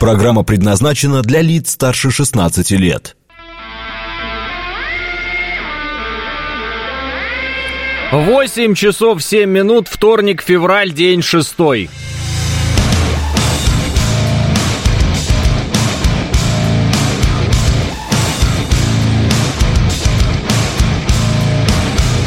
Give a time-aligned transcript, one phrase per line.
[0.00, 3.18] Программа предназначена для лиц старше 16 лет.
[8.10, 11.90] Восемь часов семь минут, вторник, февраль, день шестой.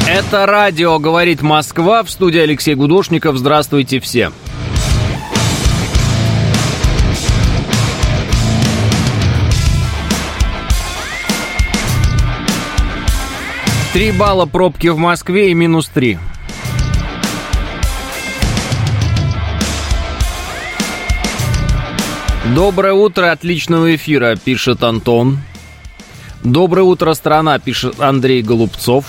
[0.08, 3.38] Это радио «Говорит Москва» в студии Алексей Гудошников.
[3.38, 4.32] Здравствуйте все.
[13.94, 16.18] Три балла пробки в Москве и минус три.
[22.56, 25.38] Доброе утро, отличного эфира, пишет Антон.
[26.44, 29.06] Доброе утро, страна, пишет Андрей Голубцов.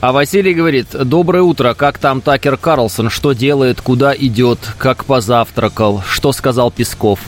[0.00, 6.02] А Василий говорит, доброе утро, как там Такер Карлсон, что делает, куда идет, как позавтракал,
[6.08, 7.20] что сказал Песков.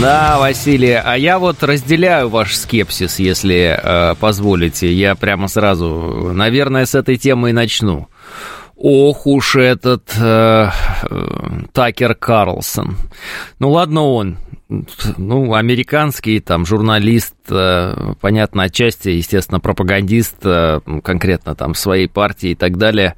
[0.00, 4.92] Да, Василий, а я вот разделяю ваш скепсис, если э, позволите.
[4.92, 8.08] Я прямо сразу, наверное, с этой темы и начну.
[8.76, 10.68] Ох уж этот э,
[11.10, 11.26] э,
[11.72, 12.96] Такер Карлсон.
[13.58, 14.38] Ну ладно он,
[15.16, 22.54] ну, американский там журналист, э, понятно, отчасти, естественно, пропагандист, э, конкретно там своей партии и
[22.54, 23.14] так далее.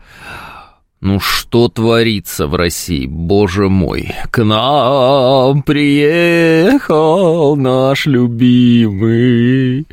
[1.02, 4.14] Ну что творится в России, боже мой?
[4.30, 9.86] К нам приехал наш любимый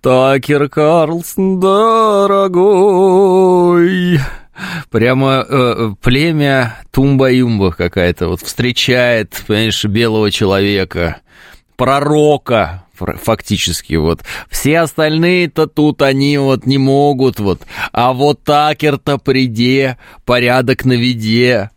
[0.00, 3.00] Такер Карлсон, дорогой.
[4.90, 11.16] Прямо э, племя Тумба-Юмба какая-то вот встречает, понимаешь, белого человека,
[11.76, 14.22] пророка, фактически вот.
[14.50, 17.62] Все остальные-то тут они вот не могут вот.
[17.92, 21.70] А вот Такер-то приде, порядок на виде.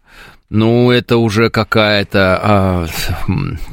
[0.50, 2.88] Ну, это уже какая-то, а,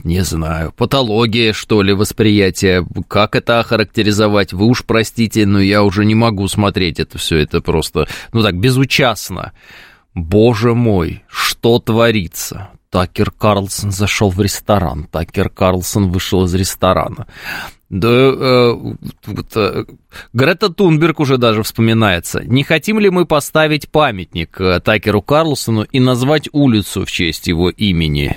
[0.03, 2.85] не знаю, патология, что ли, восприятия.
[3.07, 4.53] Как это охарактеризовать?
[4.53, 7.39] Вы уж простите, но я уже не могу смотреть это все.
[7.39, 9.53] Это просто, ну так, безучастно.
[10.15, 12.71] Боже мой, что творится?
[12.95, 15.09] Такер Карлсон зашел в ресторан.
[15.11, 17.27] Такер Карлсон вышел из ресторана.
[17.91, 18.77] Да, э,
[19.57, 19.85] э,
[20.33, 22.45] Грета Тунберг уже даже вспоминается.
[22.45, 27.69] Не хотим ли мы поставить памятник э, Такеру Карлсону и назвать улицу в честь его
[27.69, 28.37] имени?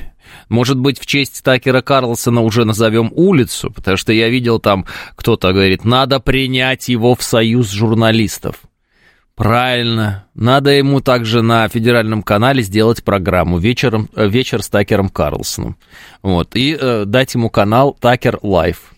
[0.49, 5.53] Может быть, в честь Такера Карлсона уже назовем улицу, потому что я видел там, кто-то
[5.53, 8.55] говорит, надо принять его в союз журналистов.
[9.37, 10.25] Правильно.
[10.33, 15.77] Надо ему также на федеральном канале сделать программу вечером, э, вечер с Такером Карлсоном.
[16.23, 16.55] Вот.
[16.55, 18.95] И э, дать ему канал Такер Live.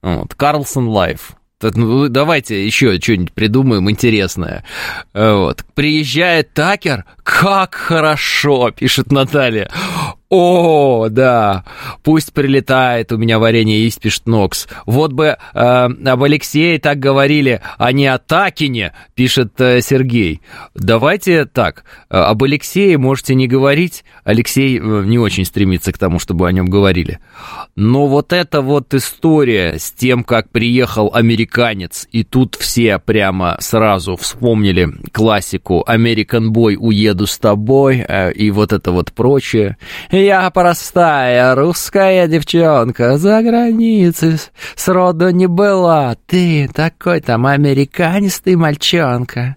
[0.00, 0.34] Вот.
[0.34, 1.32] Карлсон Live.
[1.60, 4.64] Ну, давайте еще что-нибудь придумаем интересное.
[5.12, 5.66] Э, вот.
[5.74, 9.70] Приезжает Такер, как хорошо, пишет Наталья.
[10.28, 11.64] О, да,
[12.02, 14.16] пусть прилетает, у меня варенье есть, пишет.
[14.84, 20.40] Вот бы э, об Алексее так говорили, а не о Такине, пишет э, Сергей.
[20.74, 26.18] Давайте так, э, об Алексее можете не говорить, Алексей э, не очень стремится к тому,
[26.18, 27.20] чтобы о нем говорили.
[27.76, 34.16] Но вот эта вот история с тем, как приехал американец, и тут все прямо сразу
[34.16, 39.76] вспомнили классику «American Boy, уеду с тобой», э, и вот это вот прочее–
[40.16, 44.38] я простая русская девчонка, за границей
[44.74, 46.16] сроду не была.
[46.26, 49.56] Ты такой там американистый мальчонка.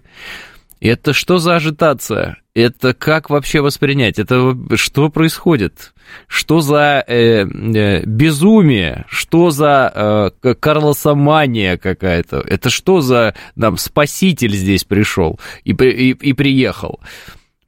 [0.80, 2.38] Это что за агитация?
[2.54, 4.18] Это как вообще воспринять?
[4.18, 5.92] Это что происходит?
[6.26, 9.04] Что за э, э, безумие?
[9.08, 12.38] Что за э, карлосомания какая-то?
[12.38, 17.00] Это что за нам спаситель здесь пришел и, и, и приехал?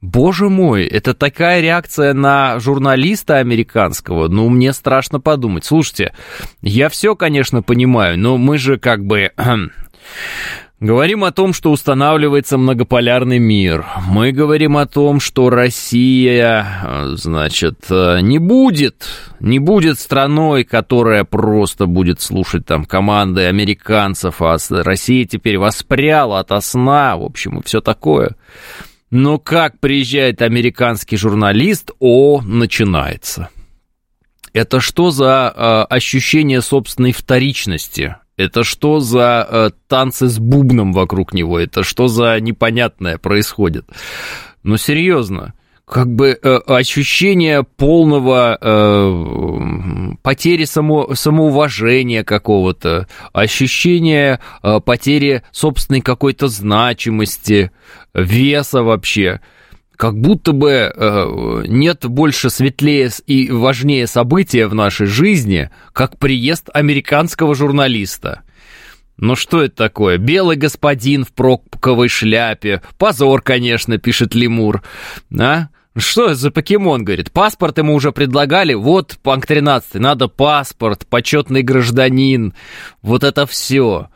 [0.03, 5.63] Боже мой, это такая реакция на журналиста американского, ну, мне страшно подумать.
[5.63, 6.13] Слушайте,
[6.61, 9.31] я все, конечно, понимаю, но мы же как бы...
[10.81, 13.85] Говорим о том, что устанавливается многополярный мир.
[14.05, 16.67] Мы говорим о том, что Россия,
[17.13, 19.07] значит, не будет,
[19.39, 26.61] не будет страной, которая просто будет слушать там команды американцев, а Россия теперь воспряла от
[26.65, 28.35] сна, в общем, и все такое.
[29.15, 33.49] Но как приезжает американский журналист, о, начинается.
[34.53, 38.15] Это что за э, ощущение собственной вторичности?
[38.37, 41.59] Это что за э, танцы с бубном вокруг него?
[41.59, 43.85] Это что за непонятное происходит?
[44.63, 45.53] Ну, серьезно.
[45.85, 56.47] Как бы э, ощущение полного э, потери само, самоуважения какого-то, ощущение э, потери собственной какой-то
[56.47, 57.71] значимости,
[58.13, 59.41] веса вообще.
[59.97, 66.69] Как будто бы э, нет больше светлее и важнее события в нашей жизни, как приезд
[66.73, 68.42] американского журналиста.
[69.17, 70.17] Ну что это такое?
[70.17, 72.81] Белый господин в пробковой шляпе.
[72.97, 74.83] Позор, конечно, пишет Лемур.
[75.39, 75.67] А?
[75.95, 77.31] Что это за покемон, говорит?
[77.31, 78.73] Паспорт ему уже предлагали.
[78.73, 82.53] Вот, панк 13, надо паспорт, почетный гражданин.
[83.03, 84.09] Вот это все.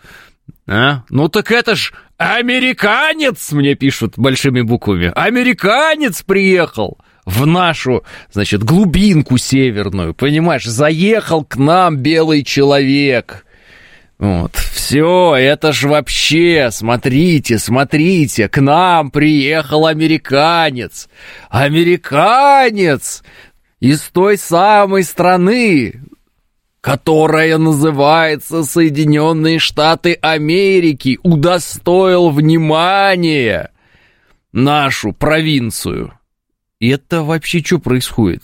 [0.65, 1.03] А?
[1.09, 5.11] Ну так это ж американец, мне пишут большими буквами.
[5.15, 10.65] Американец приехал в нашу, значит, глубинку северную, понимаешь?
[10.65, 13.45] Заехал к нам белый человек.
[14.19, 21.07] Вот, все, это ж вообще, смотрите, смотрите, к нам приехал американец.
[21.49, 23.23] Американец
[23.79, 26.01] из той самой страны,
[26.81, 33.71] которая называется Соединенные Штаты Америки, удостоил внимания
[34.51, 36.13] нашу провинцию.
[36.79, 38.41] И это вообще что происходит?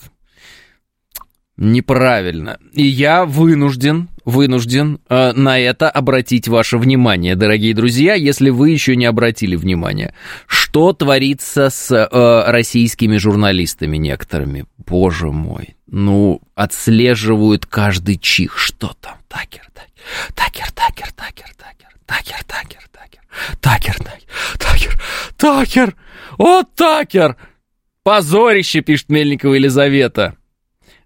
[1.57, 2.59] Неправильно.
[2.73, 8.95] И я вынужден вынужден э, на это обратить ваше внимание, дорогие друзья, если вы еще
[8.95, 10.13] не обратили внимание.
[10.47, 14.65] Что творится с э, российскими журналистами некоторыми?
[14.77, 15.75] Боже мой.
[15.87, 18.57] Ну, отслеживают каждый чих.
[18.57, 19.15] Что там?
[19.27, 19.69] Такер,
[20.33, 21.53] такер, такер, такер, такер,
[22.05, 22.89] такер, такер, такер,
[23.61, 23.97] такер, такер,
[24.57, 24.97] такер,
[25.37, 25.95] такер,
[26.37, 27.37] о, такер!
[28.03, 30.35] Позорище, пишет Мельникова Елизавета.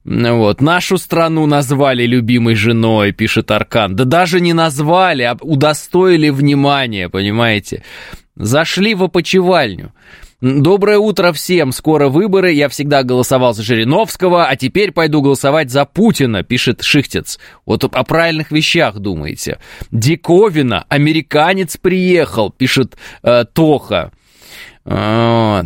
[0.07, 0.61] Вот.
[0.61, 3.95] Нашу страну назвали любимой женой, пишет Аркан.
[3.95, 7.83] Да даже не назвали, а удостоили внимания, понимаете?
[8.37, 9.91] Зашли в опочивальню.
[10.39, 11.73] Доброе утро всем.
[11.73, 12.53] Скоро выборы.
[12.53, 17.37] Я всегда голосовал за Жириновского, а теперь пойду голосовать за Путина, пишет Шихтец.
[17.65, 19.59] Вот о правильных вещах думаете.
[19.91, 24.11] Диковина, американец приехал, пишет э, Тоха.
[24.85, 25.65] Вот.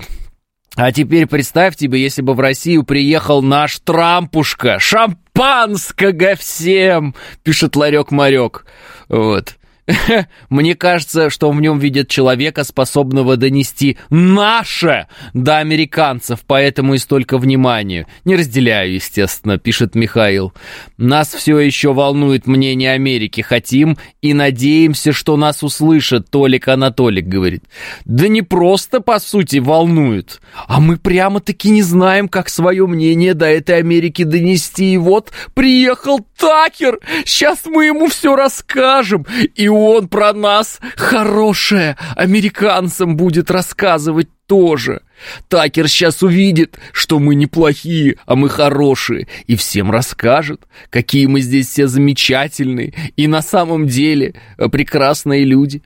[0.75, 4.79] А теперь представь тебе, если бы в Россию приехал наш Трампушка.
[4.79, 7.13] Шампанского всем,
[7.43, 8.65] пишет Ларек-Марек.
[9.09, 9.57] Вот.
[10.49, 17.37] Мне кажется, что в нем видят человека, способного донести наше до американцев, поэтому и столько
[17.37, 18.07] внимания.
[18.25, 20.53] Не разделяю, естественно, пишет Михаил.
[20.97, 23.41] Нас все еще волнует мнение Америки.
[23.41, 27.63] Хотим и надеемся, что нас услышат, Толик Анатолик говорит.
[28.05, 33.47] Да не просто, по сути, волнует, а мы прямо-таки не знаем, как свое мнение до
[33.47, 34.93] этой Америки донести.
[34.93, 43.15] И вот приехал Такер, сейчас мы ему все расскажем, и он про нас хорошее американцам
[43.15, 45.01] будет рассказывать тоже.
[45.47, 51.69] Такер сейчас увидит, что мы неплохие, а мы хорошие, и всем расскажет, какие мы здесь
[51.69, 55.83] все замечательные и на самом деле э, прекрасные люди.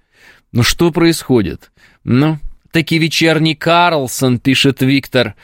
[0.52, 1.72] Ну что происходит?
[2.04, 2.40] Ну,
[2.72, 5.36] таки вечерний Карлсон, пишет Виктор.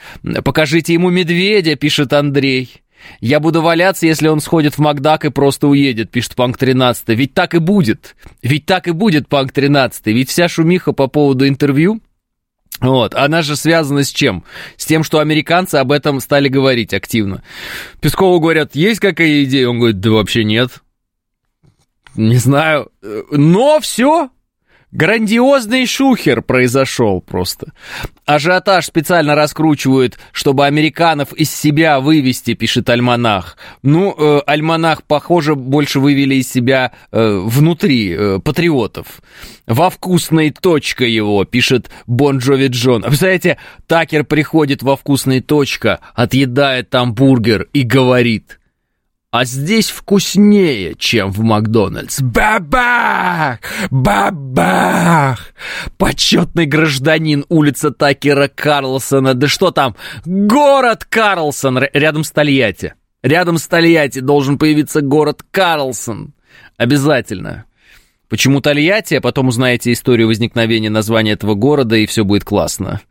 [0.44, 2.82] Покажите ему медведя, пишет Андрей.
[3.20, 7.08] Я буду валяться, если он сходит в Макдак и просто уедет, пишет Панк 13.
[7.08, 8.16] Ведь так и будет.
[8.42, 10.06] Ведь так и будет, Панк 13.
[10.06, 12.00] Ведь вся шумиха по поводу интервью,
[12.80, 14.44] вот, она же связана с чем?
[14.76, 17.42] С тем, что американцы об этом стали говорить активно.
[18.00, 19.68] Пескову говорят, есть какая идея?
[19.68, 20.82] Он говорит, да вообще нет.
[22.16, 22.90] Не знаю.
[23.30, 24.30] Но все,
[24.92, 27.72] Грандиозный шухер произошел просто.
[28.26, 33.56] Ажиотаж специально раскручивают, чтобы американцев из себя вывести, пишет Альманах.
[33.82, 39.22] Ну, э, Альманах, похоже, больше вывели из себя э, внутри э, патриотов.
[39.66, 43.02] Во вкусной точка его, пишет Бон Джови Джон.
[43.02, 48.58] Представляете, Такер приходит во вкусной точка, отъедает там бургер и говорит–
[49.32, 52.20] а здесь вкуснее, чем в Макдональдс.
[52.20, 53.60] Бабах!
[53.90, 55.40] Бабах!
[55.96, 59.32] Почетный гражданин улица Такера Карлсона.
[59.32, 59.96] Да что там?
[60.26, 62.92] Город Карлсон рядом с Тольятти.
[63.22, 66.34] Рядом с Тольятти должен появиться город Карлсон.
[66.76, 67.64] Обязательно.
[68.32, 73.02] Почему Тольятти, а потом узнаете историю возникновения названия этого города, и все будет классно.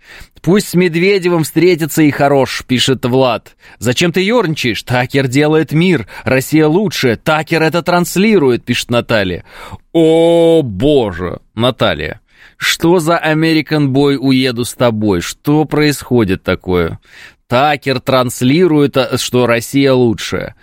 [0.41, 3.55] Пусть с Медведевым встретится и хорош, пишет Влад.
[3.77, 4.81] Зачем ты ерничаешь?
[4.81, 6.07] Такер делает мир.
[6.23, 7.19] Россия лучше.
[7.23, 9.45] Такер это транслирует, пишет Наталья.
[9.93, 12.19] О, боже, Наталья.
[12.57, 15.21] Что за American Boy уеду с тобой?
[15.21, 16.99] Что происходит такое?
[17.45, 20.55] Такер транслирует, а, что Россия лучшая.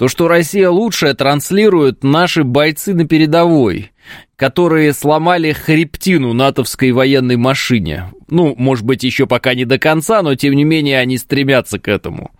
[0.00, 3.92] То, что Россия лучшая, транслируют наши бойцы на передовой.
[4.40, 8.10] Которые сломали хребтину натовской военной машине.
[8.30, 11.88] Ну, может быть, еще пока не до конца, но тем не менее они стремятся к
[11.88, 12.30] этому.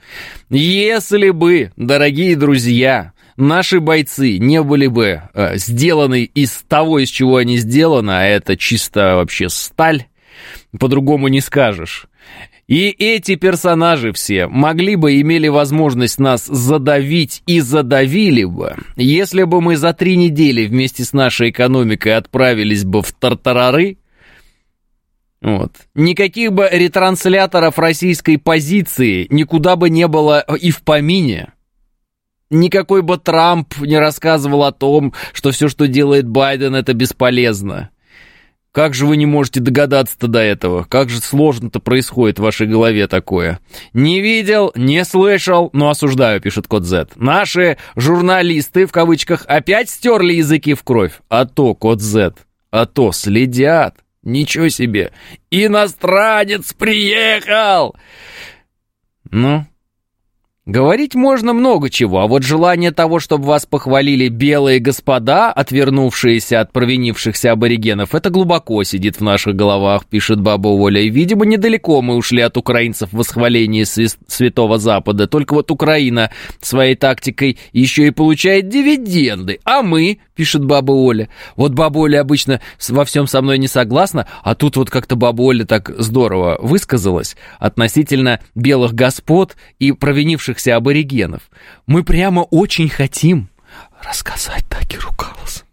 [0.49, 7.37] Если бы, дорогие друзья, наши бойцы не были бы э, сделаны из того, из чего
[7.37, 10.07] они сделаны, а это чисто вообще сталь,
[10.79, 12.07] по-другому не скажешь.
[12.71, 19.61] И эти персонажи все могли бы, имели возможность нас задавить и задавили бы, если бы
[19.61, 23.99] мы за три недели вместе с нашей экономикой отправились бы в тартарары,
[25.43, 25.73] вот.
[25.97, 31.53] Никаких бы ретрансляторов российской позиции никуда бы не было и в помине.
[32.51, 37.91] Никакой бы Трамп не рассказывал о том, что все, что делает Байден, это бесполезно.
[38.73, 40.85] Как же вы не можете догадаться-то до этого?
[40.85, 43.59] Как же сложно-то происходит в вашей голове такое?
[43.93, 47.09] Не видел, не слышал, но осуждаю, пишет код Z.
[47.17, 51.21] Наши журналисты, в кавычках, опять стерли языки в кровь.
[51.29, 52.35] А то, код Z,
[52.71, 53.97] а то следят.
[54.23, 55.13] Ничего себе.
[55.51, 57.97] Иностранец приехал!
[59.31, 59.67] Ну,
[60.67, 66.71] Говорить можно много чего, а вот желание того, чтобы вас похвалили белые господа, отвернувшиеся от
[66.71, 71.01] провинившихся аборигенов, это глубоко сидит в наших головах, пишет Баба Оля.
[71.01, 75.27] И, видимо, недалеко мы ушли от украинцев в восхвалении Святого Запада.
[75.27, 79.61] Только вот Украина своей тактикой еще и получает дивиденды.
[79.65, 81.31] А мы, пишет Баба Оля.
[81.57, 85.41] Вот Баба Оля обычно во всем со мной не согласна, а тут вот как-то Баба
[85.41, 91.43] Оля так здорово высказалась относительно белых господ и провинившихся оставшихся аборигенов.
[91.87, 93.49] Мы прямо очень хотим
[94.03, 95.67] рассказать Такеру Карлсону,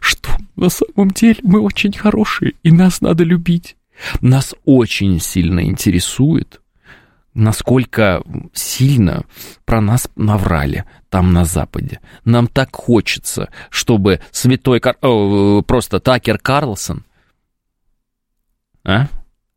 [0.00, 3.76] что на самом деле мы очень хорошие, и нас надо любить.
[4.20, 6.60] Нас очень сильно интересует,
[7.32, 8.22] насколько
[8.52, 9.24] сильно
[9.64, 12.00] про нас наврали там на Западе.
[12.24, 14.96] Нам так хочется, чтобы святой Кар...
[15.00, 17.04] О, просто Такер Карлсон,
[18.84, 19.06] а?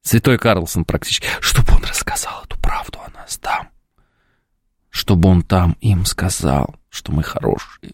[0.03, 3.69] Святой Карлсон практически, чтобы он рассказал эту правду о нас там
[4.97, 7.93] чтобы он там им сказал, что мы хорошие.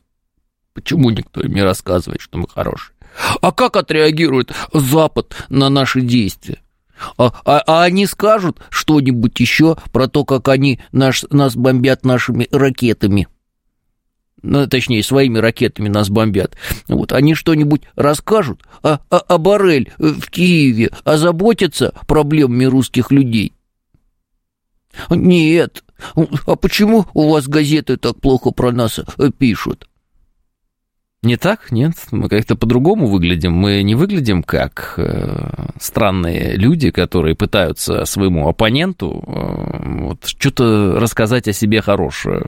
[0.74, 2.96] Почему никто им не рассказывает, что мы хорошие?
[3.42, 6.62] А как отреагирует Запад на наши действия?
[7.18, 12.48] А, а, а они скажут что-нибудь еще про то, как они наш, нас бомбят нашими
[12.52, 13.28] ракетами?
[14.42, 16.56] Ну, точнее, своими ракетами нас бомбят.
[16.88, 23.52] Вот они что-нибудь расскажут о, о, о Барель в Киеве, озаботятся проблемами русских людей?
[25.10, 25.84] Нет,
[26.46, 29.88] а почему у вас газеты так плохо про нас э, пишут?
[31.24, 33.54] Не так, нет, мы как-то по-другому выглядим.
[33.54, 41.48] Мы не выглядим как э, странные люди, которые пытаются своему оппоненту э, вот, что-то рассказать
[41.48, 42.48] о себе хорошее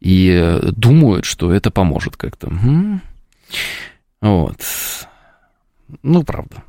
[0.00, 2.46] и э, думают, что это поможет как-то.
[2.46, 3.00] Угу.
[4.22, 4.56] Вот.
[6.02, 6.62] Ну, правда.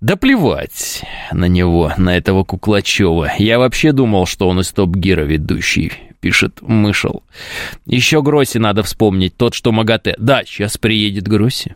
[0.00, 3.32] Да плевать на него, на этого Куклачева.
[3.38, 7.22] Я вообще думал, что он из топ-гира ведущий, пишет Мышел.
[7.84, 10.14] Еще Гросси надо вспомнить, тот, что МАГАТЭ.
[10.18, 11.74] Да, сейчас приедет Гросси.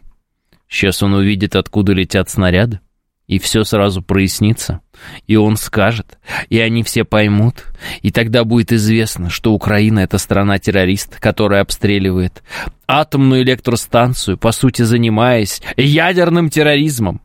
[0.69, 2.81] Сейчас он увидит, откуда летят снаряды.
[3.27, 4.81] И все сразу прояснится.
[5.29, 6.19] И он скажет,
[6.49, 7.65] и они все поймут.
[8.03, 12.43] И тогда будет известно, что Украина— это страна-террорист, которая обстреливает
[12.89, 17.21] атомную электростанцию, по сути, занимаясь ядерным терроризмом.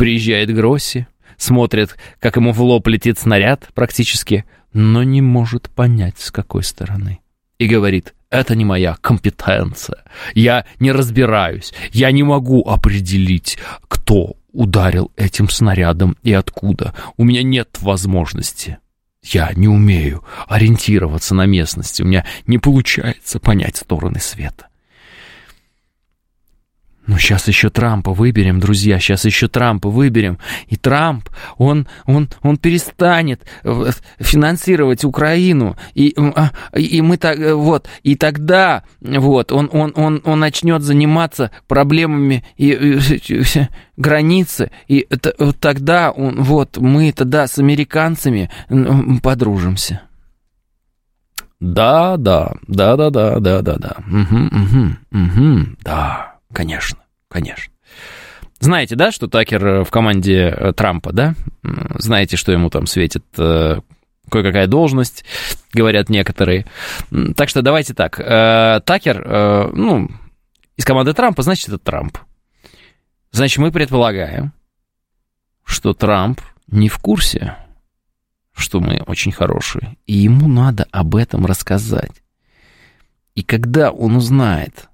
[0.00, 6.30] Приезжает Гросси, смотрит, как ему в лоб летит снаряд практически, но не может понять, с
[6.30, 7.20] какой стороны.
[7.58, 10.04] И говорит, это не моя компетенция.
[10.32, 11.74] Я не разбираюсь.
[11.92, 16.94] Я не могу определить, кто ударил этим снарядом и откуда.
[17.18, 18.78] У меня нет возможности.
[19.22, 22.00] Я не умею ориентироваться на местности.
[22.00, 24.69] У меня не получается понять стороны света.
[27.10, 30.38] Ну, сейчас еще Трампа выберем, друзья, сейчас еще Трампа выберем.
[30.68, 33.90] И Трамп, он, он, он перестанет э,
[34.20, 35.76] финансировать Украину.
[35.94, 40.82] И, а, и мы так, э, вот, и тогда, вот, он, он, он, он начнет
[40.82, 43.42] заниматься проблемами и, и,
[43.96, 44.70] границы.
[44.86, 45.08] И
[45.58, 48.52] тогда, он, вот, мы тогда с американцами
[49.20, 50.02] подружимся.
[51.58, 53.96] Да, да, да, да, да, да, да, да.
[54.06, 56.36] Угу, угу, угу, да.
[56.52, 56.99] Конечно,
[57.30, 57.72] конечно.
[58.60, 61.34] Знаете, да, что Такер э, в команде э, Трампа, да?
[61.62, 63.80] Знаете, что ему там светит э,
[64.30, 65.24] кое-какая должность,
[65.72, 66.66] говорят некоторые.
[67.36, 68.16] Так что давайте так.
[68.16, 70.08] Такер, ну,
[70.76, 72.18] из команды Трампа, значит, это Трамп.
[73.32, 74.52] Значит, мы предполагаем,
[75.64, 77.56] что Трамп не в курсе,
[78.52, 82.22] что мы очень хорошие, и ему надо об этом рассказать.
[83.34, 84.88] И когда он узнает,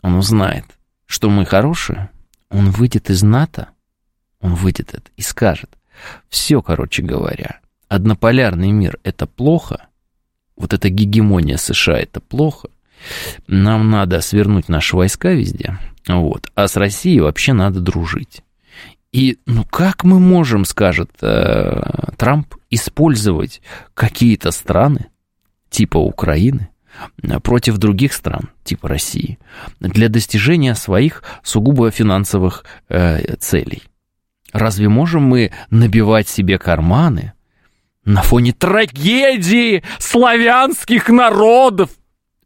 [0.00, 0.64] он узнает,
[1.12, 2.08] что мы хорошие,
[2.48, 3.68] он выйдет из НАТО,
[4.40, 5.68] он выйдет это и скажет,
[6.30, 9.88] все, короче говоря, однополярный мир— это плохо,
[10.56, 12.70] вот эта гегемония США— это плохо,
[13.46, 15.78] нам надо свернуть наши войска везде,
[16.08, 18.42] вот, а с Россией вообще надо дружить.
[19.12, 23.60] И ну как мы можем, скажет э, Трамп, использовать
[23.92, 25.08] какие-то страны,
[25.68, 26.70] типа Украины,
[27.42, 29.38] против других стран, типа России,
[29.80, 33.82] для достижения своих сугубо финансовых э, целей?
[34.52, 37.32] Разве можем мы набивать себе карманы
[38.04, 41.90] на фоне трагедии славянских народов?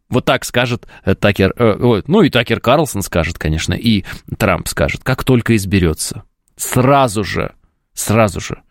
[0.08, 4.04] Вот так скажет э, Такер, э, ну и Такер Карлсон скажет, конечно, и
[4.38, 6.22] Трамп скажет, как только изберется.
[6.56, 7.54] Сразу же,
[7.92, 8.62] сразу же.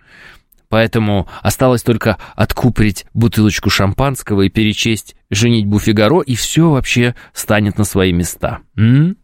[0.75, 7.86] Поэтому осталось только откупорить бутылочку шампанского и перечесть «Женитьбу Фигаро», и все вообще станет на
[7.86, 8.60] свои места.
[8.75, 9.15] М?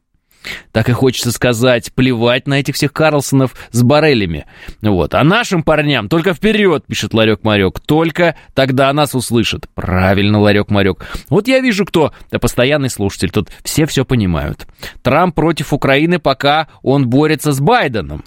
[0.71, 4.45] Так и хочется сказать, плевать на этих всех Карлсонов с баррелями.
[4.81, 5.13] Вот.
[5.13, 7.81] А нашим парням только вперед, пишет Ларек-Марек.
[7.85, 9.67] Только тогда нас услышат.
[9.75, 11.05] Правильно, Ларек-Марек.
[11.27, 13.29] Вот я вижу, кто да, постоянный слушатель.
[13.29, 14.67] Тут все все понимают.
[15.01, 18.23] Трамп против Украины, пока он борется с Байденом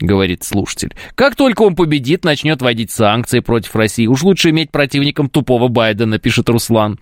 [0.00, 0.94] говорит слушатель.
[1.14, 4.06] Как только он победит, начнет вводить санкции против России.
[4.06, 6.98] Уж лучше иметь противником тупого Байдена, пишет Руслан.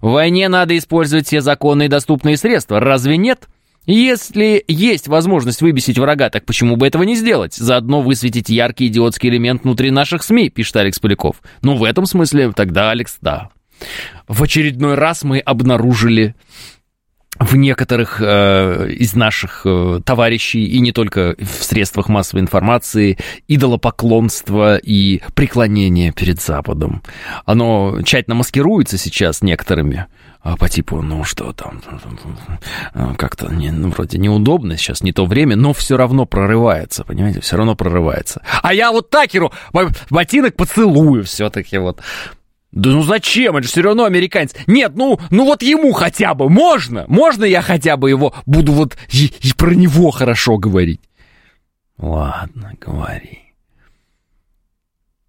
[0.00, 2.80] В войне надо использовать все законные доступные средства.
[2.80, 3.48] Разве нет?
[3.86, 7.54] Если есть возможность выбесить врага, так почему бы этого не сделать?
[7.54, 11.36] Заодно высветить яркий идиотский элемент внутри наших СМИ, пишет Алекс Поляков.
[11.62, 13.48] Ну, в этом смысле тогда, Алекс, да.
[14.26, 16.34] В очередной раз мы обнаружили
[17.38, 24.76] в некоторых э, из наших э, товарищей, и не только в средствах массовой информации, идолопоклонство
[24.76, 27.02] и преклонение перед Западом.
[27.44, 30.06] Оно тщательно маскируется сейчас некоторыми
[30.40, 31.82] а по типу, ну что там,
[32.94, 37.40] а, как-то не, ну, вроде неудобно сейчас, не то время, но все равно прорывается, понимаете,
[37.40, 38.40] все равно прорывается.
[38.62, 39.52] А я вот Такеру
[40.10, 42.00] ботинок поцелую все-таки вот.
[42.72, 43.56] Да ну зачем?
[43.56, 44.54] Это же все равно американец.
[44.66, 47.04] Нет, ну, ну вот ему хотя бы можно.
[47.08, 51.00] Можно я хотя бы его буду вот и, и про него хорошо говорить?
[51.96, 53.48] Ладно, говори.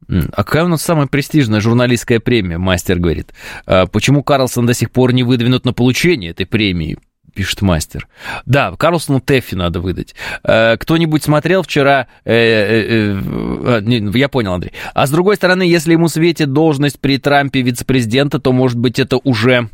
[0.10, 3.32] А какая у нас самая престижная журналистская премия, мастер говорит.
[3.66, 6.98] А почему Карлсон до сих пор не выдвинут на получение этой премии?
[7.34, 8.08] Пишет мастер.
[8.46, 10.16] Да, Карлсону Тэффи надо выдать.
[10.44, 12.08] Э, кто-нибудь смотрел вчера...
[12.26, 13.82] Э, э,
[14.14, 14.74] я понял, Андрей.
[14.94, 19.18] А с другой стороны, если ему светит должность при Трампе вице-президента, то, может быть, это
[19.18, 19.70] уже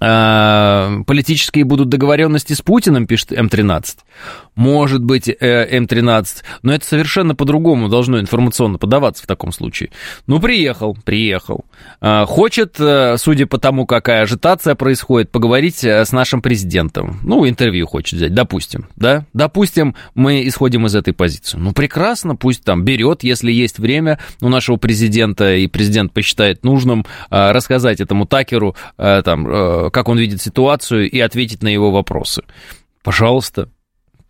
[0.00, 3.96] политические будут договоренности с Путиным, пишет М13
[4.58, 6.26] может быть э, М13,
[6.62, 9.90] но это совершенно по-другому должно информационно подаваться в таком случае.
[10.26, 11.64] Ну, приехал, приехал.
[12.00, 17.20] А, хочет, э, судя по тому, какая ажитация происходит, поговорить э, с нашим президентом.
[17.22, 19.26] Ну, интервью хочет взять, допустим, да?
[19.32, 21.56] Допустим, мы исходим из этой позиции.
[21.56, 27.06] Ну, прекрасно, пусть там берет, если есть время у нашего президента, и президент посчитает нужным
[27.30, 32.42] рассказать этому Такеру, там, как он видит ситуацию, и ответить на его вопросы.
[33.04, 33.68] Пожалуйста,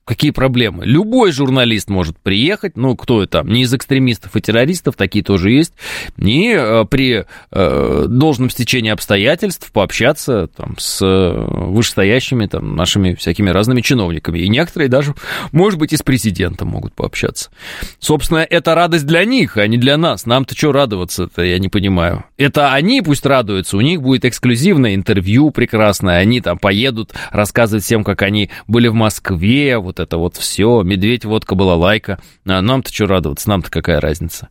[0.08, 0.86] Какие проблемы?
[0.86, 5.74] Любой журналист может приехать, ну, кто это, не из экстремистов и террористов, такие тоже есть,
[6.16, 13.50] и э, при э, должном стечении обстоятельств пообщаться там, с э, вышестоящими там, нашими всякими
[13.50, 14.38] разными чиновниками.
[14.38, 15.14] И некоторые даже,
[15.52, 17.50] может быть, и с президентом могут пообщаться.
[17.98, 20.24] Собственно, это радость для них, а не для нас.
[20.24, 22.24] Нам-то что радоваться-то, я не понимаю.
[22.38, 28.04] Это они пусть радуются, у них будет эксклюзивное интервью прекрасное, они там поедут рассказывать всем,
[28.04, 32.20] как они были в Москве, вот это вот все, медведь, водка, была лайка.
[32.46, 34.48] А нам-то что радоваться, нам-то какая разница?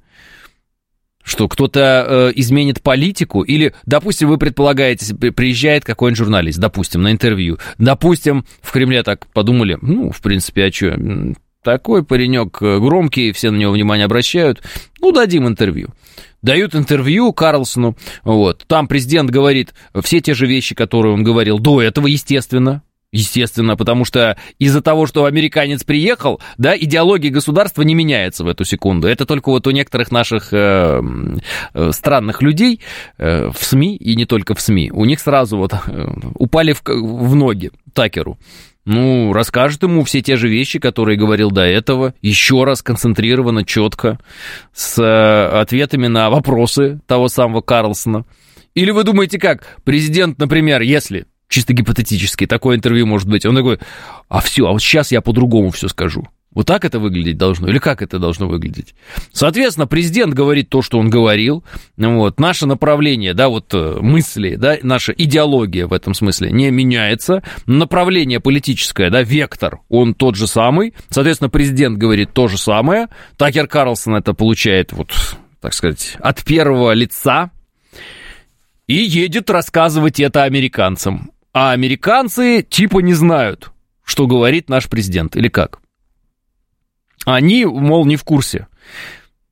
[1.24, 7.58] Что кто-то э, изменит политику, или, допустим, вы предполагаете, приезжает какой-нибудь журналист, допустим, на интервью,
[7.78, 10.98] допустим, в Кремле так подумали, ну, в принципе, а что,
[11.64, 14.64] такой паренек э, громкий, все на него внимание обращают,
[15.02, 15.90] ну, дадим интервью.
[16.42, 21.82] Дают интервью Карлсону, вот, там президент говорит все те же вещи, которые он говорил до
[21.82, 28.44] этого, естественно, Естественно, потому что из-за того, что американец приехал, да, идеология государства не меняется
[28.44, 29.08] в эту секунду.
[29.08, 31.02] Это только вот у некоторых наших э,
[31.74, 32.82] э, странных людей
[33.18, 36.82] э, в СМИ, и не только в СМИ, у них сразу вот э, упали в,
[36.86, 38.38] в ноги Такеру.
[38.84, 44.20] Ну, расскажет ему все те же вещи, которые говорил до этого, еще раз концентрированно, четко,
[44.74, 48.26] с э, ответами на вопросы того самого Карлсона.
[48.76, 49.78] Или вы думаете как?
[49.86, 53.46] Президент, например, если чисто гипотетически, такое интервью может быть.
[53.46, 53.80] Он такой,
[54.30, 56.28] а все, а вот сейчас я по-другому все скажу.
[56.58, 57.68] Вот так это выглядеть должно?
[57.68, 58.96] Или как это должно выглядеть?
[59.32, 61.64] Соответственно, президент говорит то, что он говорил.
[61.98, 67.44] Вот, наше направление, да, вот э, мысли, да, наша идеология в этом смысле не меняется.
[67.68, 70.96] Направление политическое, да, вектор, он тот же самый.
[71.12, 73.10] Соответственно, президент говорит то же самое.
[73.38, 75.12] Такер Карлсон это получает, вот,
[75.62, 77.52] так сказать, от первого лица.
[78.88, 81.30] И едет рассказывать это американцам.
[81.60, 83.72] А американцы типа не знают,
[84.06, 85.80] что говорит наш президент, или как?
[87.26, 88.68] Они, мол, не в курсе.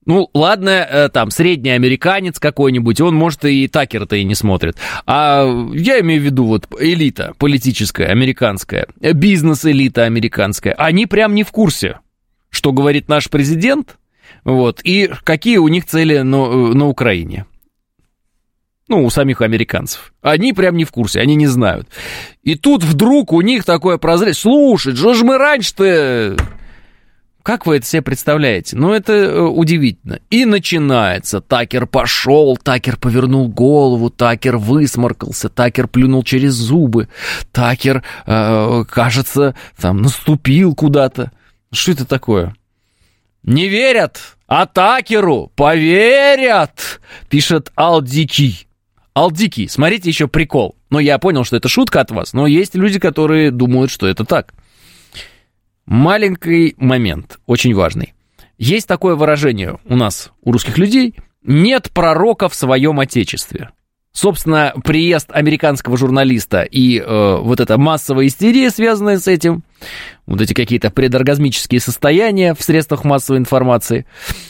[0.06, 4.78] Ну, ладно, э, там, средний американец какой-нибудь, он, может, и Такер-то и не смотрит.
[5.08, 10.76] А я имею в виду вот элита политическая, американская, э, бизнес-элита американская.
[10.76, 12.02] Они прям не в курсе,
[12.52, 13.98] что говорит наш президент,
[14.44, 17.48] вот, и какие у них цели на, э, на Украине.
[18.88, 20.14] Ну, у самих американцев.
[20.22, 21.88] Они прям не в курсе, они не знают.
[22.44, 24.36] И тут вдруг у них такое прозрение.
[24.36, 26.38] Слушай, что же мы раньше-то
[27.46, 28.76] как вы это себе представляете?
[28.76, 30.20] Ну, это э, удивительно.
[30.32, 31.42] И начинается.
[31.42, 37.08] Такер пошел, Такер повернул голову, Такер высморкался, Такер плюнул через зубы,
[37.52, 41.32] Такер, э, кажется, там наступил куда-то.
[41.72, 42.56] Что это такое?
[43.44, 48.66] Не верят, а Такеру поверят, пишет Алдики.
[49.16, 50.76] Алдики, смотрите еще прикол.
[50.90, 54.26] Но я понял, что это шутка от вас, но есть люди, которые думают, что это
[54.26, 54.54] так.
[55.86, 58.14] Маленький момент, очень важный.
[58.58, 63.70] Есть такое выражение у нас, у русских людей, нет пророка в своем отечестве.
[64.12, 69.64] Собственно, приезд американского журналиста и э, вот эта массовая истерия, связанная с этим,
[70.26, 74.06] вот эти какие-то предоргазмические состояния в средствах массовой информации,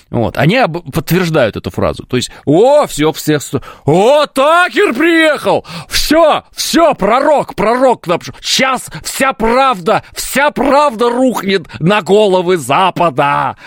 [0.10, 2.04] вот, они подтверждают эту фразу.
[2.04, 8.06] То есть, о, все, все, все, о, Такер приехал, все, все, пророк, пророк,
[8.41, 13.58] сейчас вся правда, вся правда рухнет на головы Запада.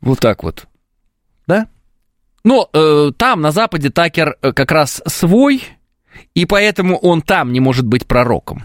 [0.00, 0.66] Вот так вот,
[1.46, 1.68] да?
[2.42, 5.62] Но э, там, на Западе, Такер э, как раз свой,
[6.34, 8.64] и поэтому он там не может быть пророком.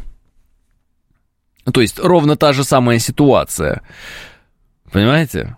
[1.71, 3.81] То есть ровно та же самая ситуация.
[4.91, 5.57] Понимаете?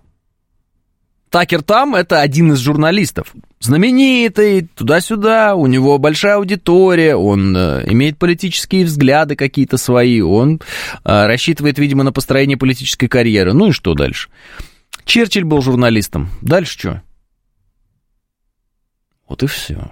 [1.30, 3.34] Такер там это один из журналистов.
[3.60, 10.62] Знаменитый, туда-сюда, у него большая аудитория, он э, имеет политические взгляды какие-то свои, он
[11.04, 13.52] э, рассчитывает, видимо, на построение политической карьеры.
[13.52, 14.30] Ну и что дальше?
[15.04, 16.30] Черчилль был журналистом.
[16.42, 17.02] Дальше что?
[19.28, 19.92] Вот и все.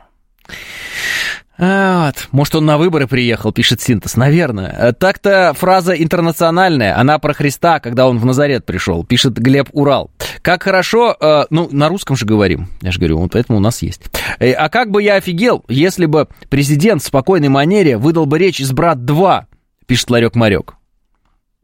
[1.58, 2.28] Вот.
[2.32, 4.16] Может, он на выборы приехал, пишет Синтез.
[4.18, 4.94] Наверное.
[4.94, 7.00] Так-то фраза интернациональная.
[7.00, 10.12] Она про Христа, когда он в Назарет пришел, пишет Глеб Урал.
[10.42, 12.68] Как хорошо, э, ну, на русском же говорим.
[12.82, 14.02] Я же говорю, вот поэтому у нас есть.
[14.40, 18.60] Э, а как бы я офигел, если бы президент в спокойной манере выдал бы речь
[18.60, 19.46] из «Брат-2»,
[19.88, 20.76] пишет Ларек Марек.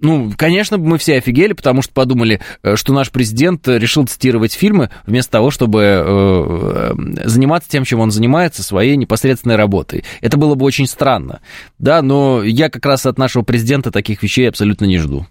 [0.01, 4.89] Ну, конечно, мы все офигели, потому что подумали, э, что наш президент решил цитировать фильмы
[5.05, 10.03] вместо того, чтобы э, э, заниматься тем, чем он занимается, своей непосредственной работой.
[10.21, 11.41] Это было бы очень странно.
[11.77, 15.27] Да, но я как раз от нашего президента таких вещей абсолютно не жду.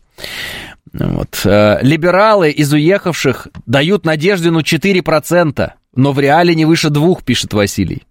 [0.93, 1.41] Вот.
[1.45, 8.05] Либералы из уехавших дают Надеждину 4%, но в реале не выше двух, пишет Василий.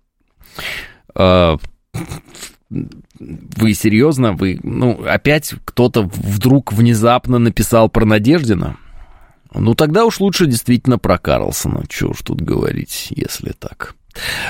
[3.20, 4.34] Вы серьезно?
[4.34, 8.78] Вы, ну, опять кто-то вдруг внезапно написал про Надеждина?
[9.54, 11.84] Ну, тогда уж лучше действительно про Карлсона.
[11.90, 13.96] Чего уж тут говорить, если так.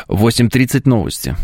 [0.07, 1.35] 8.30 новости.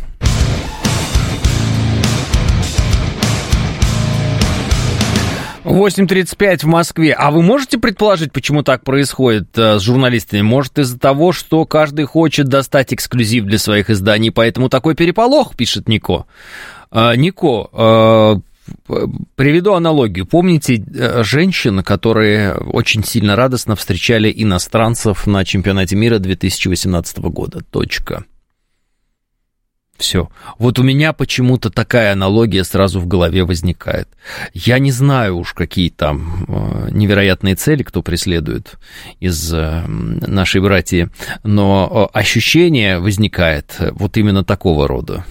[5.64, 7.14] 8.35 в Москве.
[7.14, 10.42] А вы можете предположить, почему так происходит э, с журналистами?
[10.42, 15.90] Может, из-за того, что каждый хочет достать эксклюзив для своих изданий, поэтому такой переполох, пишет
[15.90, 16.28] Нико.
[16.96, 18.36] Э, Нико, э,
[19.36, 20.26] Приведу аналогию.
[20.26, 27.64] Помните э, женщин, которые очень сильно радостно встречали иностранцев на чемпионате мира 2018 года?
[27.70, 28.26] Точка.
[29.98, 30.30] Все.
[30.58, 34.10] Вот у меня почему-то такая аналогия сразу в голове возникает.
[34.54, 38.78] Я не знаю уж, какие там э, невероятные цели, кто преследует
[39.20, 41.10] из э, нашей братьи,
[41.44, 45.24] но ощущение возникает вот именно такого рода.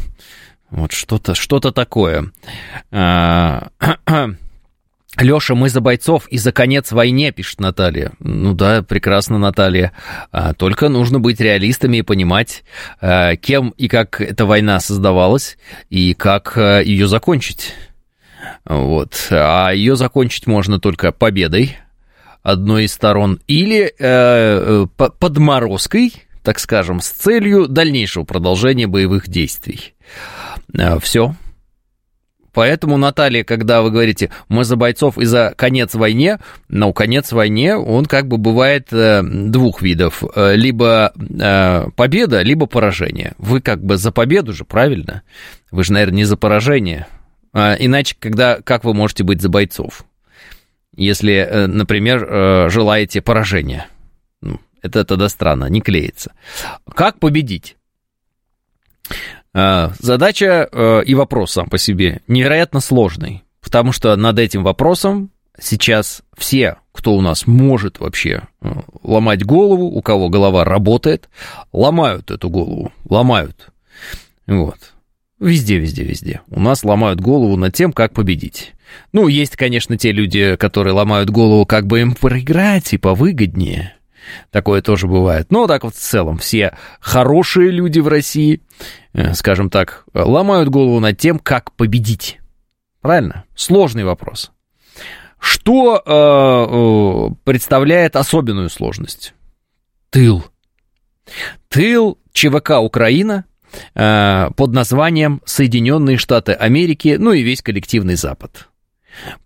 [0.74, 2.32] Вот что-то что такое.
[2.90, 3.68] А,
[5.18, 8.10] Леша, мы за бойцов и за конец войне, пишет Наталья.
[8.18, 9.92] Ну да, прекрасно, Наталья.
[10.32, 12.64] А, только нужно быть реалистами и понимать,
[13.00, 15.58] а, кем и как эта война создавалась,
[15.90, 17.72] и как ее закончить.
[18.64, 19.28] Вот.
[19.30, 21.76] А ее закончить можно только победой
[22.42, 29.94] одной из сторон или э, подморозкой, так скажем, с целью дальнейшего продолжения боевых действий.
[31.00, 31.34] Все,
[32.54, 37.74] Поэтому, Наталья, когда вы говорите, мы за бойцов и за конец войне, ну, конец войне,
[37.74, 40.22] он как бы бывает э, двух видов.
[40.34, 43.34] Э, либо э, победа, либо поражение.
[43.38, 45.22] Вы как бы за победу же, правильно?
[45.72, 47.08] Вы же, наверное, не за поражение.
[47.52, 50.04] Иначе, когда, как вы можете быть за бойцов?
[50.96, 53.86] Если, например, желаете поражения.
[54.40, 56.32] Ну, это тогда странно, не клеится.
[56.96, 57.76] Как победить?
[59.54, 65.30] А, задача э, и вопрос сам по себе невероятно сложный, потому что над этим вопросом
[65.60, 68.72] сейчас все, кто у нас может вообще э,
[69.04, 71.28] ломать голову, у кого голова работает,
[71.72, 73.68] ломают эту голову, ломают.
[74.48, 74.78] Вот.
[75.38, 76.40] Везде, везде, везде.
[76.48, 78.72] У нас ломают голову над тем, как победить.
[79.12, 83.94] Ну, есть, конечно, те люди, которые ломают голову, как бы им проиграть и повыгоднее.
[84.50, 85.50] Такое тоже бывает.
[85.50, 88.60] Но так вот в целом все хорошие люди в России,
[89.12, 92.40] э, скажем так, ломают голову над тем, как победить.
[93.00, 93.44] Правильно?
[93.54, 94.50] Сложный вопрос.
[95.38, 99.34] Что э, э, представляет особенную сложность?
[100.08, 100.42] Тыл.
[101.68, 103.44] Тыл ЧВК Украина
[103.94, 108.68] э, под названием Соединенные Штаты Америки, ну и весь коллективный Запад.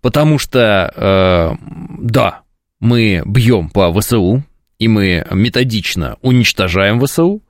[0.01, 1.55] Потому что, э,
[1.99, 2.41] да,
[2.79, 4.43] мы бьем по ВСУ,
[4.79, 7.43] и мы методично уничтожаем ВСУ,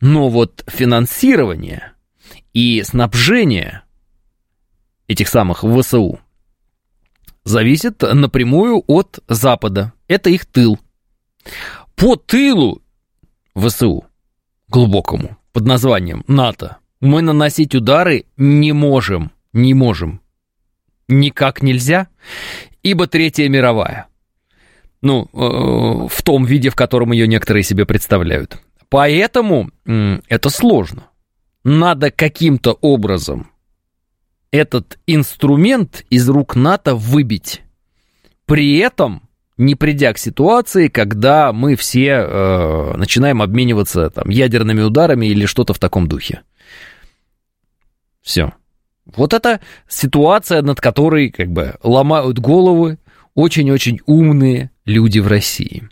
[0.00, 1.92] но вот финансирование
[2.54, 3.82] и снабжение
[5.06, 6.18] этих самых ВСУ
[7.44, 9.92] зависит напрямую от Запада.
[10.08, 10.78] Это их тыл.
[11.96, 12.82] По тылу
[13.54, 14.06] ВСУ,
[14.68, 20.22] глубокому, под названием НАТО, мы наносить удары не можем, не можем.
[21.08, 22.08] Никак нельзя,
[22.82, 24.09] ибо Третья мировая
[25.02, 28.60] ну, э, в том виде, в котором ее некоторые себе представляют.
[28.88, 31.04] Поэтому это сложно.
[31.62, 33.50] Надо каким-то образом
[34.50, 37.62] этот инструмент из рук НАТО выбить.
[38.46, 39.22] При этом
[39.56, 45.74] не придя к ситуации, когда мы все э, начинаем обмениваться там, ядерными ударами или что-то
[45.74, 46.40] в таком духе.
[48.22, 48.54] Все.
[49.04, 52.98] Вот это ситуация, над которой как бы ломают головы
[53.34, 55.88] очень-очень умные люди в России.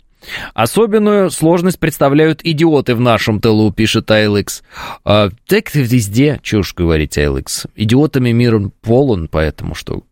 [0.53, 4.61] Особенную сложность представляют идиоты в нашем тылу, пишет ILX.
[5.05, 7.69] А, так везде, что уж говорить, ILX.
[7.75, 10.03] Идиотами мир полон, поэтому что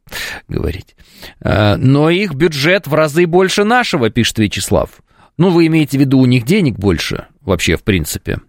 [0.48, 0.96] говорить.
[1.42, 4.90] А, но их бюджет в разы больше нашего, пишет Вячеслав.
[5.38, 8.40] Ну, вы имеете в виду, у них денег больше, вообще, в принципе.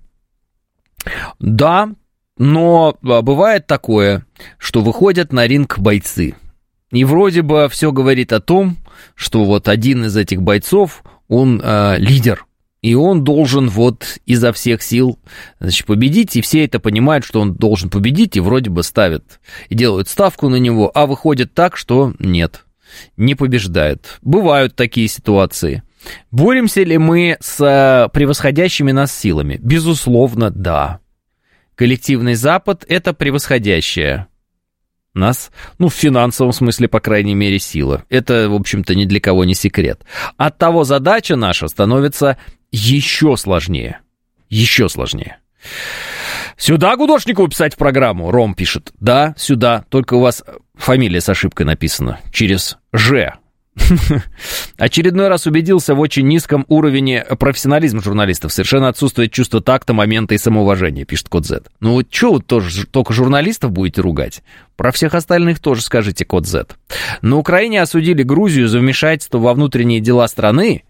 [1.39, 1.91] Да,
[2.39, 4.25] но а, бывает такое,
[4.59, 6.35] что выходят на ринг бойцы–
[6.91, 8.79] и вроде бы все говорит о том,
[9.15, 12.47] что вот один из этих бойцов, он э, лидер,
[12.81, 15.19] и он должен вот изо всех сил
[15.61, 19.75] значит, победить, и все это понимают, что он должен победить, и вроде бы ставят и
[19.75, 22.65] делают ставку на него, а выходит так, что нет,
[23.17, 24.19] не побеждает.
[24.23, 25.83] Бывают такие ситуации.
[26.31, 29.59] Боремся ли мы с э, превосходящими нас силами?
[29.61, 31.01] Безусловно, да.
[31.75, 34.29] Коллективный Запад– это превосходящая
[35.19, 38.05] нас, ну, в финансовом смысле, по крайней мере, сила.
[38.09, 40.03] Это, в общем-то, ни для кого не секрет.
[40.37, 42.39] От того задача наша становится
[42.73, 44.01] еще сложнее.
[44.49, 45.39] Еще сложнее.
[46.57, 48.93] Сюда Гудошнику писать в программу, Ром пишет.
[48.99, 50.43] Да, сюда, только у вас
[50.75, 52.21] фамилия с ошибкой написана.
[52.33, 53.35] Через «Ж».
[54.79, 58.53] Очередной раз убедился в очень низком уровне профессионализма журналистов.
[58.53, 61.63] Совершенно отсутствует чувство такта, момента и самоуважения, пишет Код Z.
[61.81, 64.43] Ну вот что вы тоже только журналистов будете ругать?
[64.77, 66.67] Про всех остальных тоже скажите Код Z.
[67.23, 70.85] На Украине осудили Грузию за вмешательство во внутренние дела страны,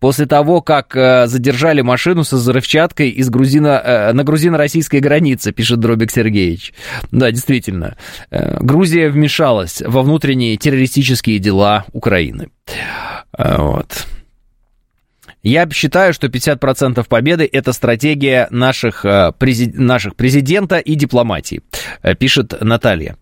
[0.00, 5.80] после того, как э, задержали машину со взрывчаткой из грузино, э, на грузино-российской границе, пишет
[5.80, 6.72] Дробик Сергеевич.
[7.10, 7.96] Да, действительно,
[8.30, 12.48] э, Грузия вмешалась во внутренние террористические дела Украины.
[13.36, 14.06] Вот.
[15.48, 19.32] Я считаю, что 50% победы– это стратегия наших, э,
[19.72, 21.62] наших президента и дипломатии,
[22.02, 23.16] э, пишет Наталья.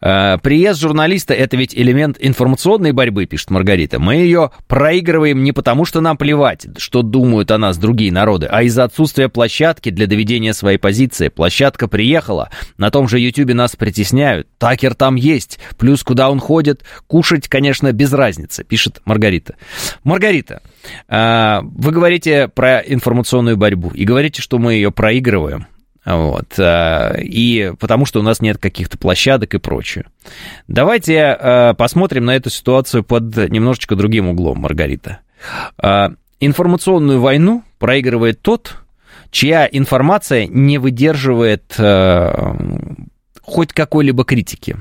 [0.00, 4.00] Э, приезд журналиста– это ведь элемент информационной борьбы, пишет Маргарита.
[4.00, 8.64] Мы ее проигрываем не потому, что нам плевать, что думают о нас другие народы, а
[8.64, 11.28] из-за отсутствия площадки для доведения своей позиции.
[11.28, 16.82] Площадка приехала, на том же Ютубе нас притесняют, Такер там есть, плюс куда он ходит,
[17.06, 19.54] кушать, конечно, без разницы, пишет Маргарита.
[20.02, 20.60] Маргарита,
[21.08, 25.66] вы говорите про информационную борьбу и говорите, что мы ее проигрываем.
[26.04, 26.58] Вот.
[26.58, 30.06] Э, и потому что у нас нет каких-то площадок и прочее.
[30.66, 35.20] Давайте э, посмотрим на эту ситуацию под немножечко другим углом, Маргарита.
[36.40, 38.76] Информационную войну проигрывает тот,
[39.30, 41.74] чья информация не выдерживает
[43.42, 44.76] хоть какой-либо критики.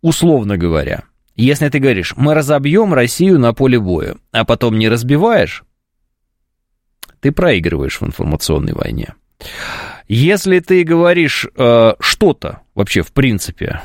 [0.00, 1.02] условно говоря,
[1.42, 5.64] если ты говоришь, мы разобьем Россию на поле боя, а потом не разбиваешь,
[7.20, 9.14] ты проигрываешь в информационной войне.
[10.08, 13.80] Если ты говоришь э, что-то вообще в принципе,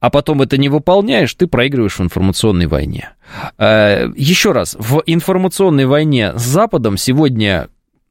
[0.00, 3.10] а потом это не выполняешь, ты проигрываешь в информационной войне.
[3.56, 7.68] Э, еще раз, в информационной войне с Западом сегодня,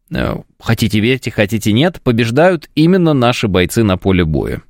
[0.09, 4.61] э, хотите верьте, хотите нет, побеждают именно наши бойцы на поле боя.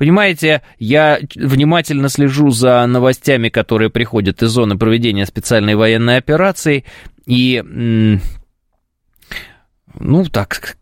[0.00, 6.86] Понимаете, я внимательно слежу за новостями, которые приходят из зоны проведения специальной военной операции,
[7.26, 7.62] и,
[9.98, 10.78] ну, так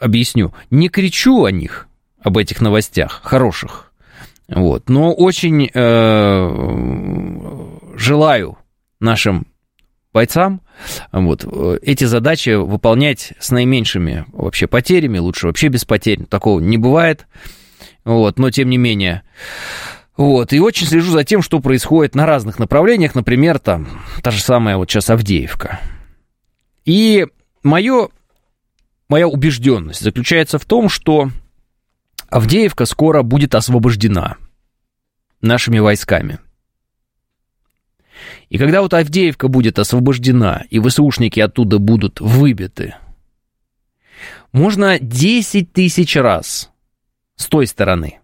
[0.00, 1.86] объясню, не кричу о них,
[2.20, 3.92] об этих новостях хороших,
[4.48, 6.48] вот, но очень э,
[7.96, 8.58] желаю
[8.98, 9.46] нашим
[10.12, 10.60] бойцам
[11.12, 11.44] вот,
[11.82, 17.28] эти задачи выполнять с наименьшими вообще потерями, лучше вообще без потерь, такого не бывает,
[18.04, 19.22] вот, но тем не менее.
[20.16, 24.40] Вот, и очень слежу за тем, что происходит на разных направлениях, например, там, та же
[24.40, 25.80] самая вот сейчас Авдеевка.
[26.84, 27.26] И
[27.64, 28.10] мое,
[29.08, 31.30] моя убежденность заключается в том, что
[32.28, 34.36] Авдеевка скоро будет освобождена
[35.40, 36.38] нашими войсками.
[38.48, 42.94] И когда вот Авдеевка будет освобождена, и ВСУшники оттуда будут выбиты,
[44.52, 46.70] можно 10 тысяч раз
[47.36, 48.20] с той стороны.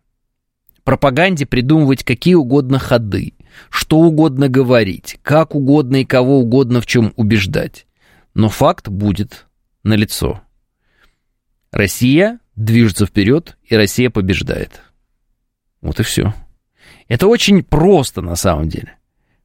[0.85, 3.35] Пропаганде придумывать какие угодно ходы,
[3.69, 7.87] что угодно говорить, как угодно и кого угодно в чем убеждать.
[8.35, 9.47] Но факт будет
[9.83, 10.43] налицо.
[11.71, 14.83] Россия движется вперед, и Россия побеждает.
[15.81, 16.35] Вот и все.
[17.09, 18.97] Это очень просто на самом деле.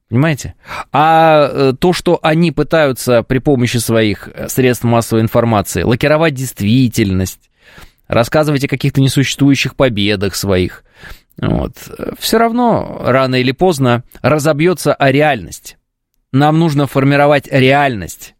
[0.08, 0.54] Понимаете?
[0.92, 7.50] А э, то, что они пытаются при помощи своих э, средств массовой информации лакировать действительность,
[8.08, 10.84] рассказывать о каких-то несуществующих победах своих.
[11.38, 11.76] Вот.
[12.18, 15.76] Все равно рано или поздно разобьется о реальность.
[16.32, 18.34] Нам нужно формировать реальность.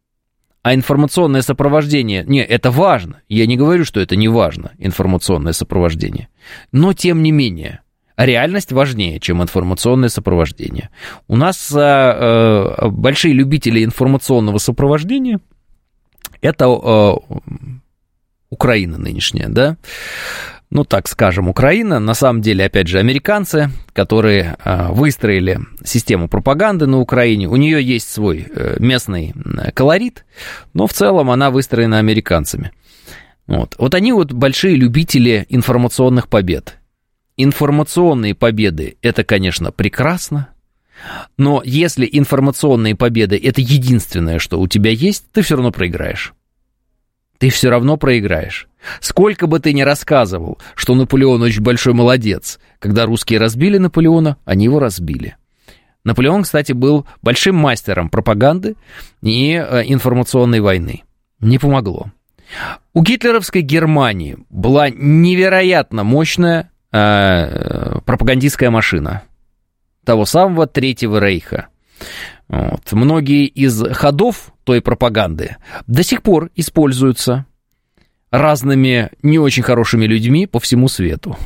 [0.62, 3.22] А информационное сопровождение, не, это важно.
[3.29, 6.29] Я не говорю, что это не важно, информационное сопровождение.
[6.72, 7.83] Но тем не менее,
[8.16, 10.90] реальность важнее, чем информационное сопровождение.
[11.29, 15.38] У нас э, э, большие любители информационного сопровождения.
[16.40, 17.14] Это э,
[18.50, 19.76] Украина нынешняя, да,
[20.70, 26.87] ну так скажем, Украина, на самом деле, опять же, американцы, которые э, выстроили систему пропаганды
[26.87, 29.32] на Украине, у нее есть свой э, местный
[29.74, 30.24] колорит,
[30.74, 32.72] но в целом она выстроена американцами.
[33.46, 33.76] Вот.
[33.78, 36.78] вот они вот большие любители информационных побед.
[37.37, 40.48] Информационные победы– это, конечно, прекрасно,
[41.37, 46.35] но если информационные победы– это единственное, что у тебя есть, ты все равно проиграешь
[47.38, 48.68] ты все равно проиграешь.
[49.01, 54.64] Сколько бы ты ни рассказывал, что Наполеон очень большой молодец, когда русские разбили Наполеона, они
[54.64, 55.37] его разбили.
[56.05, 58.77] Наполеон, кстати, был большим мастером пропаганды
[59.22, 61.03] и э, информационной войны.
[61.40, 62.12] Не помогло.
[62.94, 69.22] У гитлеровской Германии была невероятно мощная э, пропагандистская машина
[70.05, 71.66] того самого Третьего Рейха.
[72.48, 72.92] Вот.
[72.92, 75.56] Многие из ходов той пропаганды
[75.87, 77.46] до сих пор используются
[78.30, 81.37] разными не очень хорошими людьми по всему свету.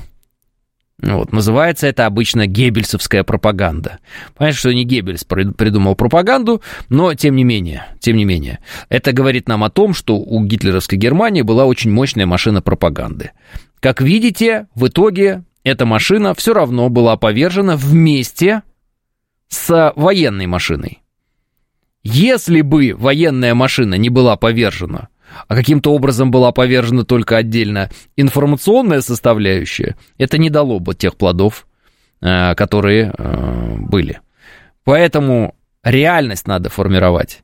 [1.02, 4.00] Вот, называется это обычно геббельсовская пропаганда.
[4.36, 6.60] Понятно, что не Геббельс придумал пропаганду,
[6.90, 8.58] но тем не менее, тем не менее,
[8.90, 13.30] это говорит нам о том, что у гитлеровской Германии была очень мощная машина пропаганды.
[13.80, 18.62] Как видите, в итоге эта машина все равно была повержена вместе
[19.50, 21.02] с военной машиной.
[22.02, 25.08] Если бы военная машина не была повержена,
[25.48, 31.66] а каким-то образом была повержена только отдельно информационная составляющая, это не дало бы тех плодов,
[32.20, 34.20] э, которые э, были.
[34.84, 37.42] Поэтому реальность надо формировать.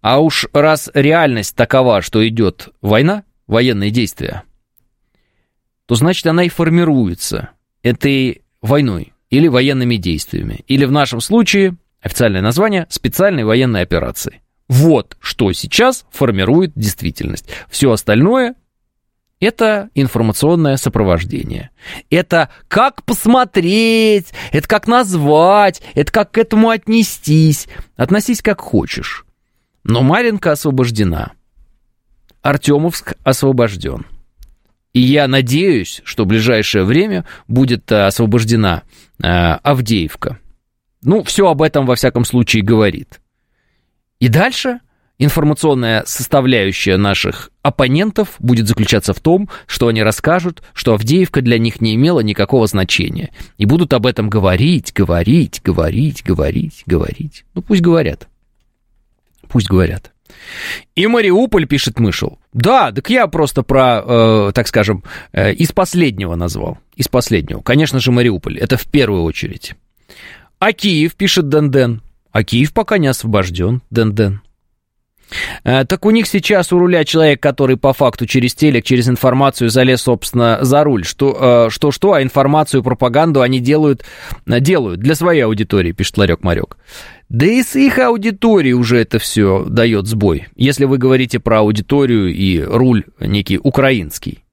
[0.00, 4.44] А уж раз реальность такова, что идет война, военные действия,
[5.86, 7.50] то значит она и формируется
[7.82, 10.64] этой войной или военными действиями.
[10.66, 14.40] Или в нашем случае официальное название специальной военной операции.
[14.68, 17.48] Вот что сейчас формирует действительность.
[17.70, 18.54] Все остальное
[19.40, 21.70] это информационное сопровождение.
[22.10, 27.68] Это как посмотреть, это как назвать, это как к этому отнестись.
[27.96, 29.24] Относись как хочешь.
[29.84, 31.32] Но Маринка освобождена.
[32.42, 34.06] Артемовск освобожден.
[34.92, 38.82] И я надеюсь, что в ближайшее время будет э, освобождена
[39.22, 40.38] э, Авдеевка.
[41.02, 43.20] Ну, все об этом, во всяком случае, говорит.
[44.18, 44.80] И дальше
[45.18, 51.80] информационная составляющая наших оппонентов будет заключаться в том, что они расскажут, что Авдеевка для них
[51.80, 53.30] не имела никакого значения.
[53.58, 57.44] И будут об этом говорить, говорить, говорить, говорить, говорить.
[57.54, 58.28] Ну, пусть говорят.
[59.48, 60.12] Пусть говорят.
[60.94, 62.38] И Мариуполь, пишет Мышел.
[62.52, 66.78] Да, так я просто про, э, так скажем, э, из последнего назвал.
[66.96, 67.60] Из последнего.
[67.60, 68.58] Конечно же, Мариуполь.
[68.58, 69.74] Это в первую очередь.
[70.58, 72.02] А Киев, пишет Денден.
[72.32, 74.40] А Киев пока не освобожден, Денден.
[75.64, 79.70] Э, так у них сейчас у руля человек, который по факту через телек, через информацию
[79.70, 81.04] залез, собственно, за руль.
[81.04, 84.04] Что, что, что, а информацию, пропаганду они делают,
[84.46, 86.76] делают для своей аудитории, пишет Ларек Марек.
[87.28, 90.46] Да и с их аудиторией уже это все дает сбой.
[90.56, 94.44] Если вы говорите про аудиторию и руль некий украинский.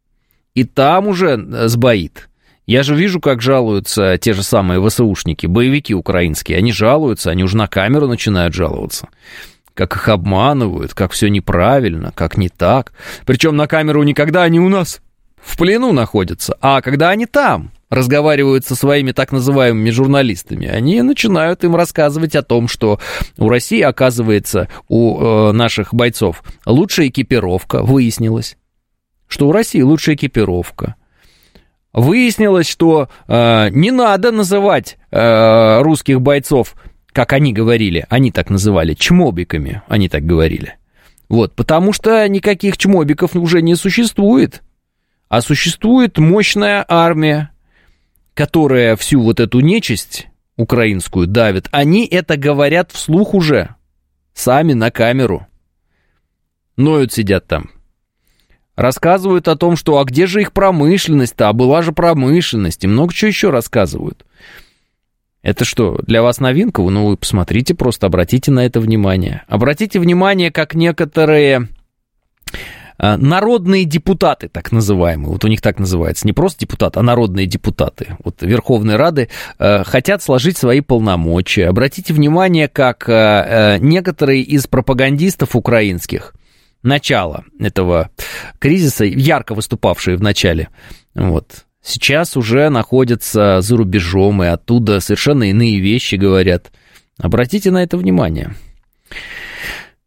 [0.56, 2.30] И там уже сбоит.
[2.66, 6.58] Я же вижу, как жалуются те же самые ВСУшники, боевики украинские.
[6.58, 9.08] Они жалуются, они уже на камеру начинают жаловаться.
[9.76, 12.94] Как их обманывают, как все неправильно, как не так.
[13.26, 15.02] Причем на камеру никогда они у нас
[15.38, 21.64] в плену находятся, а когда они там, разговаривают со своими так называемыми журналистами, они начинают
[21.64, 23.00] им рассказывать о том, что
[23.38, 28.58] у России, оказывается, у э, наших бойцов лучшая экипировка, выяснилось,
[29.28, 30.96] что у России лучшая экипировка.
[31.94, 36.76] Выяснилось, что э, не надо называть э, русских бойцов,
[37.16, 40.76] как они говорили, они так называли, чмобиками, они так говорили.
[41.30, 44.62] Вот, потому что никаких чмобиков уже не существует,
[45.30, 47.52] а существует мощная армия,
[48.34, 53.76] которая всю вот эту нечисть украинскую давит, они это говорят вслух уже,
[54.34, 55.48] сами на камеру.
[56.76, 57.70] Ноют сидят там.
[58.76, 63.14] Рассказывают о том, что а где же их промышленность-то, а была же промышленность, и много
[63.14, 64.26] чего еще рассказывают.
[65.46, 66.82] Это что, для вас новинка?
[66.82, 69.44] Ну, вы посмотрите, просто обратите на это внимание.
[69.48, 71.68] Обратите внимание, как некоторые
[72.98, 77.46] а, народные депутаты, так называемые, вот у них так называется, не просто депутаты, а народные
[77.46, 79.30] депутаты, вот Верховной Рады,
[79.60, 81.68] э, хотят сложить свои полномочия.
[81.68, 86.34] Обратите внимание, как э, некоторые из пропагандистов украинских,
[86.82, 88.10] начала этого
[88.58, 90.70] кризиса, ярко выступавшие в начале,
[91.14, 96.72] вот, сейчас уже находятся за рубежом, и оттуда совершенно иные вещи говорят.
[97.20, 98.54] Обратите на это внимание.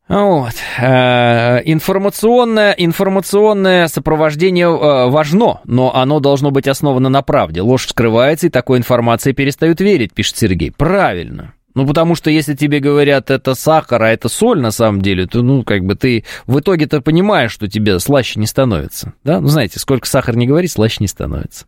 [0.09, 0.55] Вот.
[0.81, 7.61] Э, информационное, информационное сопровождение э, важно, но оно должно быть основано на правде.
[7.61, 10.73] Ложь вскрывается, и такой информации перестают верить, пишет Сергей.
[10.73, 11.53] Правильно.
[11.79, 15.43] Ну, потому что если тебе говорят, это сахар, а это соль на самом деле, то,
[15.43, 19.13] ну, как бы ты в итоге-то понимаешь, что тебе слаще не становится.
[19.23, 19.41] Да?
[19.41, 21.67] Ну, знаете, сколько сахар не говори, слаще не становится.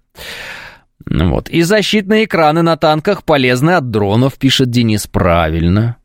[1.09, 1.49] Вот.
[1.49, 5.07] И защитные экраны на танках полезны от дронов, пишет Денис.
[5.07, 5.99] Правильно.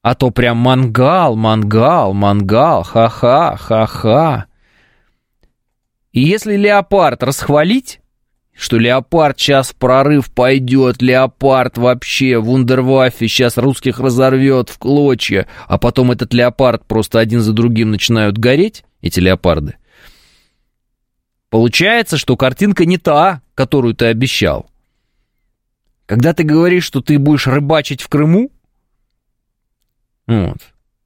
[0.00, 4.46] А то прям мангал, мангал, мангал, ха-ха, ха-ха.
[6.12, 7.99] И если леопард расхвалить,
[8.60, 15.78] что леопард сейчас в прорыв пойдет, леопард вообще, вундерваффе сейчас русских разорвет в клочья, а
[15.78, 19.76] потом этот леопард просто один за другим начинают гореть, эти леопарды.
[21.48, 24.70] Получается, что картинка не та, которую ты обещал.
[26.04, 28.52] Когда ты говоришь, что ты будешь рыбачить в Крыму,
[30.26, 30.58] вот.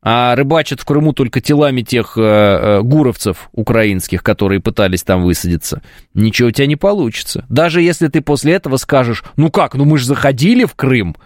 [0.07, 5.81] А рыбачат в Крыму только телами тех э, э, гуровцев украинских, которые пытались там высадиться.
[6.13, 7.47] Ничего у тебя не получится.
[7.49, 11.17] Даже если ты после этого скажешь, ну как, ну мы же заходили в Крым,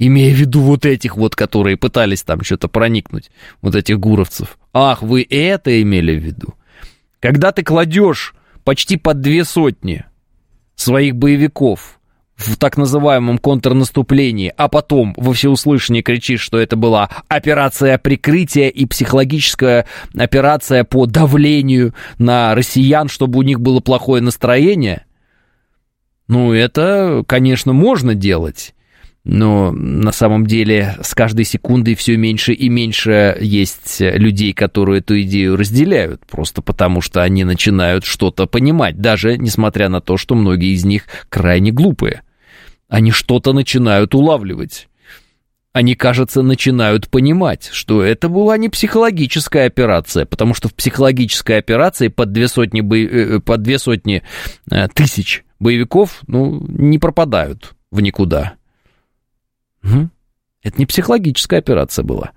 [0.00, 3.30] имея в виду вот этих вот, которые пытались там что-то проникнуть,
[3.62, 4.58] вот этих гуровцев.
[4.72, 6.54] Ах, вы это имели в виду?
[7.20, 10.04] Когда ты кладешь почти под две сотни
[10.74, 12.00] своих боевиков
[12.36, 18.86] в так называемом контрнаступлении, а потом во всеуслышание кричишь, что это была операция прикрытия и
[18.86, 25.04] психологическая операция по давлению на россиян, чтобы у них было плохое настроение,
[26.26, 28.74] ну, это, конечно, можно делать.
[29.24, 35.20] Но на самом деле с каждой секундой все меньше и меньше есть людей, которые эту
[35.22, 40.74] идею разделяют, просто потому что они начинают что-то понимать, даже несмотря на то, что многие
[40.74, 42.20] из них крайне глупые.
[42.88, 44.88] Они что-то начинают улавливать.
[45.72, 52.08] Они, кажется, начинают понимать, что это была не психологическая операция, потому что в психологической операции
[52.08, 52.96] под две сотни, бо...
[52.96, 54.22] Э, э, под две сотни
[54.70, 58.54] э, тысяч боевиков ну, не пропадают в никуда.
[59.84, 60.10] Угу.
[60.62, 62.32] Это не психологическая операция была.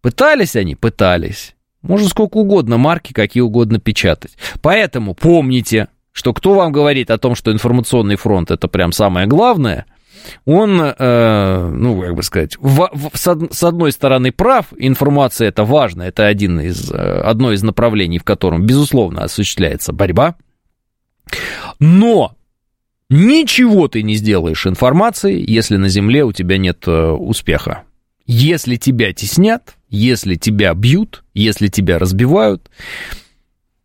[0.00, 0.74] Пытались они?
[0.74, 1.54] Пытались.
[1.82, 4.36] Можно сколько угодно марки, какие угодно печатать.
[4.60, 9.86] Поэтому помните, что кто вам говорит о том, что информационный фронт это прям самое главное,
[10.44, 16.02] он, э, ну, как бы сказать, в, в, с одной стороны прав, информация это важно,
[16.02, 20.34] это один из, э, одно из направлений, в котором, безусловно, осуществляется борьба,
[21.78, 22.34] но
[23.10, 27.84] ничего ты не сделаешь информацией, если на Земле у тебя нет э, успеха.
[28.26, 32.70] Если тебя теснят, если тебя бьют, если тебя разбивают,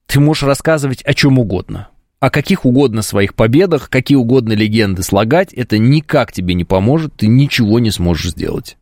[0.06, 1.90] ты можешь рассказывать о чем угодно
[2.24, 7.28] о каких угодно своих победах, какие угодно легенды слагать, это никак тебе не поможет, ты
[7.28, 8.78] ничего не сможешь сделать.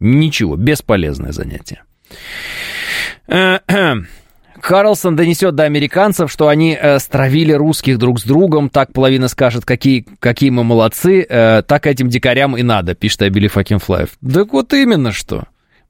[0.00, 1.84] Ничего, бесполезное занятие.
[4.62, 9.64] Карлсон донесет до американцев, что они э, стравили русских друг с другом, так половина скажет,
[9.64, 14.10] какие, какие мы молодцы, э, так этим дикарям и надо, пишет Абили Факинфлаев.
[14.20, 15.44] Так вот именно что.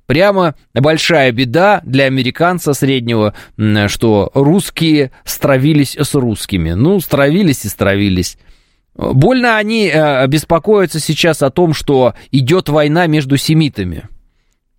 [0.06, 3.34] Прямо большая беда для американца среднего,
[3.88, 6.72] что русские стравились с русскими.
[6.72, 8.38] Ну, стравились и стравились.
[8.94, 14.04] Больно они э, беспокоятся сейчас о том, что идет война между семитами.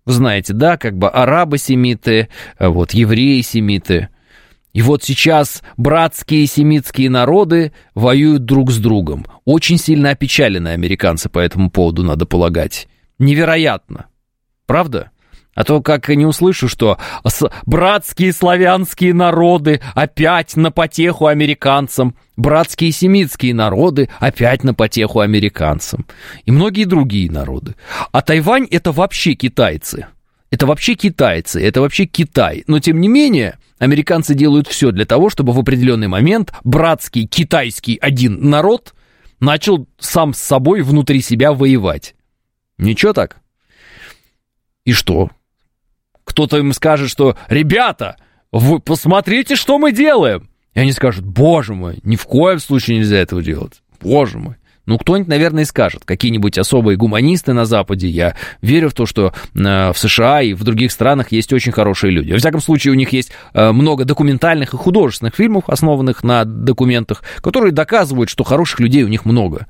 [0.06, 2.28] Вы знаете, да, как бы арабы-семиты,
[2.58, 4.08] э, вот, евреи-семиты.
[4.74, 9.24] И вот сейчас братские семитские народы воюют друг с другом.
[9.44, 12.88] Очень сильно опечалены американцы по этому поводу, надо полагать.
[13.18, 14.06] Невероятно.
[14.66, 15.10] Правда?
[15.54, 16.98] А то как не услышу, что
[17.66, 26.06] братские славянские народы опять на потеху американцам, братские семитские народы опять на потеху американцам
[26.44, 27.74] и многие другие народы.
[28.12, 30.06] А Тайвань это вообще китайцы.
[30.50, 32.62] Это вообще китайцы, это вообще Китай.
[32.68, 37.98] Но тем не менее, американцы делают все для того, чтобы в определенный момент братский китайский
[38.00, 38.94] один народ
[39.40, 42.14] начал сам с собой внутри себя воевать.
[42.78, 43.38] Ничего так?
[44.84, 45.30] И что?
[46.24, 48.16] Кто-то им скажет, что «Ребята,
[48.52, 53.18] вы посмотрите, что мы делаем!» И они скажут «Боже мой, ни в коем случае нельзя
[53.18, 53.82] этого делать!
[54.00, 54.56] Боже мой!»
[54.86, 56.04] Ну, кто-нибудь, наверное, и скажет.
[56.04, 58.08] Какие-нибудь особые гуманисты на Западе.
[58.08, 62.10] Я верю в то, что э, в США и в других странах есть очень хорошие
[62.10, 62.32] люди.
[62.32, 67.22] Во всяком случае, у них есть э, много документальных и художественных фильмов, основанных на документах,
[67.36, 69.66] которые доказывают, что хороших людей у них много.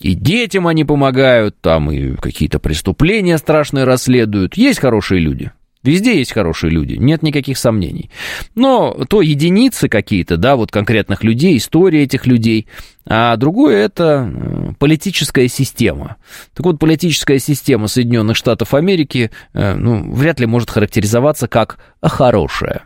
[0.00, 4.56] И детям они помогают, там и какие-то преступления страшные расследуют.
[4.56, 5.50] Есть хорошие люди.
[5.84, 8.10] Везде есть хорошие люди, нет никаких сомнений.
[8.56, 12.66] Но то единицы какие-то, да, вот конкретных людей, история этих людей,
[13.06, 16.16] а другое это э, политическая система.
[16.54, 22.84] Так вот, политическая система Соединенных Штатов Америки, э, ну, вряд ли может характеризоваться как хорошая.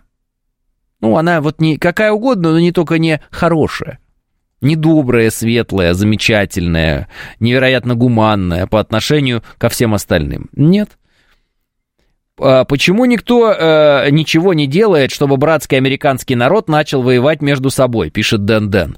[1.01, 3.99] Ну, она вот не какая угодно, но не только не хорошая.
[4.61, 7.09] Не добрая, светлая, замечательная,
[7.41, 10.49] невероятно гуманная по отношению ко всем остальным.
[10.53, 10.91] Нет.
[12.41, 18.11] А, почему никто э, ничего не делает, чтобы братский американский народ начал воевать между собой,
[18.11, 18.97] пишет Дэн Дэн.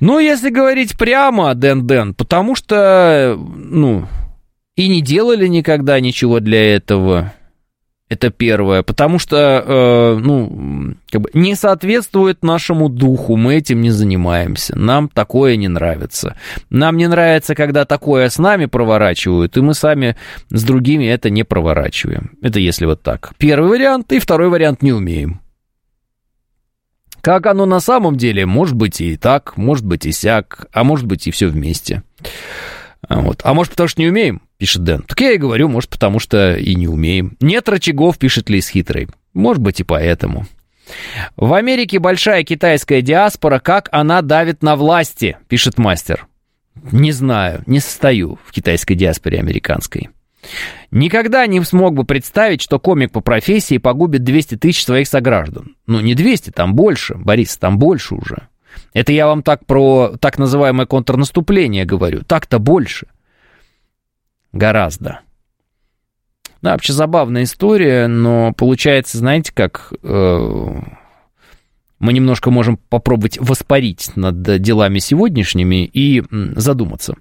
[0.00, 4.06] Ну, если говорить прямо, Дэн Дэн, потому что, ну,
[4.76, 7.32] и не делали никогда ничего для этого.
[8.10, 8.82] Это первое.
[8.82, 13.36] Потому что, э, ну, как бы не соответствует нашему духу.
[13.36, 14.76] Мы этим не занимаемся.
[14.76, 16.36] Нам такое не нравится.
[16.70, 20.16] Нам не нравится, когда такое с нами проворачивают, и мы сами
[20.50, 22.32] с другими это не проворачиваем.
[22.42, 23.32] Это если вот так.
[23.38, 25.40] Первый вариант, и второй вариант не умеем.
[27.20, 28.44] Как оно на самом деле?
[28.44, 32.02] Может быть и так, может быть и сяк, а может быть и все вместе.
[33.08, 33.40] Вот.
[33.44, 35.02] А может, потому что не умеем, пишет Дэн.
[35.02, 37.36] Так я и говорю, может, потому что и не умеем.
[37.40, 39.08] Нет рычагов, пишет Лис Хитрый.
[39.32, 40.46] Может быть, и поэтому.
[41.36, 46.26] В Америке большая китайская диаспора, как она давит на власти, пишет мастер.
[46.92, 50.10] Не знаю, не состою в китайской диаспоре американской.
[50.90, 55.76] Никогда не смог бы представить, что комик по профессии погубит 200 тысяч своих сограждан.
[55.86, 58.48] Ну, не 200, там больше, Борис, там больше уже.
[58.92, 62.22] Это я вам так про так называемое контрнаступление говорю.
[62.22, 63.06] Так-то больше.
[64.52, 65.20] Гораздо.
[66.62, 70.80] Да, вообще забавная история, но получается, знаете, как э,
[71.98, 77.14] мы немножко можем попробовать воспарить над делами сегодняшними и задуматься.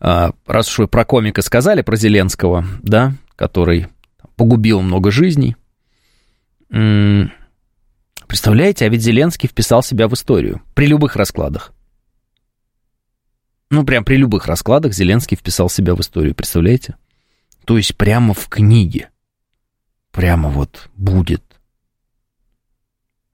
[0.00, 3.86] Э, раз уж вы про комика сказали, про Зеленского, да, который
[4.34, 5.56] погубил много жизней.
[8.26, 11.72] Представляете, а ведь Зеленский вписал себя в историю при любых раскладах.
[13.70, 16.96] Ну, прям при любых раскладах Зеленский вписал себя в историю, представляете?
[17.64, 19.10] То есть прямо в книге.
[20.12, 21.42] Прямо вот будет.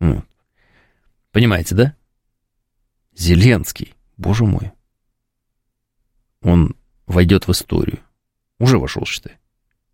[0.01, 0.27] Вот.
[1.31, 1.97] Понимаете, да?
[3.15, 4.73] Зеленский, боже мой.
[6.41, 6.75] Он
[7.07, 8.01] войдет в историю.
[8.59, 9.39] Уже вошел, считай.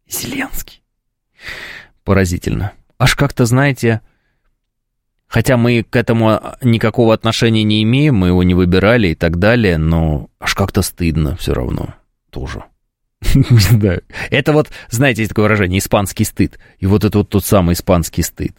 [0.09, 0.83] Зеленский.
[2.05, 2.73] Поразительно.
[2.99, 4.03] Аж как-то, знаете,
[5.29, 9.77] Хотя мы к этому никакого отношения не имеем, мы его не выбирали и так далее,
[9.77, 11.95] но аж как-то стыдно все равно
[12.31, 12.65] тоже.
[13.35, 14.01] Не
[14.31, 16.59] Это вот, знаете, есть такое выражение, испанский стыд.
[16.79, 18.55] И вот это вот тот самый испанский стыд.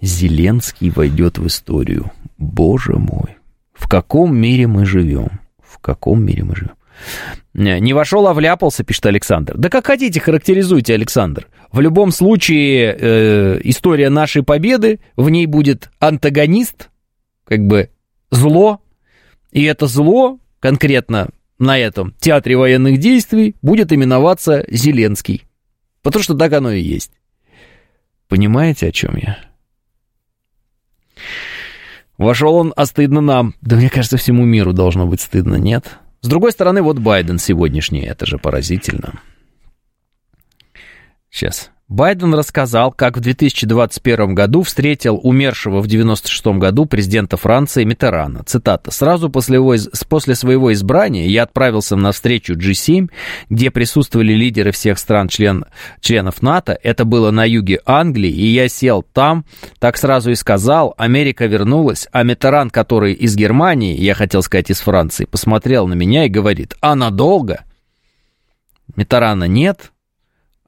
[0.00, 2.10] Зеленский войдет в историю.
[2.38, 3.36] Боже мой.
[3.72, 5.40] В каком мире мы живем?
[5.62, 6.74] В каком мире мы живем?
[7.54, 9.56] Не вошел, а вляпался, пишет Александр.
[9.56, 11.48] Да как хотите, характеризуйте, Александр.
[11.72, 16.90] В любом случае, э, история нашей победы, в ней будет антагонист,
[17.44, 17.90] как бы
[18.30, 18.80] зло,
[19.50, 21.28] и это зло конкретно
[21.58, 25.44] на этом театре военных действий будет именоваться Зеленский.
[26.02, 27.12] Потому что так оно и есть.
[28.28, 29.38] Понимаете, о чем я?
[32.16, 33.54] Вошел он, а стыдно нам.
[33.60, 35.98] Да мне кажется, всему миру должно быть стыдно, нет?
[36.20, 39.20] С другой стороны, вот Байден сегодняшний, это же поразительно.
[41.30, 41.70] Сейчас.
[41.90, 48.44] Байден рассказал, как в 2021 году встретил умершего в 1996 году президента Франции Митерана.
[48.44, 48.92] Цитата.
[48.92, 49.74] «Сразу после, его,
[50.08, 53.10] после своего избрания я отправился на встречу G7,
[53.48, 55.64] где присутствовали лидеры всех стран член,
[56.00, 56.78] членов НАТО.
[56.80, 59.44] Это было на юге Англии, и я сел там,
[59.80, 64.78] так сразу и сказал, Америка вернулась, а Митеран, который из Германии, я хотел сказать из
[64.78, 67.64] Франции, посмотрел на меня и говорит, а надолго?
[68.94, 69.90] Митерана нет,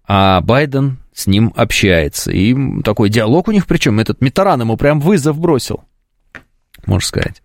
[0.05, 2.31] а Байден с ним общается.
[2.33, 5.85] И такой диалог у них, причем этот Митаран ему прям вызов бросил,
[6.87, 7.43] можно сказать.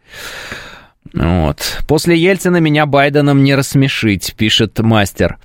[1.14, 1.84] Вот.
[1.88, 5.38] После Ельцина меня Байденом не рассмешить, пишет мастер.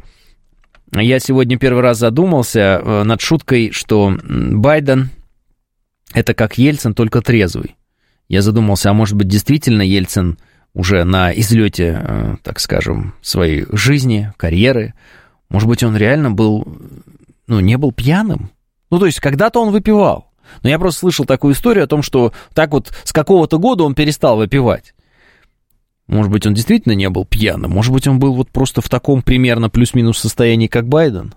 [0.92, 5.10] Я сегодня первый раз задумался э, над шуткой, что Байден
[6.12, 7.76] это как Ельцин, только трезвый.
[8.28, 10.38] Я задумался, а может быть действительно Ельцин
[10.74, 14.94] уже на излете, э, так скажем, своей жизни, карьеры,
[15.48, 16.66] может быть, он реально был
[17.46, 18.50] ну, не был пьяным.
[18.90, 20.32] Ну, то есть, когда-то он выпивал.
[20.62, 23.94] Но я просто слышал такую историю о том, что так вот с какого-то года он
[23.94, 24.94] перестал выпивать.
[26.06, 27.70] Может быть, он действительно не был пьяным.
[27.70, 31.34] Может быть, он был вот просто в таком примерно плюс-минус состоянии, как Байден.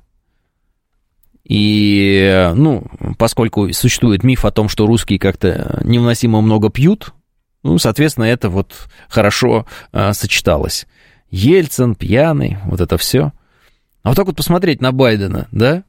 [1.46, 2.84] И, ну,
[3.18, 7.14] поскольку существует миф о том, что русские как-то невыносимо много пьют,
[7.62, 8.74] ну, соответственно, это вот
[9.08, 10.88] хорошо а, сочеталось.
[11.30, 13.32] Ельцин, пьяный, вот это все.
[14.04, 15.84] А вот так вот посмотреть на Байдена, да?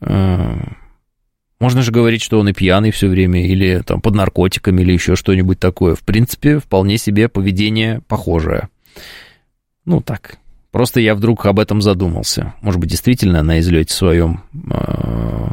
[0.00, 0.56] Э,
[1.58, 5.16] можно же говорить, что он и пьяный все время, или там под наркотиками, или еще
[5.16, 5.94] что-нибудь такое.
[5.94, 8.68] В принципе, вполне себе поведение похожее.
[9.84, 10.38] Ну, так.
[10.70, 12.54] Просто я вдруг об этом задумался.
[12.62, 15.50] Может быть, действительно на излете своем э,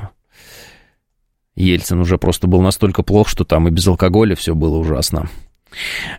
[1.55, 5.29] Ельцин уже просто был настолько плох, что там и без алкоголя все было ужасно.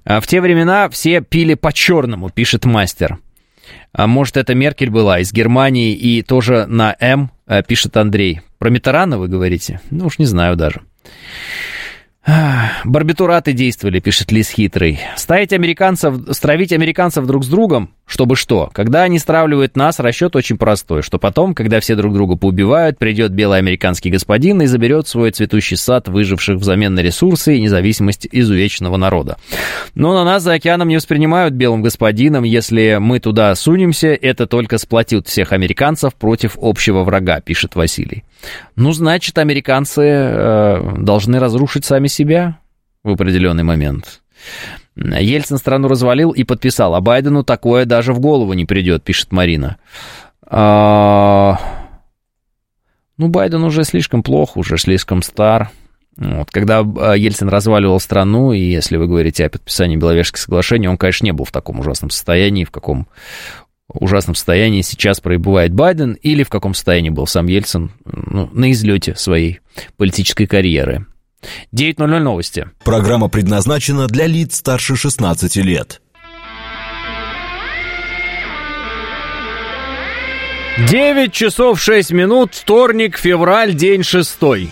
[0.05, 3.19] А в те времена все пили по-черному, пишет мастер.
[3.93, 8.41] А может, это Меркель была из Германии и тоже на М, э, пишет Андрей.
[8.59, 9.81] Про Митерана вы говорите?
[9.91, 10.83] Ну уж не знаю даже.
[12.85, 15.01] Барбитураты действовали, пишет Лис Хитрый.
[15.17, 18.71] Ставить американцев, стравить американцев друг с другом, чтобы что?
[18.73, 23.33] Когда они стравливают нас, расчет очень простой, что потом, когда все друг друга поубивают, придет
[23.33, 28.97] белый американский господин и заберет свой цветущий сад, выживших взамен на ресурсы и независимость изувеченного
[28.97, 29.37] народа.
[29.95, 32.45] Но на нас за океаном не воспринимают белым господином.
[32.45, 38.25] Если мы туда сунемся, это только сплотит всех американцев против общего врага, пишет Василий.
[38.77, 42.18] Ну, значит, американцы э, должны разрушить сами себя
[43.03, 44.23] в определенный момент.
[44.97, 49.77] Ельцин страну развалил и подписал, а Байдену такое даже в голову не придет, пишет Марина.
[50.47, 51.59] А...
[53.17, 55.71] Ну, Байден уже слишком плох, уже слишком стар.
[56.17, 60.97] Вот, когда э, Ельцин разваливал страну, и если вы говорите о подписании Беловежских соглашений, он,
[60.97, 63.07] конечно, не был в таком ужасном состоянии, в каком
[63.89, 69.15] ужасном состоянии сейчас пребывает Байден или в каком состоянии был сам Ельцин ну, на излете
[69.15, 69.61] своей
[69.97, 71.07] политической карьеры.
[71.75, 72.69] 9.00 новости.
[72.85, 76.01] Программа предназначена для лиц старше 16 лет.
[80.87, 84.71] 9 часов 6 минут, вторник, февраль, день шестой.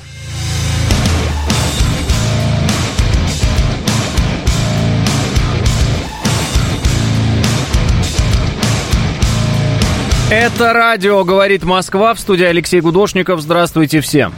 [10.30, 13.40] Это радио «Говорит Москва» в студии Алексей Гудошников.
[13.40, 14.32] Здравствуйте всем.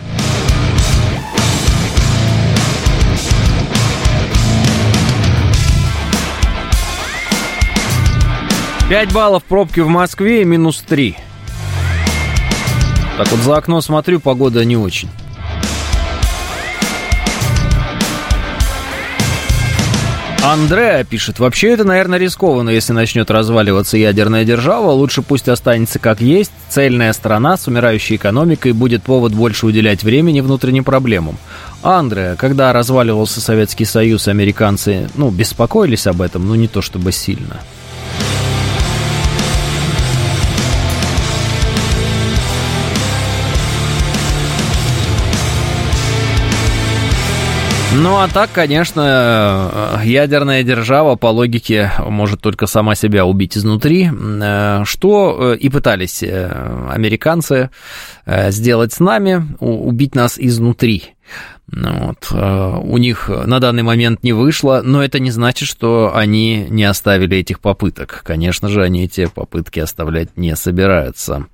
[8.89, 11.15] Пять баллов пробки в Москве и минус три.
[13.19, 15.11] Так вот за окно смотрю, погода не очень.
[20.43, 26.23] Андреа пишет, вообще это, наверное, рискованно, если начнет разваливаться ядерная держава, лучше пусть останется как
[26.23, 31.37] есть, цельная страна с умирающей экономикой будет повод больше уделять времени внутренним проблемам.
[31.83, 37.61] Андреа, когда разваливался Советский Союз, американцы, ну, беспокоились об этом, но не то чтобы сильно.
[47.95, 54.83] Ну а так, конечно, ядерная держава по логике может только сама себя убить изнутри, э,
[54.85, 56.51] что э, и пытались э,
[56.91, 57.71] американцы
[58.27, 61.15] сделать с нами, убить нас изнутри.
[61.71, 62.29] Ну вот.
[62.33, 66.85] Э, у них на данный момент не вышло, но это не значит, что они не
[66.85, 68.23] оставили этих попыток.
[68.25, 71.47] Конечно же, они эти попытки оставлять не собираются.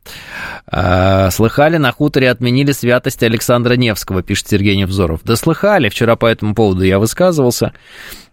[0.70, 5.20] Э, слыхали, на хуторе отменили святость Александра Невского, пишет Сергей Невзоров.
[5.24, 7.72] Да слыхали, вчера по этому поводу я высказывался.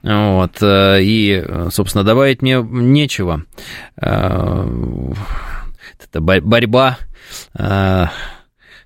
[0.03, 3.43] Вот, э, и, собственно, добавить мне нечего.
[3.95, 5.15] Это
[6.21, 6.97] борьба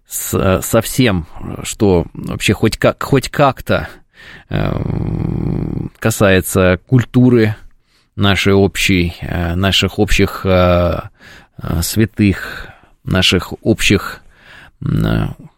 [0.08, 1.28] с, со всем,
[1.64, 3.90] что вообще хоть, как, хоть как-то
[4.50, 4.72] э,
[6.00, 7.56] касается культуры
[8.16, 11.00] нашей общей, э, наших общих э,
[11.82, 12.68] святых,
[13.04, 14.22] наших общих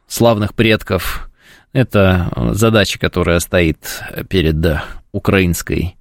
[0.07, 1.29] славных предков.
[1.73, 4.81] Это задача, которая стоит перед
[5.11, 5.95] украинской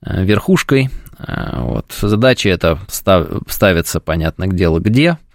[0.00, 0.90] верхушкой.
[1.18, 1.92] Вот.
[2.00, 5.18] Задача эта ставится, понятно, к делу где–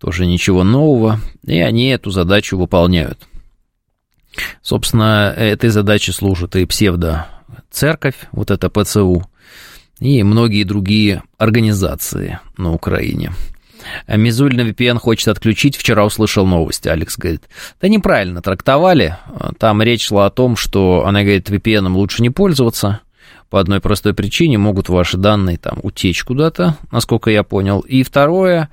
[0.00, 3.18] тоже ничего нового, и они эту задачу выполняют.
[4.62, 9.26] Собственно, этой задаче служит и псевдо-церковь, вот это ПЦУ,
[9.98, 13.32] и многие другие организации на Украине.
[14.08, 15.76] Мизулина VPN хочет отключить.
[15.76, 16.88] Вчера услышал новости.
[16.88, 17.48] Алекс говорит,
[17.80, 19.16] да неправильно трактовали.
[19.58, 23.00] Там речь шла о том, что она говорит, VPN лучше не пользоваться.
[23.48, 27.80] По одной простой причине могут ваши данные там утечь куда-то, насколько я понял.
[27.80, 28.68] И второе,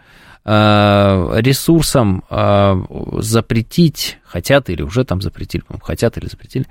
[0.47, 2.83] ресурсам э,
[3.19, 6.65] запретить, хотят или уже там запретили, хотят или запретили,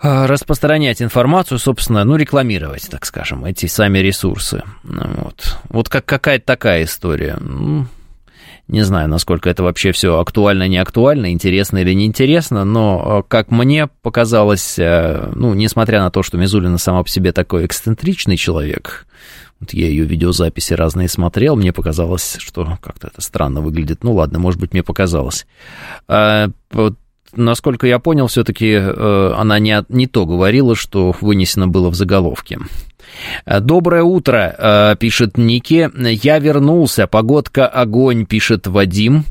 [0.00, 4.62] э, распространять информацию, собственно, ну, рекламировать, так скажем, эти сами ресурсы.
[4.84, 7.36] Вот, вот как какая-то такая история.
[7.40, 7.86] Ну,
[8.68, 13.88] не знаю, насколько это вообще все актуально, не актуально, интересно или неинтересно, но, как мне
[14.02, 19.06] показалось, ну, несмотря на то, что Мизулина сама по себе такой эксцентричный человек,
[19.60, 24.04] вот я ее видеозаписи разные смотрел, мне показалось, что как-то это странно выглядит.
[24.04, 25.46] Ну ладно, может быть, мне показалось.
[26.06, 26.94] А, вот,
[27.34, 32.58] насколько я понял, все-таки э, она не, не то говорила, что вынесено было в заголовке.
[33.46, 35.90] Доброе утро, э, пишет Ники.
[36.24, 39.24] Я вернулся, погодка огонь, пишет Вадим.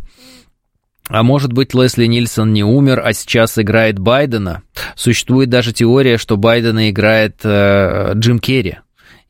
[1.10, 4.64] А может быть, Лесли Нильсон не умер, а сейчас играет Байдена?
[4.96, 8.80] Существует даже теория, что Байдена играет э, Джим Керри.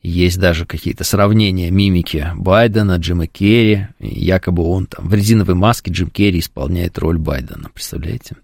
[0.08, 3.88] Есть даже какие-то сравнения мимики Байдена, Джима Керри.
[4.00, 7.68] Якобы он там в резиновой маске Джим Керри исполняет роль Байдена.
[7.74, 8.36] Представляете?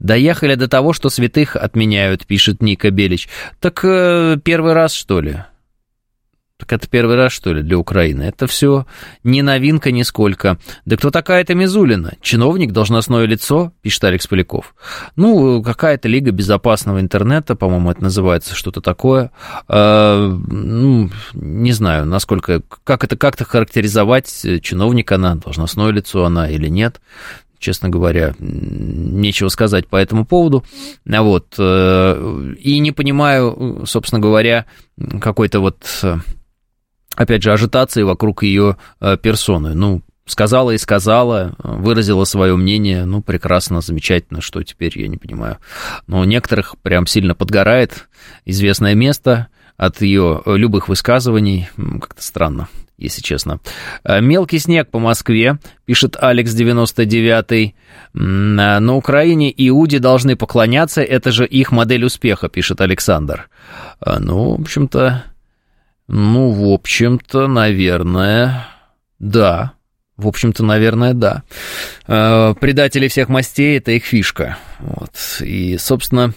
[0.00, 3.28] Доехали до того, что святых отменяют, пишет Ника Белич.
[3.60, 5.44] Так э, первый раз, что ли?
[6.58, 8.24] Так это первый раз, что ли, для Украины?
[8.24, 8.84] Это все
[9.22, 10.58] не новинка нисколько.
[10.84, 12.14] Да кто такая эта Мизулина?
[12.20, 14.74] Чиновник, должностное лицо, пишет Алекс Поляков.
[15.14, 19.30] Ну, какая-то лига безопасного интернета, по-моему, это называется, что-то такое.
[19.68, 26.68] Э, ну, не знаю, насколько, как это как-то характеризовать, чиновник она, должностное лицо она или
[26.68, 27.00] нет
[27.60, 30.64] честно говоря, нечего сказать по этому поводу.
[31.04, 31.56] Вот.
[31.58, 34.66] Э, и не понимаю, собственно говоря,
[35.20, 35.82] какой-то вот
[37.18, 39.74] опять же, ажитации вокруг ее э, персоны.
[39.74, 45.58] Ну, сказала и сказала, выразила свое мнение, ну, прекрасно, замечательно, что теперь, я не понимаю.
[46.06, 48.08] Но у некоторых прям сильно подгорает
[48.44, 53.58] известное место от ее э, любых высказываний, как-то странно, если честно.
[54.04, 57.74] Э, «Мелкий снег по Москве», пишет Алекс 99
[58.12, 63.48] «На Украине иуди должны поклоняться, это же их модель успеха», пишет Александр.
[64.06, 65.24] Ну, в общем-то,
[66.08, 68.66] ну, в общем-то, наверное,
[69.18, 69.72] да.
[70.16, 71.42] В общем-то, наверное, да.
[72.06, 74.56] Э, предатели всех мастей– это их фишка.
[74.80, 75.12] Вот.
[75.40, 76.32] И, собственно,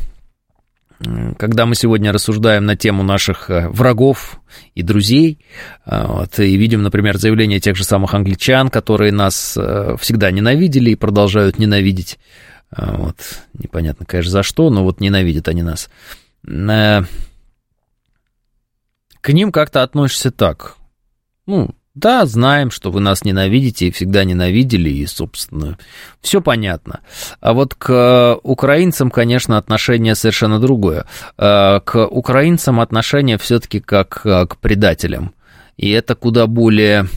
[1.38, 4.40] когда мы сегодня рассуждаем на тему наших э, врагов
[4.76, 5.40] и друзей,
[5.86, 9.58] э, вот, и видим, например, заявления тех же самых англичан, которые нас
[10.00, 12.20] всегда ненавидели и продолжают ненавидеть,
[12.76, 13.18] вот,
[13.54, 15.90] непонятно, конечно, за что, но вот ненавидят они нас–
[19.22, 20.76] к ним как-то относишься так.
[21.46, 25.78] Ну, Да, знаем, что вы нас ненавидите и всегда ненавидели, и, собственно,
[26.22, 27.02] все понятно.
[27.42, 31.06] А вот к украинцам, конечно, отношение совершенно другое.
[31.38, 35.34] А, к украинцам отношение все-таки как а, к предателям.
[35.76, 37.08] И это куда более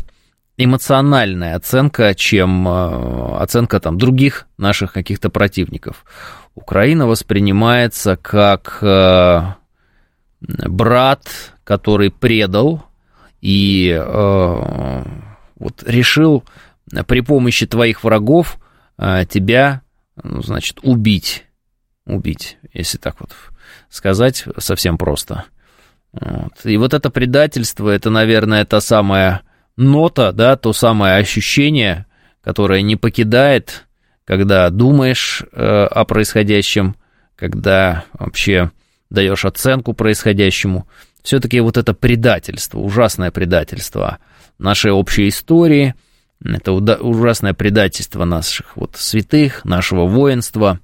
[0.57, 6.05] эмоциональная оценка, чем оценка там других наших каких-то противников.
[6.57, 8.78] Украина воспринимается как
[10.40, 12.84] брат, который предал
[13.40, 15.04] и э,
[15.56, 16.44] вот решил
[17.06, 18.58] при помощи твоих врагов
[18.98, 19.82] э, тебя,
[20.22, 21.44] ну, значит, убить.
[22.06, 23.30] Убить, если так вот
[23.88, 25.44] сказать совсем просто.
[26.12, 26.52] Вот.
[26.64, 29.42] И вот это предательство, это, наверное, та самая
[29.76, 32.06] нота, да, то самое ощущение,
[32.42, 33.86] которое не покидает,
[34.24, 36.96] когда думаешь э, о происходящем,
[37.36, 38.70] когда вообще
[39.10, 40.86] даешь оценку происходящему
[41.24, 44.18] все-таки вот это предательство, ужасное предательство
[44.58, 45.94] нашей общей истории,
[46.44, 50.78] это ужасное предательство наших вот святых, нашего воинства,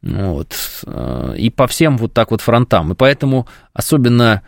[0.00, 0.54] вот,
[0.86, 2.92] э, и по всем вот так вот фронтам.
[2.92, 4.42] И поэтому особенно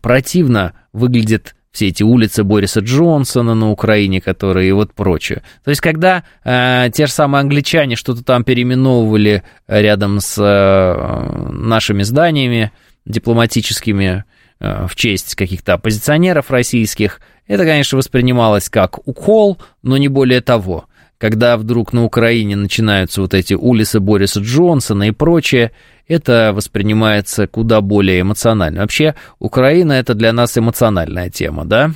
[0.00, 5.42] противно выглядят все эти улицы Бориса Джонсона на Украине, которые и вот прочее.
[5.64, 12.02] То есть, когда э, те же самые англичане что-то там переименовывали рядом с э, нашими
[12.02, 12.70] зданиями
[13.04, 14.24] дипломатическими,
[14.62, 20.86] в честь каких-то оппозиционеров российских, это, конечно, воспринималось как укол, но не более того.
[21.18, 25.72] Когда вдруг на Украине начинаются вот эти улицы Бориса Джонсона и прочее,
[26.08, 28.80] это воспринимается куда более эмоционально.
[28.80, 31.92] Вообще, Украина это для нас эмоциональная тема, да?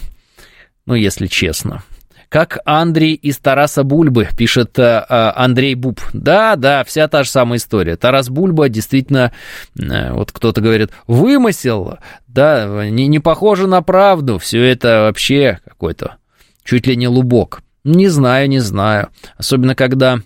[0.86, 1.82] Ну, если честно.
[2.28, 6.00] Как Андрей из Тараса Бульбы, пишет э, Андрей Буб.
[6.12, 7.96] Да, да, вся та же самая история.
[7.96, 9.32] Тарас Бульба действительно,
[9.78, 16.16] э, вот кто-то говорит, вымысел, да, не, не похоже на правду, все это вообще какой-то
[16.64, 17.62] чуть ли не лубок.
[17.84, 19.10] Не знаю, не знаю.
[19.36, 20.18] Особенно когда,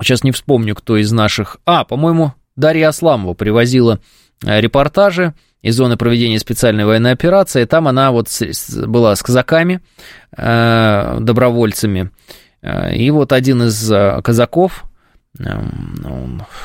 [0.00, 1.58] сейчас не вспомню, кто из наших...
[1.66, 4.00] А, по-моему, Дарья Асламова привозила
[4.44, 7.64] э, репортажи из зоны проведения специальной военной операции.
[7.64, 8.28] Там она вот
[8.86, 9.80] была с казаками,
[10.36, 12.10] э, добровольцами.
[12.62, 14.84] Э, и вот один из э, казаков,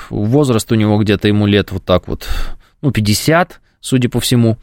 [0.10, 2.28] возраст у него где-то ему лет вот так вот,
[2.82, 4.58] ну, 50, судя по всему.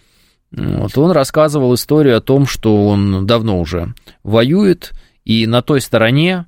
[0.51, 4.93] Вот, он рассказывал историю о том, что он давно уже воюет,
[5.25, 6.47] и на той стороне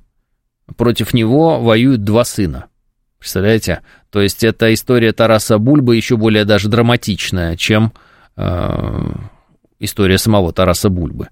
[0.77, 2.67] против него воюют два сына.
[3.23, 3.83] Представляете?
[4.11, 7.93] То есть эта история Тараса Бульбы еще более даже драматичная, чем
[8.37, 9.13] э,
[9.79, 11.29] история самого Тараса Бульбы.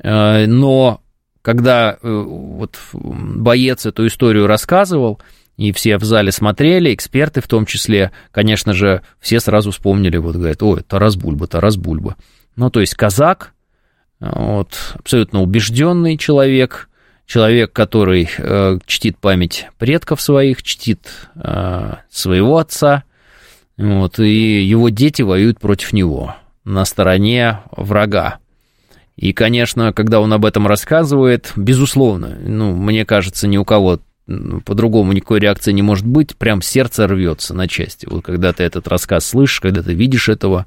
[0.00, 1.00] Э, но
[1.42, 5.20] когда э, вот боец эту историю рассказывал,
[5.56, 10.36] и все в зале смотрели, эксперты в том числе, конечно же, все сразу вспомнили, вот
[10.36, 12.14] говорят, ой, Тарас Бульба, Тарас Бульба.
[12.54, 13.54] Ну, то есть казак,
[14.20, 16.87] вот, абсолютно убежденный человек,
[17.28, 21.06] человек, который э, чтит память предков своих, чтит
[21.36, 23.04] э, своего отца,
[23.76, 28.38] вот, и его дети воюют против него на стороне врага.
[29.16, 34.00] И, конечно, когда он об этом рассказывает, безусловно, ну, мне кажется, ни у кого
[34.64, 38.06] по-другому никакой реакции не может быть, прям сердце рвется на части.
[38.08, 40.66] Вот когда ты этот рассказ слышишь, когда ты видишь этого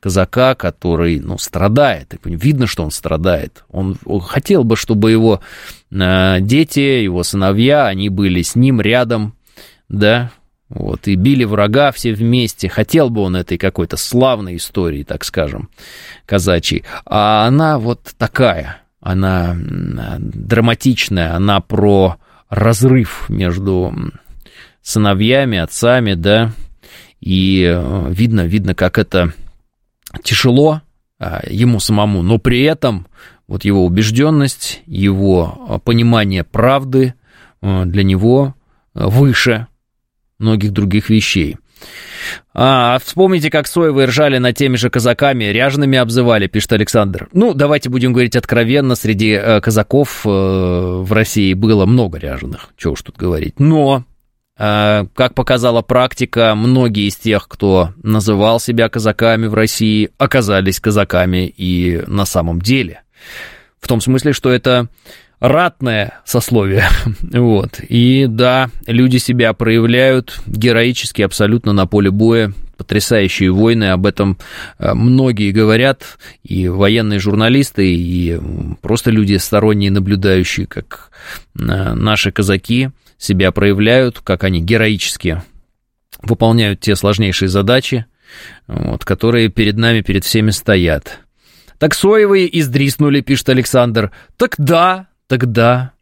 [0.00, 2.14] казака, который, ну, страдает.
[2.24, 3.64] Видно, что он страдает.
[3.70, 5.40] Он, хотел бы, чтобы его
[5.90, 9.34] э, дети, его сыновья, они были с ним рядом,
[9.88, 10.32] да,
[10.70, 12.68] вот, и били врага все вместе.
[12.68, 15.68] Хотел бы он этой какой-то славной истории, так скажем,
[16.26, 16.84] казачьей.
[17.04, 22.16] А она вот такая, она драматичная, она про
[22.48, 23.94] разрыв между
[24.80, 26.52] сыновьями, отцами, да,
[27.20, 29.34] и э, видно, видно, как это
[30.22, 30.82] тяжело
[31.18, 33.06] а, ему самому, но при этом
[33.50, 37.14] вот его убежденность, его а, понимание правды
[37.60, 38.54] а, для него
[38.94, 39.66] выше
[40.38, 41.56] многих других вещей.
[42.54, 47.28] А, вспомните, как Соевы ржали над теми же казаками, ряжеными обзывали, пишет Александр.
[47.32, 53.02] Ну, давайте будем говорить откровенно, среди казаков э, в России было много ряженых, чего уж
[53.02, 53.58] тут говорить.
[53.58, 54.04] Но
[54.60, 62.02] как показала практика, многие из тех, кто называл себя казаками в России, оказались казаками и
[62.06, 63.00] на самом деле.
[63.80, 64.88] В том смысле, что это
[65.40, 66.84] ратное сословие.
[67.22, 67.80] вот.
[67.88, 72.52] И да, люди себя проявляют героически абсолютно на поле боя.
[72.76, 74.38] Потрясающие войны, об этом
[74.78, 78.38] э, многие говорят, и военные журналисты, и
[78.80, 81.10] просто люди сторонние, наблюдающие, как
[81.58, 82.90] э, наши казаки–
[83.20, 85.42] себя проявляют, как они героически
[86.22, 88.06] выполняют те сложнейшие задачи,
[88.66, 91.20] вот, которые перед нами, перед всеми стоят.
[91.78, 94.10] Так соевые издриснули, пишет Александр.
[94.36, 95.92] Так да, так да.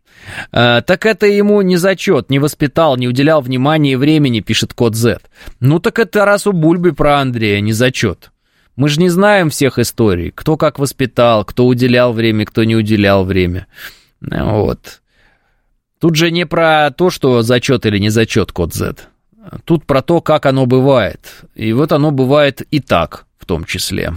[0.52, 4.94] А, так это ему не зачет, не воспитал, не уделял внимания и времени, пишет код
[4.94, 5.18] Z.
[5.60, 8.30] Ну так это раз у Бульбы про Андрея не зачет.
[8.76, 13.24] Мы же не знаем всех историй, кто как воспитал, кто уделял время, кто не уделял
[13.24, 13.66] время.
[14.20, 15.00] Вот.
[15.98, 18.94] Тут же не про то, что зачет или не зачет код Z.
[19.64, 21.20] Тут про то, как оно бывает.
[21.54, 24.12] И вот оно бывает и так, в том числе.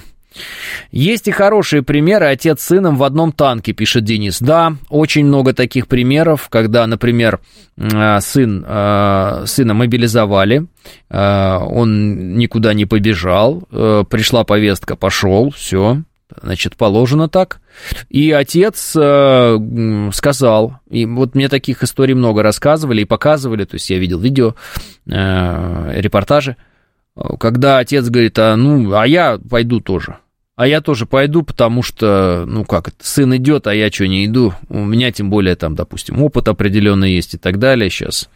[0.91, 2.27] Есть и хорошие примеры.
[2.27, 4.39] Отец с сыном в одном танке, пишет Денис.
[4.39, 7.39] Да, очень много таких примеров, когда, например,
[7.77, 10.67] э, сын, э, сына мобилизовали,
[11.09, 13.61] э, он никуда не побежал,
[14.09, 16.01] пришла повестка, пошел, все,
[16.41, 17.61] значит, положено так.
[18.09, 23.89] И отец э, сказал, и вот мне таких историй много рассказывали и показывали, то есть
[23.89, 24.55] я видел видео,
[25.07, 26.57] э, репортажи,
[27.39, 30.17] когда отец говорит, а, ну, а я пойду тоже.
[30.55, 34.53] А я тоже пойду, потому что, ну как, сын идет, а я что, не иду?
[34.69, 37.89] У меня тем более там, допустим, опыт определенный есть и так далее.
[37.89, 38.29] Сейчас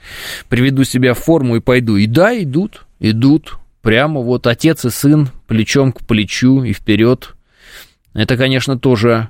[0.49, 1.97] приведу себя в форму и пойду.
[1.97, 3.57] И да, идут, идут.
[3.81, 7.35] Прямо вот отец и сын плечом к плечу и вперед.
[8.15, 9.29] Это, конечно, тоже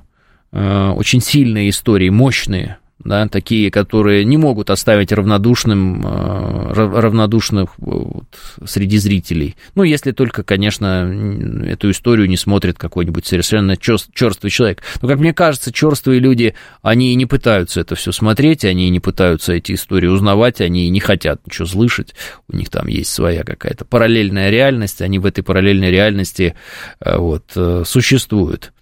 [0.52, 8.24] э, очень сильные истории, мощные да, такие, которые не могут оставить равнодушным, э, равнодушных вот,
[8.64, 9.56] среди зрителей.
[9.74, 14.82] Ну, если только, конечно, эту историю не смотрит какой-нибудь совершенно черствый человек.
[15.02, 19.52] Но, как мне кажется, черствые люди, они не пытаются это все смотреть, они не пытаются
[19.52, 22.14] эти истории узнавать, они не хотят ничего слышать,
[22.48, 26.54] у них там есть своя какая-то параллельная реальность, они в этой параллельной реальности
[27.00, 28.72] э, вот, э, существуют.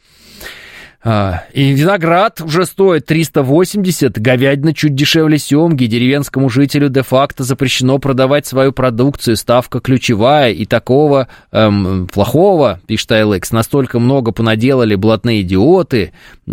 [1.07, 8.46] А, и виноград уже стоит 380, говядина чуть дешевле семги, деревенскому жителю де-факто запрещено продавать
[8.46, 16.12] свою продукцию, ставка ключевая, и такого эм, плохого, пишет Айлекс, настолько много понаделали блатные идиоты,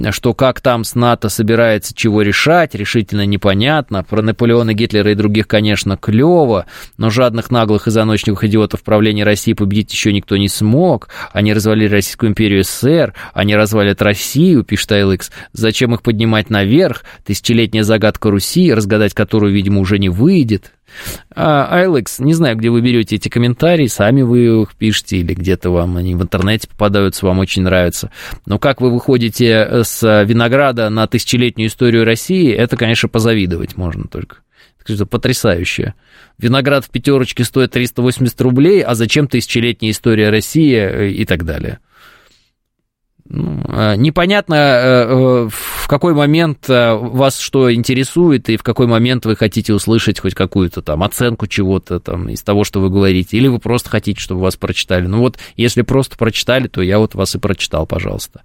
[0.09, 5.47] что как там с НАТО собирается чего решать, решительно непонятно, про Наполеона, Гитлера и других,
[5.47, 6.65] конечно, клево,
[6.97, 11.89] но жадных, наглых и заночных идиотов правления России победить еще никто не смог, они развалили
[11.89, 15.31] Российскую империю СССР, они развалят Россию, Россию, пишет ALX.
[15.53, 17.03] Зачем их поднимать наверх?
[17.23, 20.73] Тысячелетняя загадка Руси, разгадать которую, видимо, уже не выйдет.
[21.33, 25.69] А, Айлекс, не знаю, где вы берете эти комментарии, сами вы их пишете или где-то
[25.69, 28.11] вам они в интернете попадаются, вам очень нравятся.
[28.47, 34.37] Но как вы выходите с винограда на тысячелетнюю историю России, это, конечно, позавидовать можно только.
[34.85, 35.93] Это потрясающе.
[36.39, 41.77] Виноград в пятерочке стоит 380 рублей, а зачем тысячелетняя история России э, и так далее.
[43.34, 49.25] Ну, э, непонятно, э, э, в какой момент вас что интересует, и в какой момент
[49.25, 53.47] вы хотите услышать хоть какую-то там оценку чего-то там из того, что вы говорите, или
[53.47, 55.07] вы просто хотите, чтобы вас прочитали.
[55.07, 58.41] Ну вот, если просто прочитали, то я вот вас и прочитал, пожалуйста.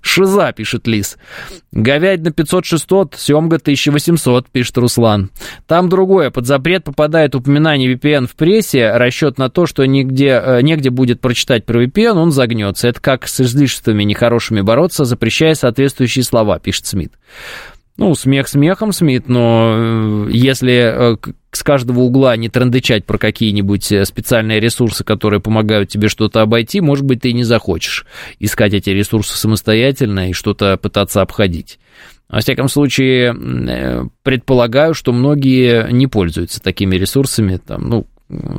[0.00, 1.18] Шиза, пишет Лис.
[1.72, 5.30] Говядина 500-600, семга 1800, пишет Руслан.
[5.66, 10.88] Там другое, под запрет попадает упоминание VPN в прессе, расчет на то, что нигде, негде
[10.88, 12.88] будет прочитать про VPN, он загнется.
[12.88, 17.14] Это как с излишествами нехорошими хорошими бороться, запрещая соответствующие слова, пишет Смит.
[17.96, 21.16] Ну, смех смехом, Смит, но э, если э,
[21.50, 26.80] с каждого угла не трендычать про какие-нибудь э, специальные ресурсы, которые помогают тебе что-то обойти,
[26.80, 28.06] может быть, ты и не захочешь
[28.38, 31.80] искать эти ресурсы самостоятельно и что-то пытаться обходить.
[32.28, 38.06] Во всяком случае, предполагаю, что многие не пользуются такими ресурсами, там, ну,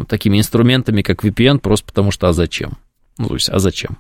[0.10, 2.78] такими инструментами, как VPN, просто потому что а зачем?
[3.18, 3.98] Ну, то есть, а зачем?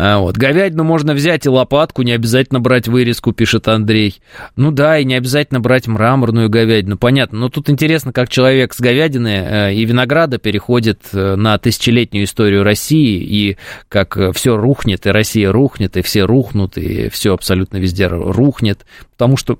[0.00, 0.36] А, вот.
[0.36, 4.20] Говядину можно взять и лопатку, не обязательно брать вырезку, пишет Андрей.
[4.54, 7.40] Ну да, и не обязательно брать мраморную говядину, понятно.
[7.40, 12.62] Но тут интересно, как человек с говядины э, и винограда переходит э, на тысячелетнюю историю
[12.62, 13.56] России, и
[13.88, 18.86] как э, все рухнет, и Россия рухнет, и все рухнут, и все абсолютно везде рухнет,
[19.10, 19.58] потому что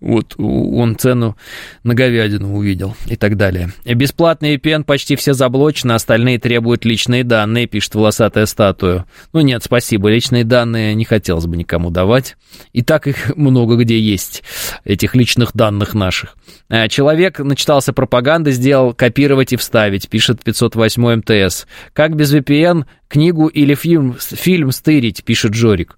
[0.00, 1.36] вот он цену
[1.82, 3.72] на говядину увидел и так далее.
[3.84, 9.06] Бесплатный VPN почти все заблочены, остальные требуют личные данные, пишет волосатая статуя.
[9.32, 12.36] Ну нет, спасибо, личные данные не хотелось бы никому давать.
[12.72, 14.42] И так их много где есть,
[14.84, 16.36] этих личных данных наших.
[16.68, 21.66] А, человек начитался пропаганды, сделал копировать и вставить, пишет 508 МТС.
[21.92, 25.96] Как без VPN книгу или фильм, фильм стырить, пишет Джорик.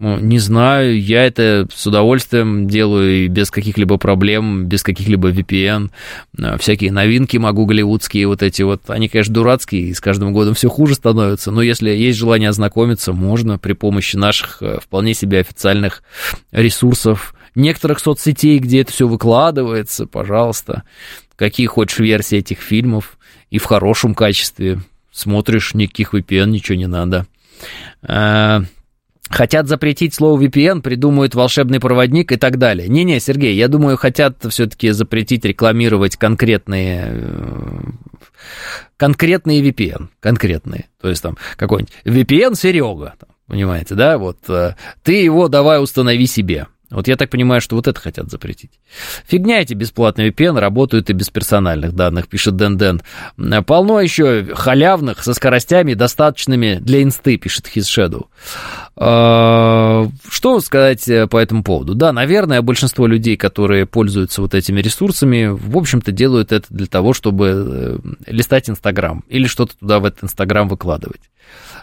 [0.00, 5.90] Ну, не знаю, я это с удовольствием делаю без каких-либо проблем, без каких-либо VPN.
[6.40, 10.54] А, всякие новинки могу голливудские вот эти вот, они, конечно, дурацкие, и с каждым годом
[10.54, 15.40] все хуже становятся, но если есть желание ознакомиться, можно при помощи наших э, вполне себе
[15.40, 16.02] официальных
[16.50, 20.84] ресурсов, некоторых соцсетей, где это все выкладывается, пожалуйста,
[21.36, 23.18] какие хочешь версии этих фильмов,
[23.50, 24.80] и в хорошем качестве.
[25.12, 27.26] Смотришь, никаких VPN, ничего не надо.
[29.30, 32.88] Хотят запретить слово VPN, придумают волшебный проводник и так далее.
[32.88, 37.80] Не-не, Сергей, я думаю, хотят все-таки запретить рекламировать конкретные э,
[38.96, 40.88] конкретные VPN, конкретные.
[41.00, 43.14] То есть там какой-нибудь VPN Серега,
[43.46, 44.74] понимаете, да, вот э,
[45.04, 46.66] ты его давай установи себе.
[46.90, 48.72] Вот я так понимаю, что вот это хотят запретить.
[49.26, 53.02] Фигня эти бесплатные VPN работают и без персональных данных, пишет Дэн Дэн.
[53.64, 58.26] Полно еще халявных со скоростями, достаточными для инсты, пишет His Shadow.
[58.96, 61.94] А, что сказать э, по этому поводу?
[61.94, 67.12] Да, наверное, большинство людей, которые пользуются вот этими ресурсами, в общем-то, делают это для того,
[67.12, 71.20] чтобы э, листать Инстаграм или что-то туда в этот Инстаграм выкладывать.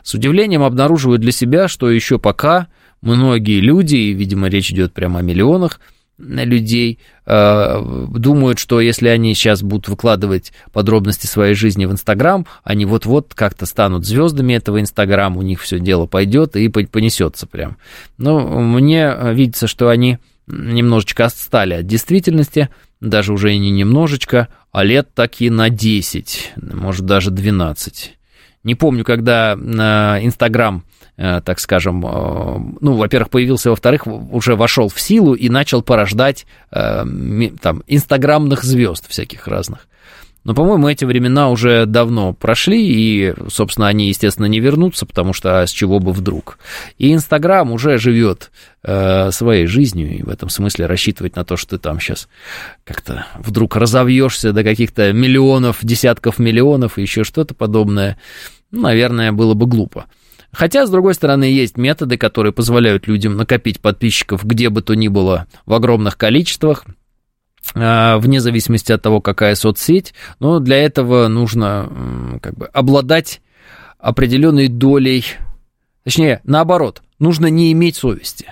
[0.03, 2.67] С удивлением обнаруживаю для себя, что еще пока
[3.01, 5.79] многие люди, и, видимо, речь идет прямо о миллионах
[6.17, 12.85] людей, э, думают, что если они сейчас будут выкладывать подробности своей жизни в Инстаграм, они
[12.85, 17.77] вот-вот как-то станут звездами этого Инстаграма, у них все дело пойдет и понесется прям.
[18.17, 20.17] Но мне видится, что они
[20.47, 22.69] немножечко отстали от действительности,
[22.99, 28.17] даже уже и не немножечко, а лет таки на 10, может даже 12.
[28.63, 34.99] Не помню, когда Инстаграм Э, так скажем, э, ну, во-первых, появился, во-вторых, уже вошел в
[35.01, 37.03] силу и начал порождать э,
[37.61, 39.87] там инстаграмных звезд всяких разных.
[40.47, 45.59] Но, по-моему, эти времена уже давно прошли, и, собственно, они, естественно, не вернутся, потому что
[45.59, 46.59] а с чего бы вдруг.
[46.97, 48.51] И Инстаграм уже живет
[48.81, 52.29] э, своей жизнью, и в этом смысле рассчитывать на то, что ты там сейчас
[52.85, 58.17] как-то вдруг разовьешься до каких-то миллионов, десятков миллионов и еще что-то подобное,
[58.71, 60.05] наверное, было бы глупо.
[60.57, 65.07] Хотя, с другой стороны, есть методы, которые позволяют людям накопить подписчиков где бы то ни
[65.07, 66.83] было в огромных количествах,
[67.75, 73.39] а, вне зависимости от того, какая соцсеть, но для этого нужно как бы обладать
[73.99, 75.25] определенной долей,
[76.03, 78.47] точнее, наоборот, нужно не иметь совести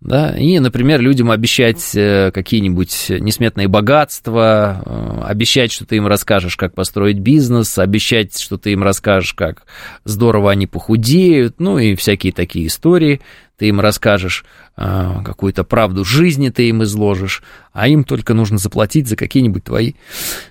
[0.00, 6.56] да, и, например, людям обещать э, какие-нибудь несметные богатства, э, обещать, что ты им расскажешь,
[6.56, 9.64] как построить бизнес, обещать, что ты им расскажешь, как
[10.04, 13.20] здорово они похудеют, ну и всякие такие истории,
[13.56, 14.44] ты им расскажешь
[14.76, 17.42] э, какую-то правду жизни, ты им изложишь,
[17.72, 19.92] а им только нужно заплатить за какие-нибудь твои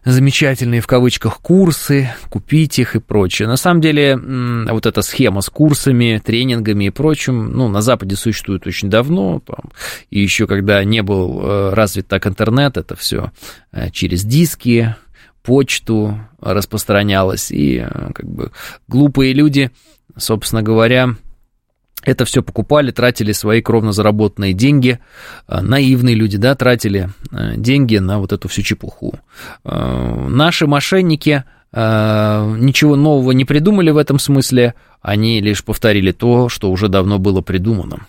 [0.06, 3.48] замечательные в кавычках курсы, купить их и прочее.
[3.48, 8.66] На самом деле вот эта схема с курсами, тренингами и прочим, ну, на Западе существует
[8.68, 9.72] очень давно, там,
[10.10, 13.32] и еще когда не был э, развит так интернет, это все
[13.72, 14.96] э, через диски,
[15.44, 17.86] почту распространялось, и
[18.16, 18.52] как бы
[18.88, 19.72] глупые люди,
[20.16, 21.16] собственно говоря,
[22.06, 25.00] это все покупали, тратили свои кровно заработанные деньги.
[25.48, 29.20] А, наивные люди, да, тратили а, деньги на вот эту всю чепуху.
[29.64, 31.44] А, наши мошенники
[31.76, 37.42] ничего нового не придумали в этом смысле, они лишь повторили то, что уже давно было
[37.42, 38.06] придумано.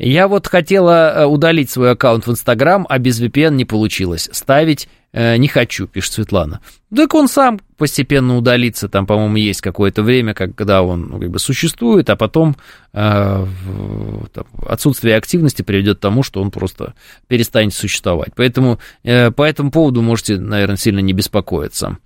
[0.00, 4.28] Я вот хотела удалить свой аккаунт в Инстаграм, а без VPN не получилось.
[4.32, 6.60] Ставить не хочу, пишет Светлана.
[6.94, 11.38] Так он сам постепенно удалится, там, по-моему, есть какое-то время, когда он ну, как бы
[11.38, 12.56] существует, а потом
[12.92, 13.46] э,
[14.32, 16.94] там, отсутствие активности приведет к тому, что он просто
[17.26, 18.30] перестанет существовать.
[18.34, 21.98] Поэтому э, по этому поводу можете, наверное, сильно не беспокоиться.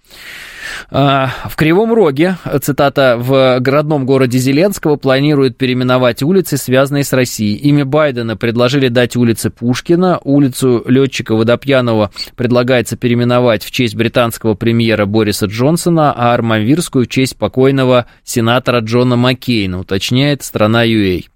[0.90, 7.56] Э, в Кривом Роге, цитата, в городном городе Зеленского планируют переименовать улицы, связанные с Россией.
[7.56, 15.06] Имя Байдена предложили дать улице Пушкина, улицу летчика Водопьянова предлагается переименовать в честь британского премьера
[15.06, 21.32] Бориса Джонсона, а Армавирскую в честь покойного сенатора Джона Маккейна, уточняет страна UA.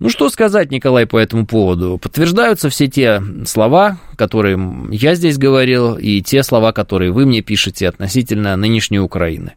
[0.00, 1.98] Ну что сказать, Николай, по этому поводу?
[1.98, 4.58] Подтверждаются все те слова, которые
[4.90, 9.54] я здесь говорил, и те слова, которые вы мне пишете относительно нынешней Украины.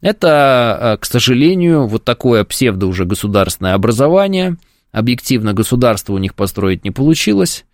[0.00, 4.56] Это, э, к сожалению, вот такое псевдо уже государственное образование.
[4.92, 7.64] Объективно государство у них построить не получилось.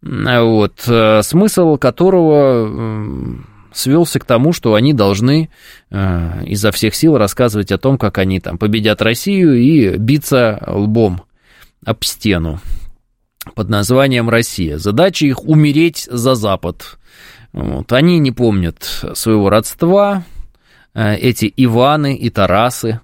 [0.00, 3.44] Вот, э, смысл которого
[3.78, 5.50] свелся к тому, что они должны
[5.90, 11.22] э, изо всех сил рассказывать о том, как они там победят Россию и биться лбом
[11.84, 12.60] об стену
[13.54, 14.78] под названием Россия.
[14.78, 16.98] Задача их умереть за Запад.
[17.52, 17.92] Вот.
[17.92, 18.82] Они не помнят
[19.14, 20.24] своего родства,
[20.94, 23.00] э, эти Иваны и Тарасы.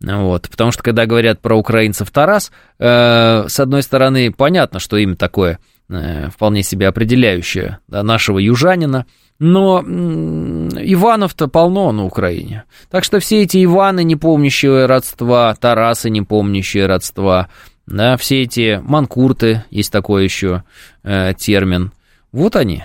[0.00, 5.16] Вот, потому что когда говорят про украинцев Тарас, э, с одной стороны, понятно, что имя
[5.16, 5.58] такое
[5.88, 9.06] э, вполне себе определяющее да, нашего южанина,
[9.38, 12.64] но Иванов-то полно на Украине.
[12.90, 17.48] Так что все эти Иваны, не помнящие родства, Тарасы, не помнящие родства,
[17.86, 20.64] да, все эти манкурты, есть такой еще
[21.02, 21.92] э, термин.
[22.32, 22.84] Вот они,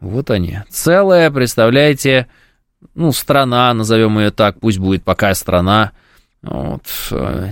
[0.00, 0.60] вот они.
[0.70, 2.28] Целая, представляете,
[2.94, 5.92] ну, страна, назовем ее так, пусть будет пока страна,
[6.42, 6.84] Вот,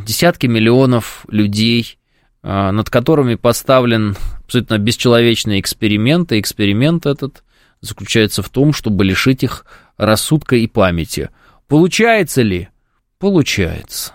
[0.07, 1.99] десятки миллионов людей,
[2.43, 4.17] над которыми поставлен
[4.49, 7.45] абсолютно бесчеловечный эксперимент, и эксперимент этот
[7.83, 9.67] заключается в том, чтобы лишить их
[9.99, 11.29] рассудка и памяти.
[11.67, 12.71] Получается ли?
[13.19, 14.15] Получается.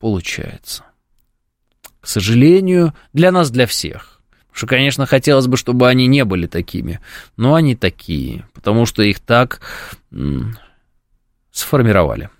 [0.00, 0.82] Получается.
[2.00, 4.20] К сожалению, для нас, для всех.
[4.50, 6.98] Что, конечно, хотелось бы, чтобы они не были такими,
[7.36, 9.60] но они такие, потому что их так
[11.52, 12.30] сформировали.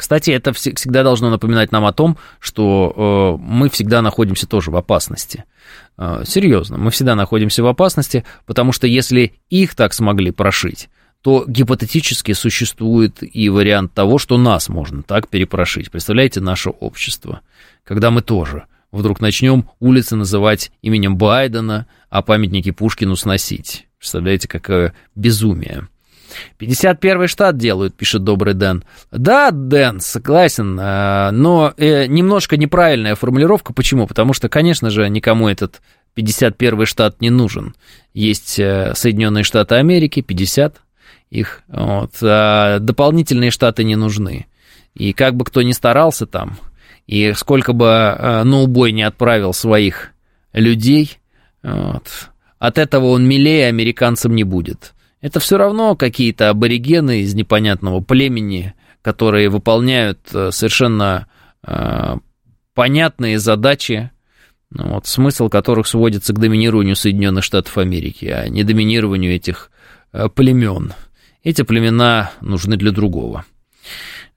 [0.00, 4.76] Кстати, это всегда должно напоминать нам о том, что э, мы всегда находимся тоже в
[4.76, 5.44] опасности.
[6.00, 10.88] Э, серьезно, мы всегда находимся в опасности, потому что если их так смогли прошить,
[11.20, 15.90] то гипотетически существует и вариант того, что нас можно так перепрошить.
[15.90, 17.42] Представляете, наше общество,
[17.84, 23.86] когда мы тоже вдруг начнем улицы называть именем Байдена, а памятники Пушкину сносить.
[23.98, 25.88] Представляете, какое безумие.
[26.58, 28.84] 51-й штат делают, пишет добрый Дэн.
[29.10, 33.72] Да, Дэн, согласен, э, но э, немножко неправильная формулировка.
[33.72, 34.06] Почему?
[34.06, 35.80] Потому что, конечно же, никому этот
[36.16, 37.74] 51-й штат не нужен.
[38.14, 40.76] Есть э, Соединенные Штаты Америки, 50
[41.30, 44.46] их, вот, а дополнительные штаты не нужны.
[44.94, 46.58] И как бы кто ни старался там,
[47.06, 47.86] и сколько бы
[48.44, 50.10] на убой не отправил своих
[50.52, 51.18] людей,
[51.62, 52.08] вот,
[52.58, 54.92] от этого он милее американцам не будет.
[55.20, 61.26] Это все равно какие-то аборигены из непонятного племени, которые выполняют э, совершенно
[61.62, 62.16] э,
[62.74, 64.10] понятные задачи,
[64.70, 69.70] ну вот, смысл которых сводится к доминированию Соединенных Штатов Америки, а не доминированию этих
[70.12, 70.94] э, племен.
[71.42, 73.44] Эти племена нужны для другого.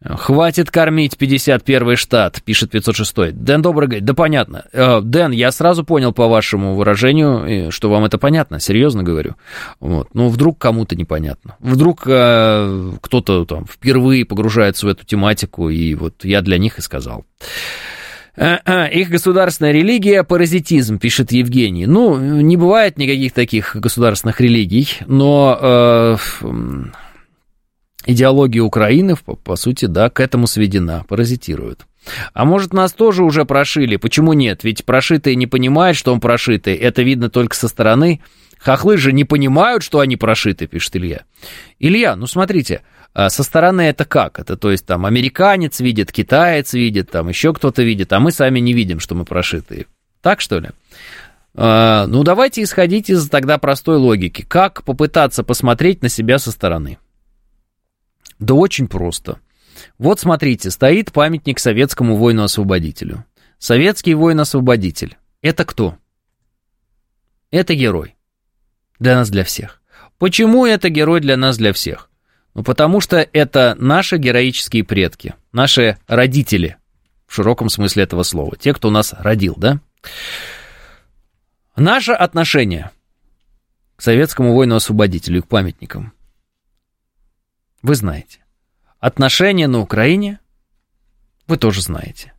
[0.03, 3.31] Хватит кормить 51-й штат, пишет 506-й.
[3.31, 4.65] Дэн Добрый да понятно.
[4.73, 9.35] Э, Дэн, я сразу понял по вашему выражению, что вам это понятно, серьезно говорю.
[9.79, 10.09] Вот.
[10.13, 11.55] Ну, вдруг кому-то непонятно.
[11.59, 16.81] Вдруг э, кто-то там впервые погружается в эту тематику, и вот я для них и
[16.81, 17.25] сказал.
[18.35, 21.85] Их государственная религия– паразитизм, пишет Евгений.
[21.85, 26.17] Ну, не бывает никаких таких государственных религий, но э,
[28.05, 31.85] идеология Украины, по, по сути, да, к этому сведена, паразитирует.
[32.33, 33.95] А может, нас тоже уже прошили?
[33.95, 34.63] Почему нет?
[34.63, 36.75] Ведь прошитые не понимают, что он прошитый.
[36.75, 38.21] Это видно только со стороны.
[38.59, 41.23] Хохлы же не понимают, что они прошиты, пишет Илья.
[41.79, 42.81] Илья, ну смотрите,
[43.13, 44.39] а со стороны это как?
[44.39, 48.59] Это то есть там американец видит, китаец видит, там еще кто-то видит, а мы сами
[48.59, 49.85] не видим, что мы прошитые.
[50.21, 50.69] Так что ли?
[51.55, 54.43] А, ну давайте исходить из тогда простой логики.
[54.47, 56.97] Как попытаться посмотреть на себя со стороны?
[58.39, 59.39] Да очень просто.
[59.97, 63.25] Вот смотрите, стоит памятник советскому воину-освободителю.
[63.57, 65.17] Советский воин-освободитель.
[65.41, 65.97] Это кто?
[67.51, 68.15] Это герой.
[68.99, 69.81] Для нас, для всех.
[70.17, 72.09] Почему это герой для нас, для всех?
[72.53, 76.77] Ну, потому что это наши героические предки, наши родители,
[77.25, 79.79] в широком смысле этого слова, те, кто нас родил, да?
[81.75, 82.91] Наше отношение
[83.95, 86.12] к советскому воину-освободителю и к памятникам
[87.83, 88.39] вы знаете.
[88.99, 90.39] Отношения на Украине
[91.47, 92.33] вы тоже знаете.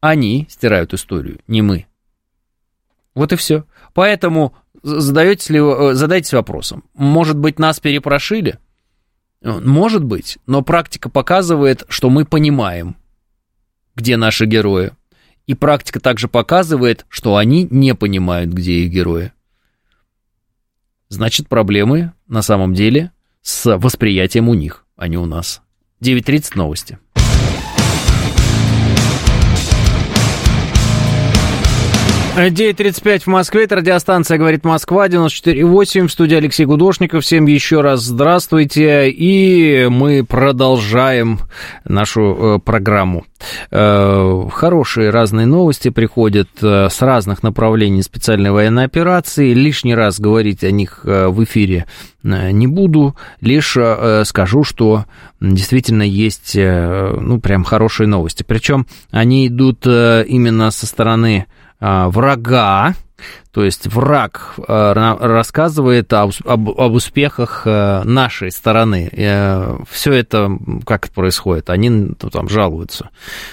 [0.00, 1.86] Они стирают историю, не мы.
[3.14, 3.64] Вот и все.
[3.94, 8.58] Поэтому задаетесь ли, э, задайтесь вопросом, может быть, нас перепрошили?
[9.42, 12.96] Может быть, но практика показывает, что мы понимаем,
[13.94, 14.92] где наши герои.
[15.46, 19.32] И практика также показывает, что они не понимают, где их герои.
[21.08, 23.12] Значит, проблемы на самом деле
[23.48, 25.62] с восприятием у них, а не у нас.
[26.02, 26.98] 9.30 новости.
[32.46, 37.24] 9.35 в Москве, это радиостанция «Говорит Москва», 94.8, в студии Алексей Гудошников.
[37.24, 41.40] Всем еще раз здравствуйте, и мы продолжаем
[41.84, 43.24] нашу э, программу.
[43.72, 49.52] Э, хорошие разные новости приходят э, с разных направлений специальной военной операции.
[49.52, 51.86] Лишний раз говорить о них в эфире
[52.22, 53.76] не буду, лишь
[54.24, 55.06] скажу, что
[55.40, 58.44] действительно есть, ну, прям хорошие новости.
[58.46, 61.46] Причем они идут именно со стороны
[61.80, 62.94] врага,
[63.50, 69.10] то есть враг а, рассказывает об, об, об успехах а, нашей стороны.
[69.90, 70.50] Все это
[70.86, 71.70] как это происходит?
[71.70, 73.10] Они ну, там жалуются,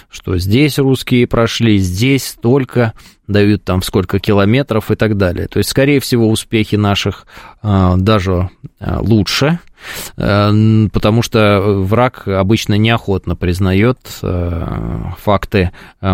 [0.10, 2.94] что здесь русские прошли, здесь столько,
[3.28, 5.48] дают там сколько километров и так далее.
[5.48, 7.26] То есть, скорее всего, успехи наших
[7.64, 9.58] даже лучше,
[10.16, 15.72] потому что враг обычно неохотно признает факты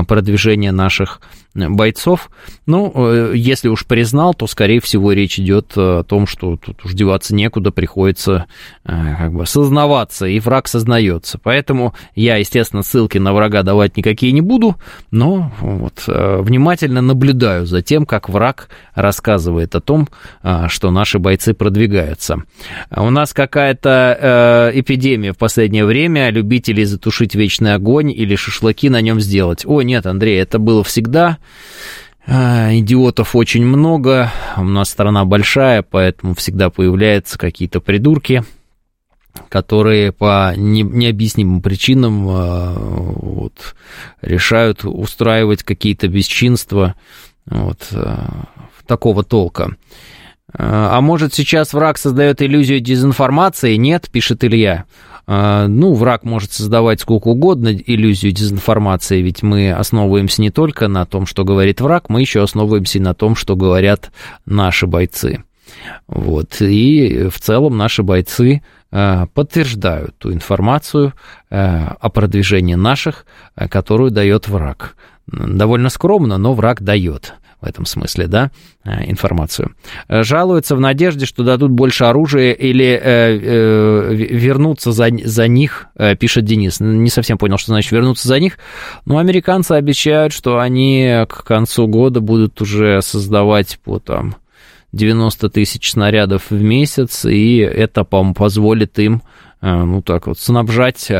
[0.07, 1.19] продвижения наших
[1.53, 2.29] бойцов.
[2.65, 6.93] Ну, э, если уж признал, то, скорее всего, речь идет о том, что тут уж
[6.93, 8.45] деваться некуда, приходится
[8.85, 11.39] как бы сознаваться, и враг сознается.
[11.41, 14.75] Поэтому я, естественно, ссылки на врага давать никакие не буду,
[15.11, 20.07] но вот внимательно наблюдаю за тем, как враг рассказывает о том,
[20.67, 22.43] что наши бойцы продвигаются.
[22.95, 29.19] У нас какая-то эпидемия в последнее время любителей затушить вечный огонь или шашлыки на нем
[29.19, 29.65] сделать.
[29.65, 31.37] О, нет, Андрей, это было всегда.
[32.27, 38.43] А, идиотов очень много, у нас страна большая, поэтому всегда появляются какие-то придурки,
[39.49, 43.75] которые по необъяснимым причинам а, вот,
[44.21, 46.95] решают устраивать какие-то бесчинства
[47.47, 48.45] вот, а,
[48.85, 49.75] такого толка.
[50.53, 53.77] А может, сейчас враг создает иллюзию дезинформации?
[53.77, 54.83] Нет, пишет Илья.
[55.27, 61.05] А, ну, враг может создавать сколько угодно иллюзию дезинформации, ведь мы основываемся не только на
[61.05, 64.11] том, что говорит враг, мы еще основываемся и на том, что говорят
[64.45, 65.43] наши бойцы.
[66.07, 66.61] Вот.
[66.61, 68.61] И в целом наши бойцы
[68.91, 71.13] а, подтверждают ту информацию
[71.49, 73.25] а, о продвижении наших,
[73.69, 74.95] которую дает враг.
[75.27, 78.51] Довольно скромно, но враг дает в этом смысле, да,
[78.83, 79.75] э, информацию.
[80.07, 85.87] Э, жалуются в надежде, что дадут больше оружия или э, э, вернуться за, за них,
[86.19, 86.79] пишет Денис.
[86.79, 88.57] Не совсем понял, что значит вернуться за них.
[89.05, 94.35] Но американцы обещают, что они к концу года будут уже создавать по там
[94.91, 99.21] 90 тысяч снарядов в месяц, и это, по-моему, позволит им
[99.61, 101.11] ну так вот, снабжать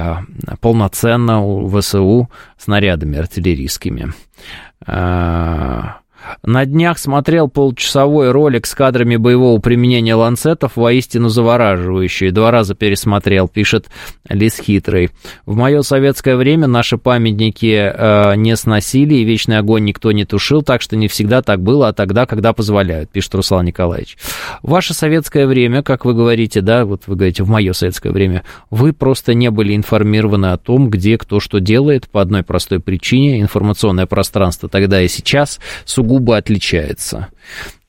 [0.62, 4.14] полноценно ВСУ снарядами артиллерийскими.
[6.44, 12.32] На днях смотрел полчасовой ролик с кадрами боевого применения ланцетов, воистину завораживающий.
[12.32, 13.88] Два раза пересмотрел, пишет
[14.30, 15.12] Лис Хитрый.
[15.46, 20.62] В мое советское время наши памятники э, не сносили, и вечный огонь никто не тушил,
[20.62, 24.18] так что не всегда так было, а тогда, когда позволяют, пишет Руслан Николаевич.
[24.64, 28.94] Ваше советское время, как вы говорите, да, вот вы говорите, в мое советское время, вы
[28.94, 33.42] просто не были информированы о том, где кто что делает по одной простой причине.
[33.42, 37.28] Информационное пространство тогда и сейчас сугубо сугубо отличается.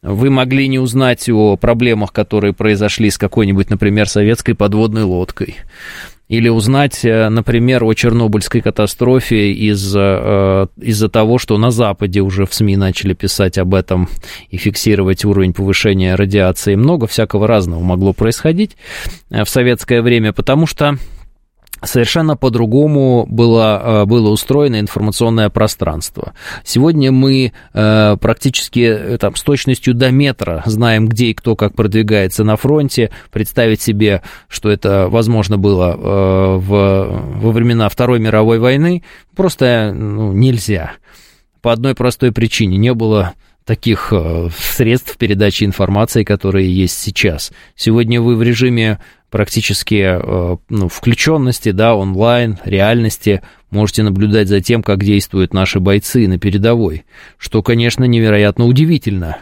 [0.03, 5.57] Вы могли не узнать о проблемах, которые произошли с какой-нибудь, например, советской подводной лодкой.
[6.28, 12.47] Или узнать, э, например, о Чернобыльской катастрофе из, э, из-за того, что на Западе уже
[12.47, 14.09] в СМИ начали писать об этом
[14.51, 16.77] и фиксировать уровень повышения радиации.
[16.77, 18.77] Много всякого разного могло происходить
[19.31, 20.97] э, в советское время, потому что
[21.84, 26.32] совершенно по-другому было, э, было устроено информационное пространство.
[26.64, 31.74] Сегодня мы э, практически э, там, с точностью до метра знаем, где и кто как
[31.74, 33.10] продвигается на фронте.
[33.30, 35.96] Представить себе, что это возможно было
[36.59, 39.02] в, во времена Второй мировой войны,
[39.34, 40.92] просто ну, нельзя.
[41.60, 42.76] По одной простой причине.
[42.76, 43.34] Не было
[43.64, 44.12] таких
[44.59, 47.52] средств передачи информации, которые есть сейчас.
[47.76, 48.98] Сегодня вы в режиме
[49.32, 53.40] практически э, ну, включенности, да, онлайн, реальности,
[53.70, 57.04] можете наблюдать за тем, как действуют наши бойцы на передовой,
[57.38, 59.38] что, конечно, невероятно удивительно.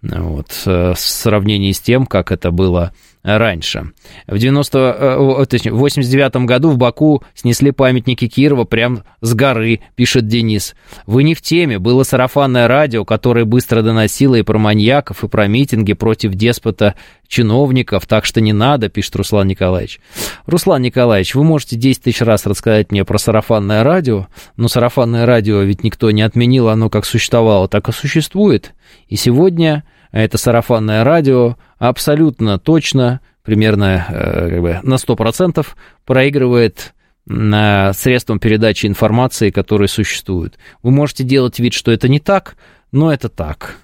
[0.00, 2.92] Вот, э, в сравнении с тем, как это было
[3.22, 3.92] раньше.
[4.26, 9.80] В 90, э, точнее, в 89 году в Баку снесли памятники Кирова прямо с горы,
[9.94, 10.74] пишет Денис.
[11.06, 15.46] Вы не в теме, было сарафанное радио, которое быстро доносило и про маньяков, и про
[15.46, 16.94] митинги против деспота
[17.28, 20.00] чиновников, так что не надо, пишет Руслан Николаевич.
[20.46, 24.26] Руслан Николаевич, вы можете 10 тысяч раз рассказать мне про сарафанное радио,
[24.56, 28.74] но сарафанное радио ведь никто не отменил, оно как существовало, так и существует.
[29.08, 35.66] И сегодня это сарафанное радио абсолютно точно, примерно э, как бы на 100%
[36.04, 36.92] проигрывает
[37.24, 40.58] на средствам передачи информации, которые существуют.
[40.82, 42.56] Вы можете делать вид, что это не так,
[42.90, 43.76] но это так.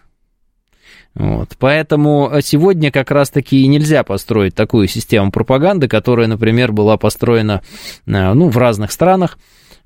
[1.15, 1.57] Вот.
[1.59, 7.63] Поэтому сегодня как раз-таки нельзя построить такую систему пропаганды, которая, например, была построена
[8.07, 9.39] э, ну, в разных странах,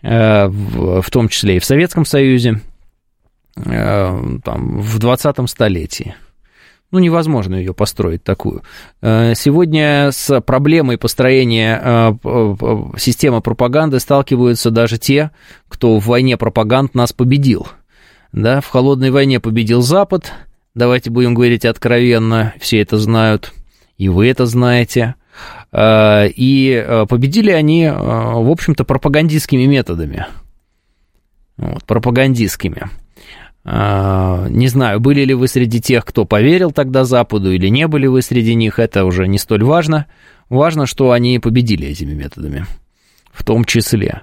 [0.03, 2.61] э, в том числе и в Советском Союзе,
[3.55, 6.15] там, в 20 столетии.
[6.93, 8.63] Ну, невозможно ее построить такую.
[9.01, 12.15] Э, сегодня с проблемой построения э,
[12.99, 15.31] системы пропаганды сталкиваются даже те,
[15.69, 17.67] кто в войне пропаганд нас победил.
[18.33, 20.33] Да, в холодной войне победил Запад,
[20.75, 23.55] давайте будем говорить откровенно, все это знают,
[23.97, 25.15] и вы это знаете.
[25.73, 30.27] Э, и победили они, в общем-то, пропагандистскими методами.
[31.57, 32.91] Вот, пропагандистскими.
[33.65, 38.07] А, не знаю, были ли вы среди тех, кто поверил тогда Западу, или не были
[38.07, 40.07] вы среди них, это уже не столь важно.
[40.49, 42.67] Важно, что они победили этими методами,
[43.33, 44.23] в том числе.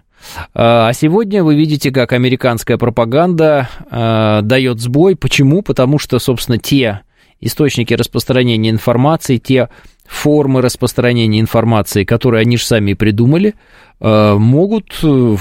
[0.53, 5.15] А сегодня вы видите, как американская пропаганда э, дает сбой.
[5.15, 5.61] Почему?
[5.61, 7.01] Потому что, собственно, те
[7.39, 9.69] источники распространения информации, те
[10.05, 13.55] формы распространения информации, которые они же сами придумали,
[14.01, 15.35] могут э,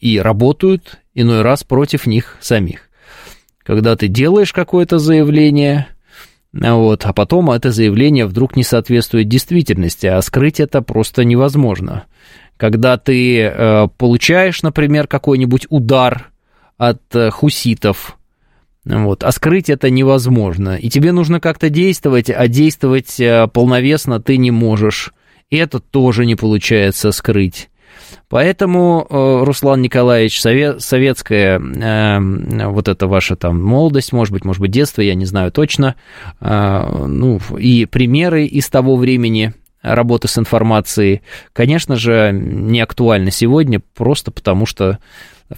[0.00, 2.88] и работают иной раз против них самих.
[3.64, 5.88] Когда ты делаешь какое-то заявление,
[6.52, 12.04] вот, а потом это заявление вдруг не соответствует действительности, а скрыть это просто невозможно.
[12.56, 16.30] Когда ты э, получаешь, например, какой-нибудь удар
[16.76, 18.16] от э, хуситов,
[18.84, 20.76] вот, а скрыть это невозможно.
[20.76, 25.12] И тебе нужно как-то действовать, а действовать э, полновесно ты не можешь.
[25.50, 27.68] И это тоже не получается скрыть.
[28.28, 34.60] Поэтому, э, Руслан Николаевич, совет, советская э, вот эта ваша там молодость, может быть, может
[34.60, 35.96] быть, детство, я не знаю точно,
[36.40, 41.22] э, ну, и примеры из того времени работы с информацией,
[41.52, 44.98] конечно же, не актуальны сегодня, просто потому что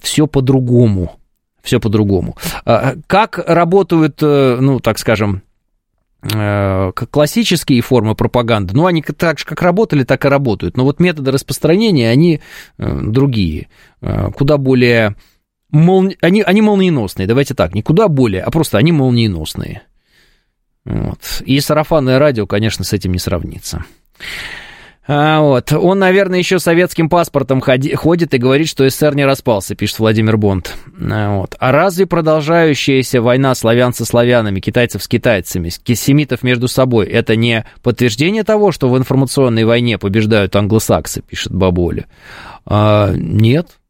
[0.01, 1.17] все по-другому.
[1.63, 2.37] Все по-другому.
[2.65, 5.50] А, как работают, э, ну, так скажем, Э,
[6.23, 10.77] классические формы пропаганды, ну, они так же, как работали, так и работают.
[10.77, 12.41] Но вот методы распространения, они
[12.79, 13.69] э, другие,
[14.03, 15.17] э, куда более...
[15.71, 16.17] Молни...
[16.21, 19.83] Они, они молниеносные, давайте так, не куда более, а просто они молниеносные.
[20.85, 21.43] Вот.
[21.45, 23.85] И сарафанное радио, конечно, с этим не сравнится.
[25.12, 25.73] А, вот.
[25.73, 30.37] Он, наверное, еще советским паспортом ходи, ходит и говорит, что СССР не распался, пишет Владимир
[30.37, 30.77] Бонд.
[31.01, 31.57] А, вот.
[31.59, 37.65] а разве продолжающаяся война славян со славянами, китайцев с китайцами, семитов между собой, это не
[37.82, 42.07] подтверждение того, что в информационной войне побеждают англосаксы, пишет Баболя?
[42.65, 43.81] А, нет.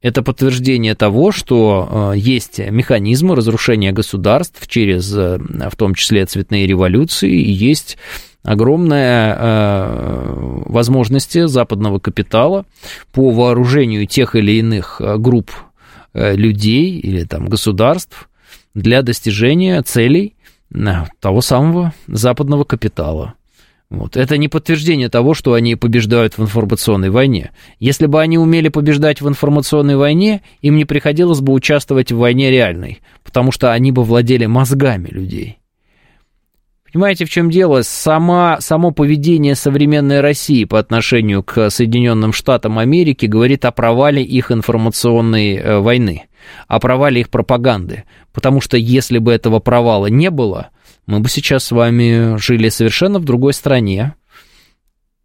[0.00, 6.66] Это подтверждение того, что э, есть механизмы разрушения государств через, э, в том числе, цветные
[6.66, 7.96] революции, и есть
[8.42, 12.66] огромные э, возможности западного капитала
[13.12, 15.50] по вооружению тех или иных э, групп
[16.12, 18.28] э, людей или там государств
[18.74, 20.34] для достижения целей
[21.20, 23.34] того самого западного капитала.
[23.90, 24.16] Вот.
[24.16, 27.50] Это не подтверждение того, что они побеждают в информационной войне.
[27.78, 32.50] Если бы они умели побеждать в информационной войне, им не приходилось бы участвовать в войне
[32.50, 35.58] реальной, потому что они бы владели мозгами людей.
[36.92, 37.80] Понимаете, в чем дело?
[37.82, 44.52] Сама, само поведение современной России по отношению к Соединенным Штатам Америки говорит о провале их
[44.52, 46.24] информационной э, войны,
[46.68, 48.04] о провале их пропаганды.
[48.34, 50.68] Потому что если бы этого провала не было,
[51.06, 54.14] мы бы сейчас с вами жили совершенно в другой стране,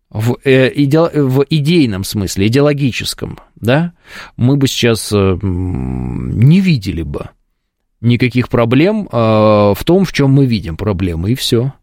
[0.10, 3.91] в, э, иде, в идейном смысле, идеологическом, да,
[4.38, 7.30] мы бы сейчас э, не видели бы
[8.02, 11.74] никаких проблем э, в том, в чем мы видим проблемы, и все.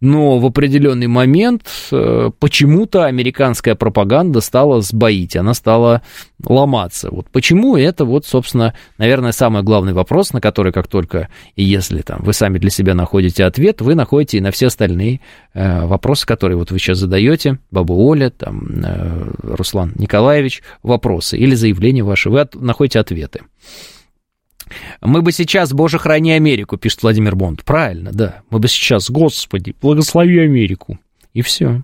[0.00, 6.02] Но в определенный момент э, почему-то американская пропаганда стала сбоить, она стала
[6.44, 7.08] ломаться.
[7.10, 12.02] Вот почему это вот, собственно, наверное, самый главный вопрос, на который как только, и если
[12.02, 15.20] там вы сами для себя находите ответ, вы находите и на все остальные
[15.54, 21.54] э, вопросы, которые вот вы сейчас задаете, Баба Оля, там, э, Руслан Николаевич, вопросы или
[21.54, 23.40] заявления ваши, вы от, находите ответы.
[25.00, 27.64] Мы бы сейчас, Боже, храни Америку, пишет Владимир Бонд.
[27.64, 28.42] Правильно, да.
[28.50, 30.98] Мы бы сейчас, Господи, благослови Америку.
[31.34, 31.82] И все.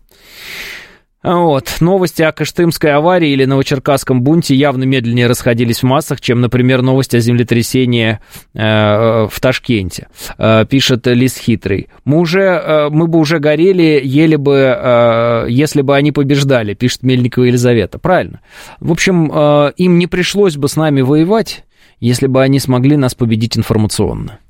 [1.22, 1.76] Вот.
[1.80, 7.16] Новости о Кыштымской аварии или Новочеркасском бунте явно медленнее расходились в массах, чем, например, новости
[7.16, 8.18] о землетрясении
[8.54, 11.88] э, в Ташкенте, э, пишет Лис Хитрый.
[12.04, 17.04] Мы, уже, э, мы бы уже горели, ели бы, э, если бы они побеждали, пишет
[17.04, 17.98] Мельникова Елизавета.
[17.98, 18.40] Правильно.
[18.80, 21.64] В общем, э, им не пришлось бы с нами воевать,
[22.02, 24.40] если бы они смогли нас победить информационно.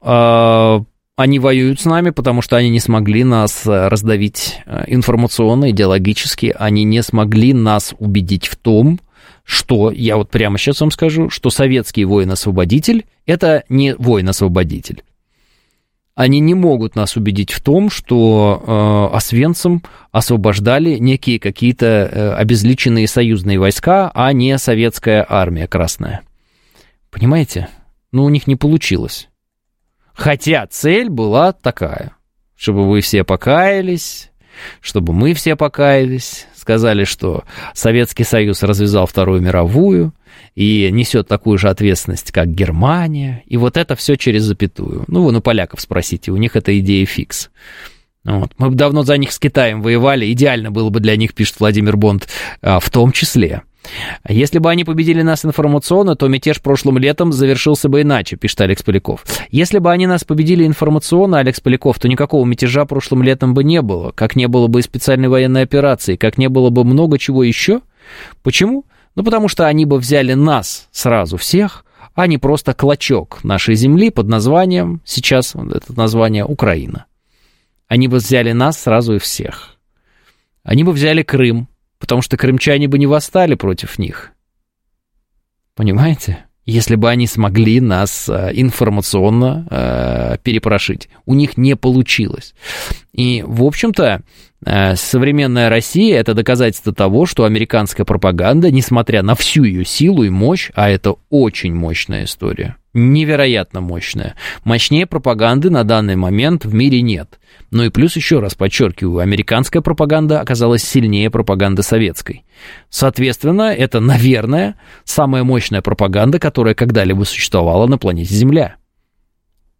[0.00, 0.82] А,
[1.14, 6.54] они воюют с нами, потому что они не смогли нас э, раздавить э, информационно, идеологически.
[6.58, 8.98] Они не смогли нас убедить в том,
[9.44, 15.04] что, я вот прямо сейчас вам скажу, что советский воин-освободитель– это не воин-освободитель
[16.18, 23.06] они не могут нас убедить в том, что э, Освенцим освобождали некие какие-то э, обезличенные
[23.06, 26.22] союзные войска, а не советская армия красная.
[27.12, 27.68] Понимаете?
[28.10, 29.28] Ну, у них не получилось.
[30.12, 32.16] Хотя цель была такая,
[32.56, 34.32] чтобы вы все покаялись,
[34.80, 40.12] чтобы мы все покаялись, сказали, что Советский Союз развязал Вторую мировую,
[40.54, 45.04] и несет такую же ответственность, как Германия, и вот это все через запятую.
[45.08, 47.48] Ну, вон у поляков спросите, у них эта идея фикс.
[48.24, 48.52] Вот.
[48.58, 51.96] Мы бы давно за них с Китаем воевали, идеально было бы для них, пишет Владимир
[51.96, 52.28] Бонд,
[52.60, 53.62] а, в том числе.
[54.28, 58.82] Если бы они победили нас информационно, то мятеж прошлым летом завершился бы иначе, пишет Алекс
[58.82, 59.24] Поляков.
[59.50, 63.80] Если бы они нас победили информационно, Алекс Поляков, то никакого мятежа прошлым летом бы не
[63.80, 67.42] было, как не было бы и специальной военной операции, как не было бы много чего
[67.42, 67.80] еще.
[68.42, 68.84] Почему?
[69.14, 71.84] Ну, потому что они бы взяли нас сразу всех,
[72.14, 77.06] а не просто клочок нашей земли под названием, сейчас это название Украина.
[77.86, 79.76] Они бы взяли нас сразу и всех.
[80.62, 81.68] Они бы взяли Крым,
[81.98, 84.32] потому что крымчане бы не восстали против них.
[85.74, 86.44] Понимаете?
[86.64, 91.08] Если бы они смогли нас э, информационно э, перепрошить.
[91.24, 92.54] У них не получилось.
[93.14, 94.20] И, в общем-то,
[94.66, 100.28] э, современная Россия– это доказательство того, что американская пропаганда, несмотря на всю ее силу и
[100.28, 104.34] мощь, а это очень мощная история, невероятно мощная,
[104.64, 107.38] мощнее пропаганды на данный момент в мире нет.
[107.70, 112.44] Ну и плюс еще раз подчеркиваю, американская пропаганда оказалась сильнее пропаганды советской.
[112.88, 118.76] Соответственно, это, наверное, самая мощная пропаганда, которая когда-либо существовала на планете Земля.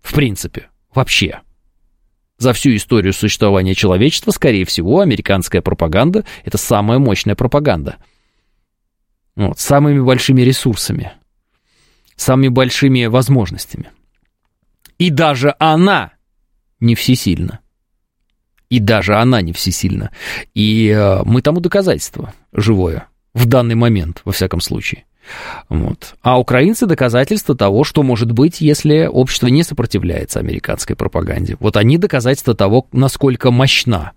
[0.02, 1.40] В принципе, вообще.
[2.38, 7.96] За всю историю существования человечества, скорее всего, американская пропаганда– это самая мощная пропаганда.
[9.34, 11.12] Вот, с самыми большими ресурсами,
[12.18, 13.90] самыми большими возможностями.
[14.98, 16.12] И даже она
[16.80, 17.60] не всесильна.
[18.68, 20.10] И даже она не всесильна.
[20.54, 23.06] И э, мы тому доказательство живое.
[23.32, 25.04] В данный момент, во всяком случае.
[25.68, 26.14] Вот.
[26.22, 31.56] А украинцы доказательство того, что может быть, если общество не сопротивляется американской пропаганде.
[31.60, 34.12] Вот они доказательство того, насколько мощна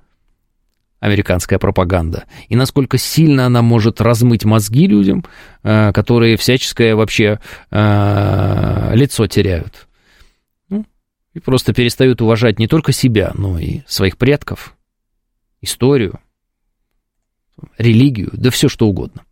[1.01, 5.25] американская пропаганда, и насколько сильно она может размыть мозги людям,
[5.63, 7.39] э, которые всяческое вообще
[7.71, 9.87] э, лицо теряют
[11.33, 14.75] и просто перестают уважать не только себя, но и своих предков,
[15.61, 16.19] историю,
[17.77, 19.23] религию, да все что угодно.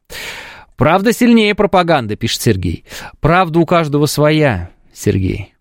[0.78, 2.86] Правда сильнее пропаганды, пишет Сергей.
[3.20, 5.54] Правда у каждого своя, Сергей.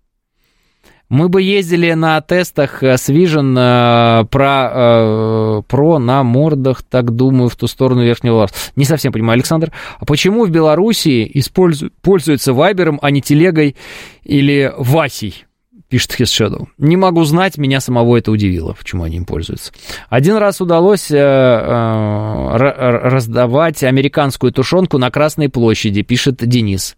[1.09, 7.49] Мы бы ездили на тестах с Vision э, про, э, про на мордах, так думаю,
[7.49, 8.55] в ту сторону верхнего ларса.
[8.77, 9.73] Не совсем понимаю, Александр.
[9.99, 13.75] А почему в Белоруссии используют, пользуются Вайбером, а не телегой
[14.23, 15.48] или Васей?
[15.89, 16.67] Пишет His Shadow.
[16.79, 19.73] Не могу знать, меня самого это удивило, почему они им пользуются.
[20.09, 26.97] Один раз удалось э, э, раздавать американскую тушенку на Красной площади, пишет Денис.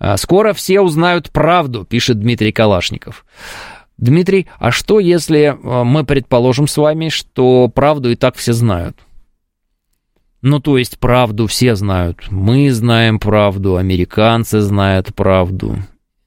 [0.00, 3.24] «Э, скоро все узнают правду, пишет Дмитрий Калашников.
[3.96, 8.96] Дмитрий, а что, если э, мы предположим с вами, что правду и так все знают?
[10.40, 12.28] Ну, то есть правду все знают.
[12.28, 15.78] Мы знаем правду, американцы знают правду,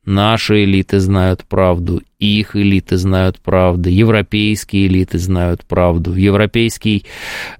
[0.06, 7.06] Наши элиты знают правду, их элиты знают правду, европейские элиты знают правду, европейский,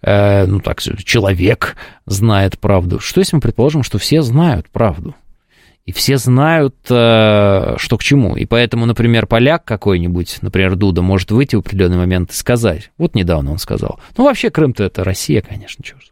[0.02, 3.00] э, ну так, человек знает правду.
[3.00, 5.16] Что если мы предположим, что все знают правду?
[5.86, 8.36] И все знают, э, что к чему.
[8.36, 12.92] И поэтому, например, поляк какой-нибудь, например, Дуда, может выйти в определенный момент и сказать.
[12.98, 14.00] Вот недавно он сказал.
[14.18, 16.06] Ну, вообще, Крым-то это Россия, конечно, чего ж.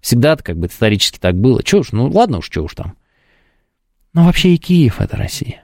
[0.00, 1.62] Всегда как бы исторически так было.
[1.62, 2.94] Чего уж, ну ладно уж, чего уж там.
[4.14, 5.62] Но вообще и Киев— это Россия.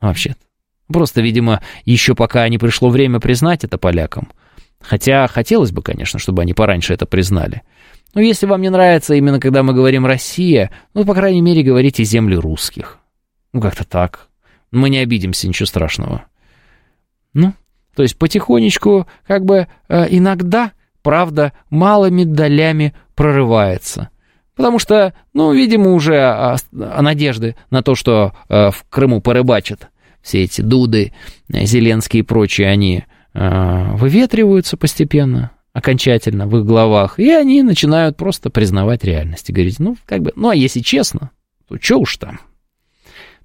[0.00, 0.38] Вообще-то.
[0.88, 4.32] Просто, видимо, еще пока не пришло время признать это полякам.
[4.80, 7.62] Хотя хотелось бы, конечно, чтобы они пораньше это признали.
[8.14, 12.04] Но если вам не нравится именно когда мы говорим «Россия», ну, по крайней мере, говорите
[12.04, 12.98] «земли русских».
[13.52, 14.28] Ну, как-то так.
[14.70, 16.24] Мы не обидимся, ничего страшного.
[17.32, 17.54] Ну,
[17.94, 20.72] то есть потихонечку, как бы э, иногда,
[21.02, 24.08] правда, малыми долями прорывается.
[24.54, 29.88] Потому что, ну, видимо, уже а, а, надежды на то, что а, в Крыму порыбачат
[30.20, 31.12] все эти Дуды,
[31.48, 33.04] Зеленские и прочие, они
[33.34, 39.96] выветриваются постепенно, окончательно в их головах, и они начинают просто признавать реальность и говорить, ну,
[40.04, 41.30] как бы, ну, а если честно,
[41.66, 42.40] то что уж там,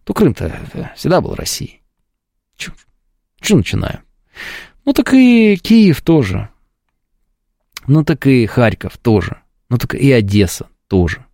[0.03, 1.81] то Крым-то всегда был Россией.
[2.57, 4.01] Что начинаем?
[4.83, 6.49] Ну, так и Киев тоже.
[7.87, 9.37] Ну, так и Харьков тоже.
[9.69, 11.25] Ну, так и Одесса тоже.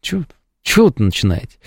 [0.00, 0.24] Чего,
[0.62, 1.58] чего вы начинаете?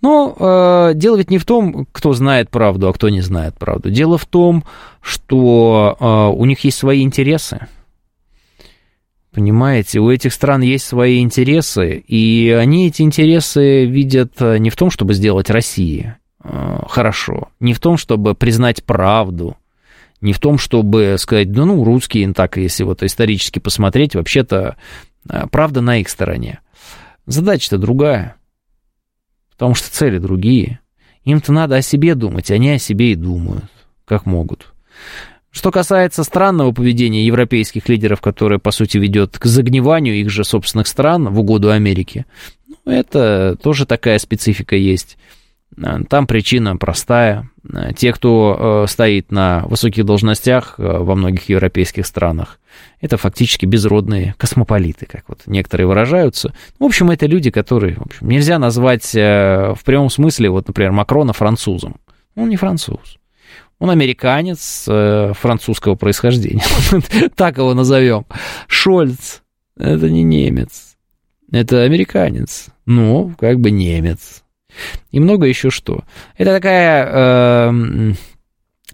[0.00, 3.90] Но э, дело ведь не в том, кто знает правду, а кто не знает правду.
[3.90, 4.64] Дело в том,
[5.00, 7.68] что э, у них есть свои интересы.
[9.36, 14.76] Понимаете, у этих стран есть свои интересы, и они эти интересы видят э, не в
[14.76, 19.58] том, чтобы сделать России э, хорошо, не в том, чтобы признать правду,
[20.22, 24.76] не в том, чтобы сказать, да ну, русские, так, если вот исторически посмотреть, вообще-то
[25.28, 26.60] э, правда на их стороне.
[27.26, 28.36] Задача-то другая.
[29.50, 30.80] Потому что цели другие.
[31.24, 33.64] Им-то надо о себе думать, они о себе и думают,
[34.04, 34.72] как могут.
[35.50, 40.86] Что касается странного поведения европейских лидеров, которое, по сути, ведет к загниванию их же собственных
[40.86, 42.26] стран в угоду Америке,
[42.84, 45.16] Это тоже такая специфика есть.
[45.76, 47.50] Э, там причина простая.
[47.72, 52.58] Э, те, кто э, стоит на высоких должностях во многих европейских странах,
[53.00, 56.54] это фактически безродные космополиты, как вот некоторые выражаются.
[56.78, 61.32] В общем, это люди, которые в общем, нельзя назвать в прямом смысле, вот, например, Макрона
[61.32, 61.96] французом.
[62.34, 63.18] Он не француз.
[63.78, 66.64] Он американец французского происхождения.
[67.34, 68.26] так его назовем.
[68.66, 69.40] Шольц.
[69.78, 70.96] Это не немец.
[71.50, 72.66] Это американец.
[72.84, 74.42] Ну, как бы немец
[75.10, 76.04] и много еще что.
[76.36, 78.12] Это такая э,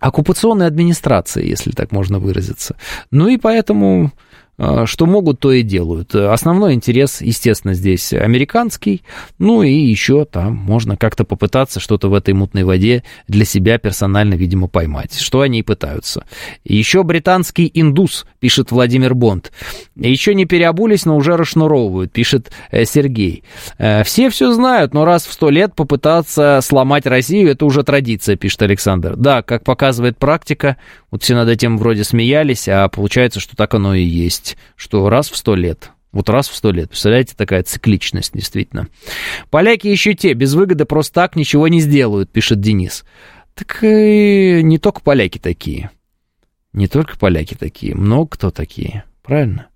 [0.00, 2.76] оккупационная администрация, если так можно выразиться.
[3.10, 4.12] Ну и поэтому
[4.58, 6.14] что могут, то и делают.
[6.14, 9.02] Основной интерес, естественно, здесь американский,
[9.38, 14.34] ну и еще там можно как-то попытаться что-то в этой мутной воде для себя персонально,
[14.34, 16.24] видимо, поймать, что они и пытаются.
[16.64, 19.52] Еще британский индус, пишет Владимир Бонд.
[19.96, 23.44] Еще не переобулись, но уже расшнуровывают, пишет э, Сергей.
[23.78, 28.36] Э, все все знают, но раз в сто лет попытаться сломать Россию, это уже традиция,
[28.36, 29.16] пишет Александр.
[29.16, 30.76] Да, как показывает практика,
[31.10, 34.41] вот все над этим вроде смеялись, а получается, что так оно и есть,
[34.77, 35.90] что раз в сто лет.
[36.12, 36.90] Вот раз в сто лет.
[36.90, 38.89] Представляете, такая цикличность, действительно.
[39.51, 43.05] Поляки еще те, без выгоды просто так ничего не сделают, пишет Денис.
[43.55, 45.90] Так и не только поляки такие.
[46.73, 49.69] Не только поляки такие, много кто такие, правильно?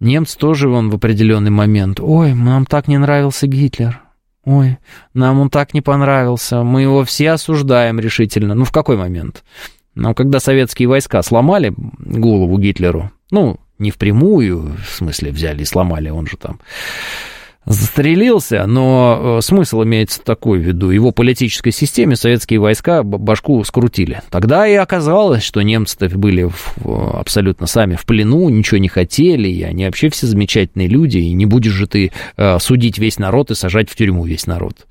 [0.00, 2.00] Немцы тоже вон в определенный момент.
[2.00, 4.00] Ой, нам так не нравился Гитлер.
[4.44, 4.78] Ой,
[5.14, 6.62] нам он так не понравился.
[6.62, 8.54] Мы его все осуждаем решительно.
[8.54, 9.44] Ну, в какой момент?
[9.94, 16.08] Но когда советские войска сломали голову Гитлеру, ну, не впрямую, в смысле взяли и сломали,
[16.08, 16.60] он же там
[17.66, 20.90] застрелился, но э, смысл имеется такой в виду.
[20.90, 24.20] Его политической системе советские войска башку скрутили.
[24.30, 29.62] Тогда и оказалось, что немцы были в, абсолютно сами в плену, ничего не хотели, и
[29.62, 33.54] они вообще все замечательные люди, и не будешь же ты э, судить весь народ и
[33.54, 34.86] сажать в тюрьму весь народ.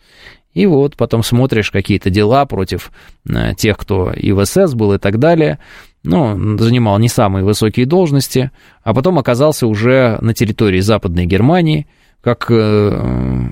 [0.54, 2.92] И вот потом смотришь какие-то дела против
[3.28, 5.60] э, тех, кто и в СС был и так далее.
[6.04, 8.52] Ну, занимал не самые высокие должности,
[8.84, 11.88] а потом оказался уже на территории Западной Германии,
[12.22, 13.50] как э,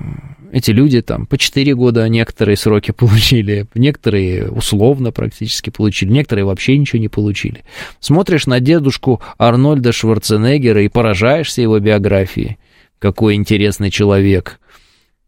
[0.52, 6.76] эти люди там по 4 года некоторые сроки получили, некоторые условно практически получили, некоторые вообще
[6.76, 7.64] ничего не получили.
[8.00, 12.58] Смотришь на дедушку Арнольда Шварценеггера и поражаешься его биографией.
[12.98, 14.60] Какой интересный человек.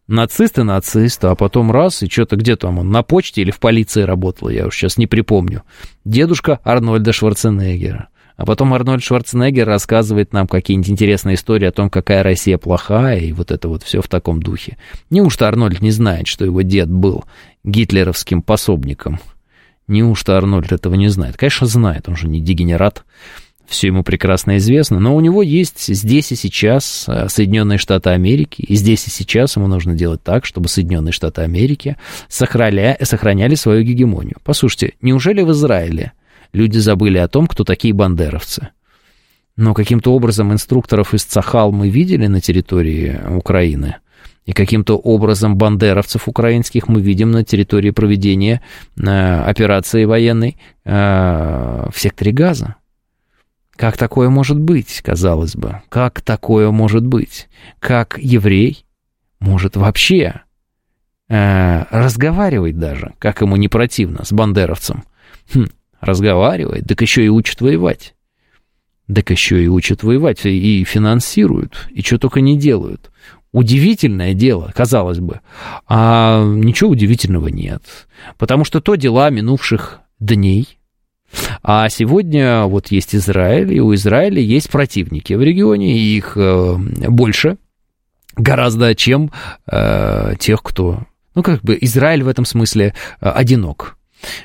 [0.06, 3.58] Нацист и нацист, а потом раз, и что-то где там он, на почте или в
[3.58, 5.62] полиции работал, я уж сейчас не припомню.
[6.04, 8.08] Дедушка Арнольда Шварценеггера.
[8.36, 13.32] А потом Арнольд Шварценеггер рассказывает нам какие-нибудь интересные истории о том, какая Россия плохая, и
[13.32, 14.76] вот это вот все в таком духе.
[15.08, 17.24] Неужто Арнольд не знает, что его дед был
[17.62, 19.20] гитлеровским пособником?
[19.86, 21.36] Неужто Арнольд этого не знает?
[21.38, 23.04] Конечно, знает, он же не дегенерат
[23.66, 28.62] все ему прекрасно известно, но у него есть здесь и сейчас э, Соединенные Штаты Америки,
[28.62, 31.96] и здесь и сейчас ему нужно делать так, чтобы Соединенные Штаты Америки
[32.28, 34.36] сохраняли, сохраняли свою гегемонию.
[34.44, 36.12] Послушайте, неужели в Израиле
[36.52, 38.68] люди забыли о том, кто такие бандеровцы?
[39.56, 43.96] Но каким-то образом инструкторов из Цахал мы видели на территории Украины,
[44.46, 48.60] и каким-то образом бандеровцев украинских мы видим на территории проведения
[48.96, 52.76] э, операции военной э, в секторе Газа.
[53.76, 55.82] Как такое может быть, казалось бы?
[55.88, 57.48] Как такое может быть?
[57.80, 58.84] Как еврей
[59.40, 60.42] может вообще
[61.28, 65.04] э, разговаривать даже, как ему не противно, с бандеровцем?
[65.52, 65.66] Хм,
[66.00, 68.14] разговаривает, так еще и учит воевать.
[69.12, 73.10] Так еще и учат воевать, и финансируют, и что только не делают.
[73.52, 75.40] Удивительное дело, казалось бы.
[75.86, 77.82] А ничего удивительного нет.
[78.38, 80.78] Потому что то дела минувших дней,
[81.62, 86.76] а сегодня вот есть Израиль, и у Израиля есть противники в регионе, и их э,
[87.08, 87.56] больше
[88.36, 89.30] гораздо, чем
[89.70, 91.00] э, тех, кто...
[91.34, 93.96] Ну, как бы Израиль в этом смысле э, одинок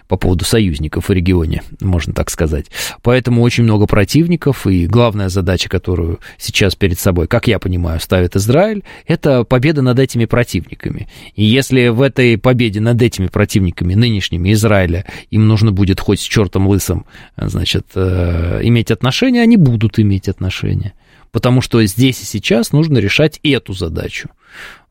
[0.08, 2.68] по поводу союзников в регионе, можно так сказать.
[3.02, 8.36] Поэтому очень много противников, и главная задача, которую сейчас перед собой, как я понимаю, ставит
[8.36, 11.08] Израиль, это победа над этими противниками.
[11.36, 16.24] И если в этой победе над этими противниками, нынешними Израиля, им нужно будет хоть с
[16.24, 17.06] чертом лысым,
[17.38, 20.94] значит, э, иметь отношения, они будут иметь отношения.
[21.32, 24.30] Потому что здесь и сейчас нужно решать эту задачу.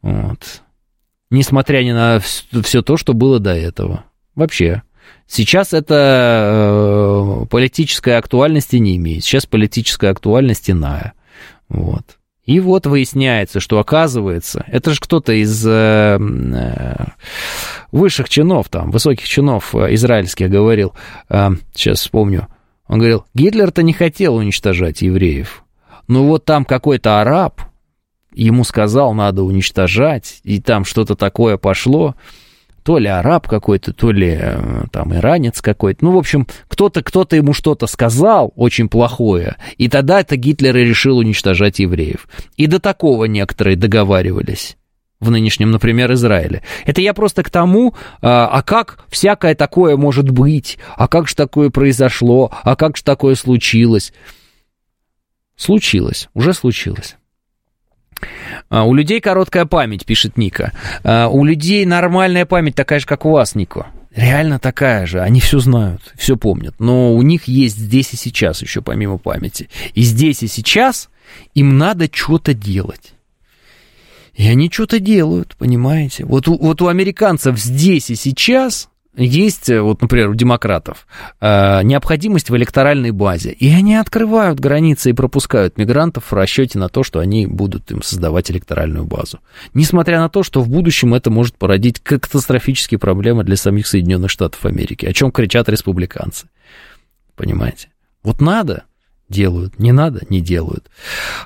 [0.02, 0.62] Вот.
[1.30, 4.04] Несмотря ни на все то, что было до этого.
[4.38, 4.82] Вообще.
[5.26, 9.24] Сейчас это э, политической актуальности не имеет.
[9.24, 11.14] Сейчас политическая актуальность иная.
[11.68, 12.04] Вот.
[12.44, 17.04] И вот выясняется, что оказывается, это же кто-то из э, э,
[17.90, 20.94] высших чинов, там, высоких чинов э, израильских говорил,
[21.28, 22.46] э, сейчас вспомню,
[22.86, 25.64] он говорил, Гитлер-то не хотел уничтожать евреев.
[26.06, 27.60] Ну вот там какой-то араб
[28.32, 32.14] ему сказал, надо уничтожать, и там что-то такое пошло,
[32.88, 36.02] то ли араб какой-то, то ли э, там иранец какой-то.
[36.02, 40.86] Ну, в общем, кто-то кто ему что-то сказал очень плохое, и тогда это Гитлер и
[40.86, 42.26] решил уничтожать евреев.
[42.56, 44.78] И до такого некоторые договаривались
[45.20, 46.62] в нынешнем, например, Израиле.
[46.86, 51.34] Это я просто к тому, а, а как всякое такое может быть, а как же
[51.34, 54.14] такое произошло, а как же такое случилось.
[55.56, 57.18] Случилось, уже случилось.
[58.70, 60.72] А, у людей короткая память, пишет Ника.
[61.04, 63.86] А, у людей нормальная память такая же, как у вас, Нико.
[64.14, 65.20] Реально такая же.
[65.20, 66.74] Они все знают, все помнят.
[66.78, 69.68] Но у них есть здесь и сейчас еще помимо памяти.
[69.94, 71.08] И здесь и сейчас
[71.54, 73.12] им надо что-то делать.
[74.34, 76.24] И они что-то делают, понимаете?
[76.24, 78.88] Вот у, вот у американцев здесь и сейчас
[79.24, 81.06] есть, э, вот, например, у демократов,
[81.40, 86.88] э, необходимость в электоральной базе, и они открывают границы и пропускают мигрантов в расчете на
[86.88, 89.40] то, что они будут им создавать электоральную базу.
[89.74, 94.64] Несмотря на то, что в будущем это может породить катастрофические проблемы для самих Соединенных Штатов
[94.64, 96.46] Америки, о чем кричат республиканцы.
[97.34, 97.88] Понимаете?
[98.22, 98.84] Вот надо,
[99.28, 100.90] делают, не надо, не делают.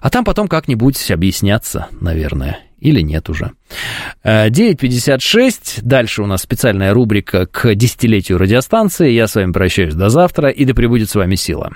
[0.00, 3.52] А там потом как-нибудь объясняться, наверное, или нет уже.
[4.24, 9.10] 9.56, э, дальше у нас специальная рубрика к десятилетию радиостанции.
[9.10, 11.72] Я с вами прощаюсь до завтра, и да пребудет с вами сила.